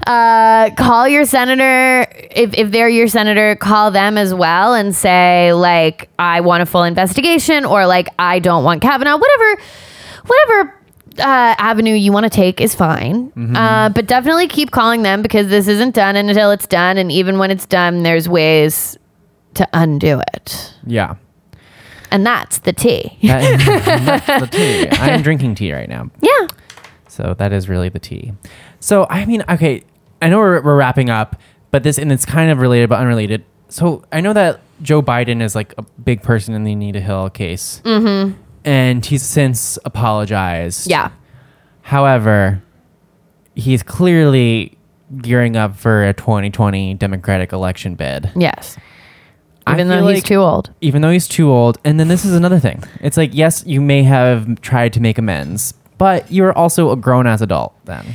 Uh, 0.07 0.71
call 0.75 1.07
your 1.07 1.23
senator. 1.25 2.07
If, 2.31 2.55
if 2.55 2.71
they're 2.71 2.89
your 2.89 3.07
senator, 3.07 3.55
call 3.55 3.91
them 3.91 4.17
as 4.17 4.33
well 4.33 4.73
and 4.73 4.95
say, 4.95 5.53
like, 5.53 6.09
I 6.17 6.41
want 6.41 6.63
a 6.63 6.65
full 6.65 6.83
investigation 6.83 7.63
or 7.63 7.85
like, 7.85 8.07
I 8.17 8.39
don't 8.39 8.63
want 8.63 8.81
Kavanaugh, 8.81 9.17
whatever, 9.17 9.61
whatever. 10.25 10.79
Uh, 11.19 11.53
avenue 11.59 11.93
you 11.93 12.11
want 12.11 12.23
to 12.23 12.29
take 12.31 12.59
is 12.59 12.73
fine, 12.73 13.31
uh, 13.55 13.89
but 13.89 14.07
definitely 14.07 14.47
keep 14.47 14.71
calling 14.71 15.03
them 15.03 15.21
because 15.21 15.47
this 15.47 15.67
isn't 15.67 15.93
done 15.93 16.15
until 16.15 16.49
it's 16.49 16.65
done, 16.65 16.97
and 16.97 17.11
even 17.11 17.37
when 17.37 17.51
it's 17.51 17.67
done, 17.67 18.01
there's 18.01 18.27
ways 18.27 18.97
to 19.55 19.67
undo 19.73 20.21
it, 20.33 20.73
Yeah. 20.85 21.15
and 22.11 22.25
that's 22.25 22.59
the 22.59 22.73
tea. 22.73 23.17
That- 23.23 24.25
that's 24.25 24.41
the 24.41 24.47
tea. 24.57 24.89
I'm 24.91 25.21
drinking 25.21 25.55
tea 25.55 25.73
right 25.73 25.89
now. 25.89 26.09
yeah, 26.21 26.47
So 27.07 27.33
that 27.37 27.51
is 27.53 27.69
really 27.69 27.89
the 27.89 27.99
tea. 27.99 28.33
So 28.79 29.07
I 29.09 29.25
mean, 29.25 29.43
okay, 29.49 29.83
I 30.21 30.29
know 30.29 30.39
we're, 30.39 30.61
we're 30.61 30.75
wrapping 30.77 31.09
up, 31.09 31.35
but 31.71 31.83
this 31.83 31.97
and 31.97 32.11
it's 32.11 32.25
kind 32.25 32.51
of 32.51 32.59
related 32.59 32.89
but 32.89 32.99
unrelated. 32.99 33.43
So 33.69 34.03
I 34.11 34.21
know 34.21 34.33
that 34.33 34.59
Joe 34.81 35.01
Biden 35.01 35.41
is 35.41 35.55
like 35.55 35.73
a 35.77 35.83
big 36.03 36.21
person 36.21 36.53
in 36.53 36.63
the 36.63 36.73
Anita 36.73 36.99
Hill 36.99 37.29
case, 37.29 37.81
mm-hmm. 37.83 38.39
and 38.65 39.05
he's 39.05 39.23
since 39.23 39.79
apologized. 39.85 40.87
yeah, 40.89 41.11
However, 41.81 42.61
he's 43.55 43.83
clearly 43.83 44.77
gearing 45.21 45.55
up 45.55 45.75
for 45.77 46.03
a 46.07 46.13
2020 46.13 46.93
Democratic 46.95 47.51
election 47.53 47.95
bid. 47.95 48.31
yes. 48.35 48.77
Even 49.67 49.87
though 49.87 50.05
he's 50.07 50.17
like- 50.17 50.23
too 50.25 50.41
old. 50.41 50.69
even 50.81 51.01
though 51.01 51.11
he's 51.11 51.27
too 51.27 51.49
old. 51.51 51.77
And 51.85 51.99
then 51.99 52.07
this 52.07 52.25
is 52.25 52.33
another 52.33 52.59
thing. 52.59 52.83
It's 53.01 53.17
like, 53.17 53.31
yes, 53.33 53.63
you 53.65 53.79
may 53.81 54.03
have 54.03 54.59
tried 54.61 54.93
to 54.93 54.99
make 54.99 55.17
amends, 55.17 55.73
but 55.97 56.29
you're 56.31 56.51
also 56.57 56.91
a 56.91 56.95
grown 56.95 57.27
ass 57.27 57.41
adult 57.41 57.73
then. 57.85 58.05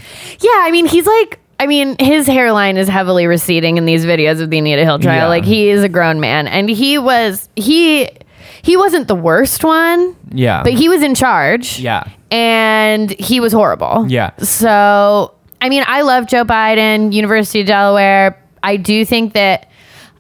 Yeah, 0.41 0.51
I 0.55 0.71
mean, 0.71 0.87
he's 0.87 1.07
like, 1.07 1.39
I 1.61 1.67
mean, 1.67 1.97
his 1.99 2.27
hairline 2.27 2.77
is 2.77 2.87
heavily 2.89 3.27
receding 3.27 3.79
in 3.79 3.85
these 3.87 4.05
videos 4.05 4.41
of 4.41 4.51
the 4.51 4.59
Anita 4.59 4.85
Hill 4.85 4.99
trial. 4.99 5.17
Yeah. 5.23 5.27
Like, 5.27 5.45
he 5.45 5.71
is 5.71 5.83
a 5.83 5.89
grown 5.89 6.21
man, 6.21 6.47
and 6.47 6.69
he 6.69 6.99
was 6.99 7.49
he 7.57 8.09
he 8.63 8.77
wasn't 8.77 9.09
the 9.09 9.15
worst 9.17 9.65
one, 9.65 10.15
Yeah. 10.33 10.63
but 10.63 10.73
he 10.75 10.89
was 10.89 11.03
in 11.03 11.15
charge. 11.15 11.79
Yeah. 11.81 12.05
and 12.31 13.11
he 13.19 13.41
was 13.41 13.53
horrible. 13.55 14.05
Yeah. 14.09 14.31
So, 14.39 15.33
I 15.63 15.69
mean, 15.71 15.83
I 15.87 16.03
love 16.03 16.27
Joe 16.29 16.45
Biden, 16.45 17.13
University 17.13 17.63
of 17.63 17.67
Delaware. 17.67 18.39
I 18.63 18.77
do 18.77 19.05
think 19.05 19.33
that. 19.33 19.68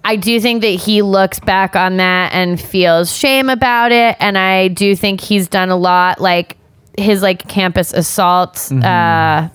I 0.08 0.16
do 0.16 0.40
think 0.40 0.62
that 0.62 0.68
he 0.68 1.02
looks 1.02 1.38
back 1.38 1.76
on 1.76 1.98
that 1.98 2.32
and 2.32 2.58
feels 2.60 3.14
shame 3.14 3.50
about 3.50 3.92
it, 3.92 4.16
and 4.20 4.38
I 4.38 4.68
do 4.68 4.96
think 4.96 5.20
he's 5.20 5.48
done 5.48 5.68
a 5.68 5.76
lot, 5.76 6.18
like 6.20 6.56
his 6.96 7.22
like 7.22 7.46
campus 7.46 7.92
assaults. 7.92 8.72
Uh, 8.72 9.48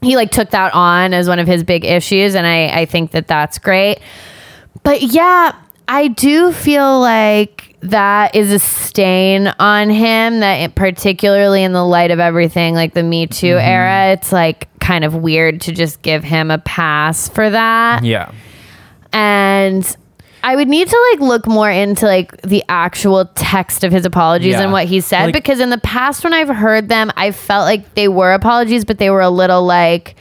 he 0.00 0.16
like 0.16 0.30
took 0.30 0.50
that 0.50 0.74
on 0.74 1.14
as 1.14 1.28
one 1.28 1.38
of 1.38 1.46
his 1.46 1.62
big 1.62 1.84
issues 1.84 2.34
and 2.34 2.46
I, 2.46 2.80
I 2.80 2.86
think 2.86 3.12
that 3.12 3.28
that's 3.28 3.58
great 3.58 4.00
but 4.82 5.00
yeah 5.00 5.54
i 5.86 6.08
do 6.08 6.50
feel 6.52 6.98
like 6.98 7.76
that 7.82 8.34
is 8.34 8.50
a 8.50 8.58
stain 8.58 9.46
on 9.60 9.90
him 9.90 10.40
that 10.40 10.54
it, 10.56 10.74
particularly 10.74 11.62
in 11.62 11.72
the 11.72 11.84
light 11.84 12.10
of 12.10 12.18
everything 12.18 12.74
like 12.74 12.94
the 12.94 13.02
me 13.04 13.28
too 13.28 13.56
era 13.58 14.12
it's 14.12 14.32
like 14.32 14.66
kind 14.80 15.04
of 15.04 15.14
weird 15.14 15.60
to 15.60 15.72
just 15.72 16.02
give 16.02 16.24
him 16.24 16.50
a 16.50 16.58
pass 16.58 17.28
for 17.28 17.48
that 17.48 18.02
Yeah. 18.02 18.32
And 19.12 19.96
I 20.44 20.56
would 20.56 20.68
need 20.68 20.88
to 20.88 21.08
like 21.12 21.20
look 21.20 21.46
more 21.46 21.70
into 21.70 22.06
like 22.06 22.40
the 22.42 22.64
actual 22.68 23.26
text 23.36 23.84
of 23.84 23.92
his 23.92 24.04
apologies 24.04 24.52
Yeah. 24.54 24.62
and 24.62 24.72
what 24.72 24.86
he 24.86 25.00
said 25.00 25.26
Like- 25.26 25.34
because 25.34 25.60
in 25.60 25.70
the 25.70 25.78
past 25.78 26.24
when 26.24 26.32
I've 26.32 26.48
heard 26.48 26.88
them, 26.88 27.12
I 27.16 27.30
felt 27.30 27.64
like 27.64 27.94
they 27.94 28.08
were 28.08 28.32
apologies, 28.32 28.84
but 28.84 28.98
they 28.98 29.10
were 29.10 29.20
a 29.20 29.30
little 29.30 29.62
like. 29.64 30.16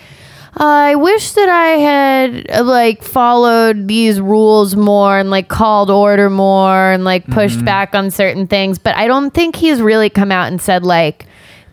I 0.57 0.95
wish 0.95 1.31
that 1.31 1.47
I 1.47 1.67
had 1.77 2.51
uh, 2.51 2.63
like 2.65 3.03
followed 3.03 3.87
these 3.87 4.19
rules 4.19 4.75
more 4.75 5.17
and 5.17 5.29
like 5.29 5.47
called 5.47 5.89
order 5.89 6.29
more 6.29 6.91
and 6.91 7.05
like 7.05 7.25
pushed 7.27 7.55
Mm-hmm. 7.55 7.65
back 7.65 7.95
on 7.95 8.11
certain 8.11 8.47
things. 8.47 8.77
But 8.77 8.95
I 8.97 9.07
don't 9.07 9.33
think 9.33 9.55
he's 9.55 9.81
really 9.81 10.09
come 10.09 10.29
out 10.29 10.49
and 10.51 10.61
said 10.61 10.83
like 10.83 11.25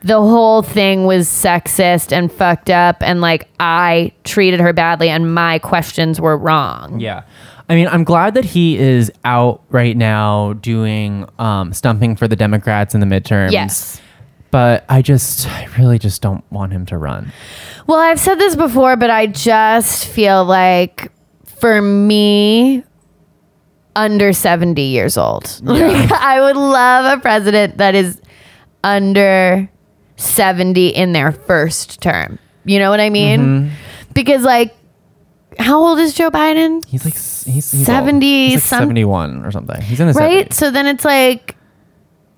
the 0.03 0.21
whole 0.21 0.63
thing 0.63 1.07
was 1.07 1.29
sexist 1.29 2.13
and 2.13 2.31
fucked 2.31 2.71
up 2.71 2.97
and 3.01 3.21
like 3.21 3.49
I 3.59 4.13
treated 4.25 4.61
her 4.61 4.73
badly 4.73 5.09
and 5.09 5.35
my 5.35 5.59
questions 5.59 6.21
were 6.21 6.37
wrong. 6.37 7.01
Yeah. 7.01 7.25
I 7.69 7.75
mean, 7.75 7.89
I'm 7.89 8.05
glad 8.05 8.35
that 8.35 8.45
he 8.45 8.79
is 8.79 9.13
out 9.25 9.63
right 9.69 9.97
now 9.97 10.55
doing 10.55 11.29
um, 11.39 11.73
stumping 11.73 12.17
for 12.17 12.27
the 12.27 12.37
Democrats 12.37 12.95
in 12.95 13.01
the 13.01 13.07
midterms. 13.07 13.53
Yes. 13.53 14.01
But 14.51 14.87
I 14.89 15.03
just, 15.03 15.47
I 15.49 15.67
really 15.79 15.99
just 15.99 16.23
don't 16.23 16.43
want 16.51 16.73
him 16.73 16.87
to 16.87 16.97
run. 16.97 17.33
Well, 17.87 17.99
I've 17.99 18.19
said 18.19 18.37
this 18.37 18.57
before, 18.57 18.97
but 18.97 19.11
I 19.11 19.27
just 19.27 20.07
feel 20.07 20.45
like 20.45 21.13
for 21.45 21.83
me, 21.83 22.85
under 23.95 24.33
70 24.33 24.81
years 24.81 25.19
old, 25.19 25.61
like, 25.63 26.11
I 26.13 26.41
would 26.41 26.57
love 26.57 27.19
a 27.19 27.21
president 27.21 27.77
that 27.79 27.95
is 27.95 28.19
under 28.83 29.69
70 30.19 30.89
in 30.89 31.13
their 31.13 31.33
first 31.33 32.01
term. 32.03 32.39
You 32.65 32.79
know 32.79 32.91
what 32.91 33.01
I 33.01 33.09
mean? 33.11 33.41
Mm-hmm. 33.41 33.75
Because, 34.13 34.43
like, 34.43 34.75
how 35.59 35.79
old 35.83 35.99
is 35.99 36.15
Joe 36.15 36.31
Biden? 36.31 36.85
He's 36.87 37.05
like, 37.05 37.15
he's, 37.15 37.43
he's 37.45 37.87
70. 37.87 38.49
He's 38.49 38.55
like 38.57 38.63
some- 38.63 38.81
71 38.81 39.45
or 39.45 39.51
something. 39.51 39.81
He's 39.81 40.01
in 40.01 40.09
his 40.09 40.17
Right? 40.17 40.49
70s. 40.51 40.55
So 40.55 40.71
then 40.71 40.87
it's 40.87 41.05
like, 41.05 41.57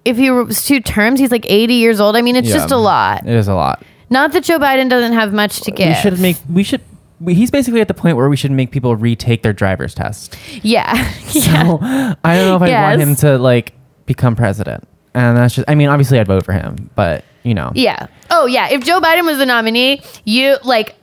if 0.04 0.16
he 0.16 0.30
was 0.30 0.64
two 0.64 0.80
terms, 0.80 1.20
he's 1.20 1.30
like 1.30 1.44
80 1.48 1.74
years 1.74 2.00
old. 2.00 2.16
I 2.16 2.22
mean, 2.22 2.36
it's 2.36 2.48
Yeah. 2.48 2.54
just 2.54 2.70
a 2.70 2.76
lot. 2.76 3.26
It 3.26 3.34
is 3.34 3.48
a 3.48 3.54
lot. 3.54 3.82
Not 4.08 4.32
that 4.32 4.44
Joe 4.44 4.58
Biden 4.58 4.88
doesn't 4.88 5.12
have 5.12 5.32
much 5.32 5.60
to 5.62 5.70
give. 5.70 5.88
We 5.88 5.94
should 5.94 6.18
make. 6.20 6.36
We 6.48 6.62
should. 6.64 6.80
We, 7.20 7.34
he's 7.34 7.50
basically 7.50 7.80
at 7.80 7.86
the 7.88 7.94
point 7.94 8.16
where 8.16 8.28
we 8.28 8.36
should 8.36 8.50
make 8.50 8.70
people 8.70 8.96
retake 8.96 9.42
their 9.42 9.52
driver's 9.52 9.94
test. 9.94 10.36
Yeah. 10.62 10.94
yeah. 11.30 11.64
So 11.64 11.78
I 12.24 12.36
don't 12.36 12.46
know 12.46 12.56
if 12.56 12.62
I 12.62 12.88
want 12.88 13.00
him 13.00 13.14
to 13.16 13.38
like 13.38 13.72
become 14.06 14.34
president. 14.34 14.88
And 15.14 15.36
that's 15.36 15.54
just. 15.54 15.68
I 15.68 15.74
mean, 15.74 15.88
obviously, 15.88 16.18
I'd 16.18 16.26
vote 16.26 16.44
for 16.44 16.52
him, 16.52 16.90
but 16.96 17.24
you 17.42 17.54
know. 17.54 17.72
Yeah. 17.74 18.06
Oh 18.30 18.46
yeah. 18.46 18.68
If 18.70 18.84
Joe 18.84 19.00
Biden 19.00 19.24
was 19.24 19.38
the 19.38 19.46
nominee, 19.46 20.02
you 20.24 20.56
like 20.64 20.96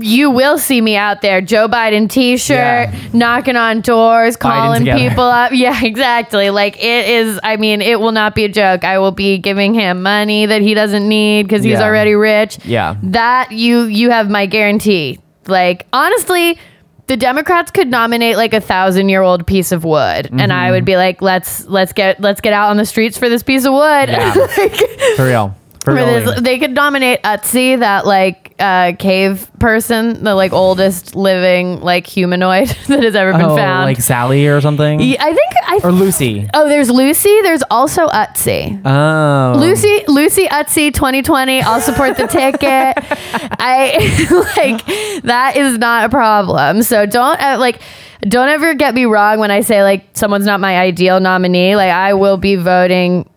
you 0.00 0.30
will 0.30 0.58
see 0.58 0.80
me 0.82 0.96
out 0.96 1.22
there, 1.22 1.40
Joe 1.40 1.66
Biden 1.66 2.08
T-shirt, 2.10 2.56
Yeah. 2.56 2.94
knocking 3.14 3.56
on 3.56 3.80
doors, 3.80 4.36
calling 4.36 4.84
people 4.84 5.24
up. 5.24 5.52
Yeah, 5.62 5.82
exactly. 5.82 6.50
Like 6.50 6.76
it 6.76 7.08
is. 7.08 7.40
I 7.42 7.56
mean, 7.56 7.80
it 7.80 7.98
will 7.98 8.12
not 8.12 8.34
be 8.34 8.44
a 8.44 8.48
joke. 8.48 8.84
I 8.84 8.98
will 8.98 9.12
be 9.12 9.38
giving 9.38 9.72
him 9.72 10.02
money 10.02 10.44
that 10.46 10.60
he 10.60 10.74
doesn't 10.74 11.08
need 11.08 11.44
because 11.44 11.64
he's 11.64 11.78
Yeah. 11.78 11.84
already 11.84 12.14
rich. 12.14 12.58
Yeah. 12.64 12.96
That 13.02 13.52
you 13.52 13.84
you 13.84 14.10
have 14.10 14.28
my 14.28 14.46
guarantee. 14.46 15.20
Like 15.46 15.86
honestly. 15.92 16.58
The 17.08 17.16
Democrats 17.16 17.72
could 17.72 17.88
nominate 17.88 18.36
like 18.36 18.54
a 18.54 18.60
thousand 18.60 19.08
year 19.08 19.22
old 19.22 19.44
piece 19.46 19.72
of 19.72 19.84
wood, 19.84 20.30
and 20.32 20.52
I 20.52 20.66
mm-hmm. 20.66 20.72
would 20.72 20.84
be 20.84 20.96
like, 20.96 21.20
"Let's 21.20 21.66
let's 21.66 21.92
get 21.92 22.20
let's 22.20 22.40
get 22.40 22.52
out 22.52 22.70
on 22.70 22.76
the 22.76 22.86
streets 22.86 23.18
for 23.18 23.28
this 23.28 23.42
piece 23.42 23.64
of 23.64 23.72
wood." 23.74 24.08
Yeah. 24.08 24.32
Like- 24.56 25.16
For 25.16 25.26
real. 25.26 25.54
For 25.84 25.96
for 25.96 26.04
this, 26.04 26.40
they 26.40 26.60
could 26.60 26.70
nominate 26.72 27.22
Utsi, 27.24 27.80
that 27.80 28.06
like 28.06 28.54
uh, 28.60 28.92
cave 29.00 29.50
person, 29.58 30.22
the 30.22 30.36
like 30.36 30.52
oldest 30.52 31.16
living 31.16 31.80
like 31.80 32.06
humanoid 32.06 32.68
that 32.86 33.02
has 33.02 33.16
ever 33.16 33.32
been 33.32 33.42
oh, 33.42 33.56
found. 33.56 33.86
like 33.86 34.00
Sally 34.00 34.46
or 34.46 34.60
something. 34.60 35.00
Yeah, 35.00 35.16
I 35.18 35.34
think 35.34 35.50
I. 35.66 35.80
Or 35.82 35.90
Lucy. 35.90 36.48
oh, 36.54 36.68
there's 36.68 36.88
Lucy. 36.88 37.40
There's 37.42 37.64
also 37.68 38.06
Utsi. 38.06 38.80
Oh. 38.86 39.58
Lucy, 39.58 40.04
Lucy 40.06 40.46
Utsi 40.46 40.94
2020. 40.94 41.62
I'll 41.62 41.80
support 41.80 42.16
the 42.16 42.28
ticket. 42.28 42.62
I 43.58 44.54
like 44.56 45.22
that 45.24 45.56
is 45.56 45.78
not 45.78 46.06
a 46.06 46.08
problem. 46.08 46.84
So 46.84 47.06
don't 47.06 47.40
uh, 47.40 47.56
like 47.58 47.80
don't 48.20 48.48
ever 48.50 48.74
get 48.74 48.94
me 48.94 49.04
wrong 49.04 49.40
when 49.40 49.50
I 49.50 49.62
say 49.62 49.82
like 49.82 50.06
someone's 50.12 50.46
not 50.46 50.60
my 50.60 50.78
ideal 50.78 51.18
nominee. 51.18 51.74
Like 51.74 51.90
I 51.90 52.14
will 52.14 52.36
be 52.36 52.54
voting 52.54 53.28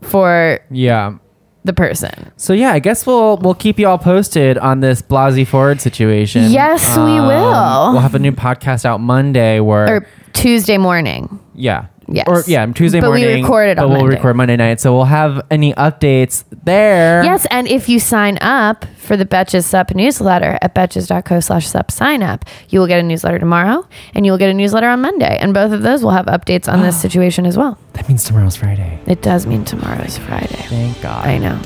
for 0.00 0.60
Yeah. 0.70 1.18
The 1.64 1.72
person. 1.72 2.32
So 2.36 2.52
yeah, 2.52 2.72
I 2.72 2.78
guess 2.78 3.06
we'll 3.06 3.36
we'll 3.38 3.54
keep 3.54 3.78
you 3.78 3.86
all 3.86 3.98
posted 3.98 4.56
on 4.58 4.80
this 4.80 5.02
Blasey 5.02 5.46
Ford 5.46 5.80
situation. 5.80 6.44
Um, 6.46 6.50
Yes, 6.52 6.96
we 6.96 7.02
will. 7.04 7.92
We'll 7.92 8.00
have 8.00 8.14
a 8.14 8.18
new 8.18 8.32
podcast 8.32 8.84
out 8.84 9.00
Monday 9.00 9.60
where 9.60 9.96
Or 9.96 10.06
Tuesday 10.32 10.78
morning. 10.78 11.38
yeah. 11.54 11.86
Yes. 12.12 12.26
Or 12.26 12.42
yeah, 12.46 12.66
Tuesday 12.66 13.00
But 13.00 13.12
we 13.12 13.24
record 13.24 13.68
it 13.68 13.76
but 13.76 13.88
we'll 13.88 14.00
Monday. 14.00 14.16
record 14.16 14.34
Monday 14.34 14.56
night. 14.56 14.80
So 14.80 14.92
we'll 14.94 15.04
have 15.04 15.46
any 15.50 15.72
updates 15.74 16.42
there. 16.64 17.22
Yes, 17.22 17.46
and 17.50 17.68
if 17.68 17.88
you 17.88 18.00
sign 18.00 18.36
up 18.40 18.84
for 18.96 19.16
the 19.16 19.24
Betches 19.24 19.64
Sup 19.64 19.94
newsletter 19.94 20.58
at 20.60 20.74
betches.co 20.74 21.38
slash 21.40 21.68
sup 21.68 21.90
sign 21.90 22.22
up, 22.22 22.44
you 22.68 22.80
will 22.80 22.86
get 22.88 22.98
a 22.98 23.02
newsletter 23.02 23.38
tomorrow 23.38 23.86
and 24.14 24.26
you 24.26 24.32
will 24.32 24.38
get 24.38 24.50
a 24.50 24.54
newsletter 24.54 24.88
on 24.88 25.00
Monday. 25.00 25.38
And 25.40 25.54
both 25.54 25.70
of 25.72 25.82
those 25.82 26.02
will 26.02 26.10
have 26.10 26.26
updates 26.26 26.70
on 26.72 26.82
this 26.82 27.00
situation 27.06 27.46
as 27.46 27.56
well. 27.56 27.78
That 27.92 28.08
means 28.08 28.24
tomorrow's 28.24 28.56
Friday. 28.56 28.98
It 29.06 29.22
does 29.22 29.46
mean 29.46 29.64
tomorrow's 29.64 30.18
Friday. 30.18 30.46
Thank 30.68 31.00
God. 31.00 31.26
I 31.26 31.38
know. 31.38 31.60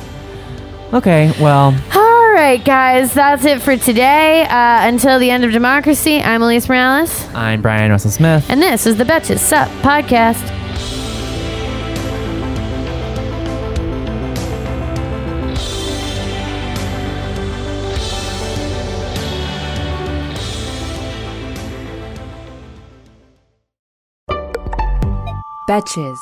Okay, 0.92 1.32
well, 1.40 1.74
All 1.94 2.23
right, 2.34 2.64
guys, 2.64 3.14
that's 3.14 3.44
it 3.44 3.62
for 3.62 3.76
today. 3.76 4.42
Uh, 4.42 4.88
until 4.88 5.18
the 5.18 5.30
end 5.30 5.44
of 5.44 5.52
democracy, 5.52 6.20
I'm 6.20 6.40
Alise 6.40 6.68
Morales, 6.68 7.26
I'm 7.34 7.62
Bryan 7.62 7.90
Russell 7.90 8.10
Smith. 8.10 8.44
and 8.48 8.60
this 8.60 8.86
is 8.86 8.96
the 8.96 9.04
Betches 9.04 9.38
Sup 9.38 9.68
podcast. 9.82 10.50
Betches. 25.68 26.18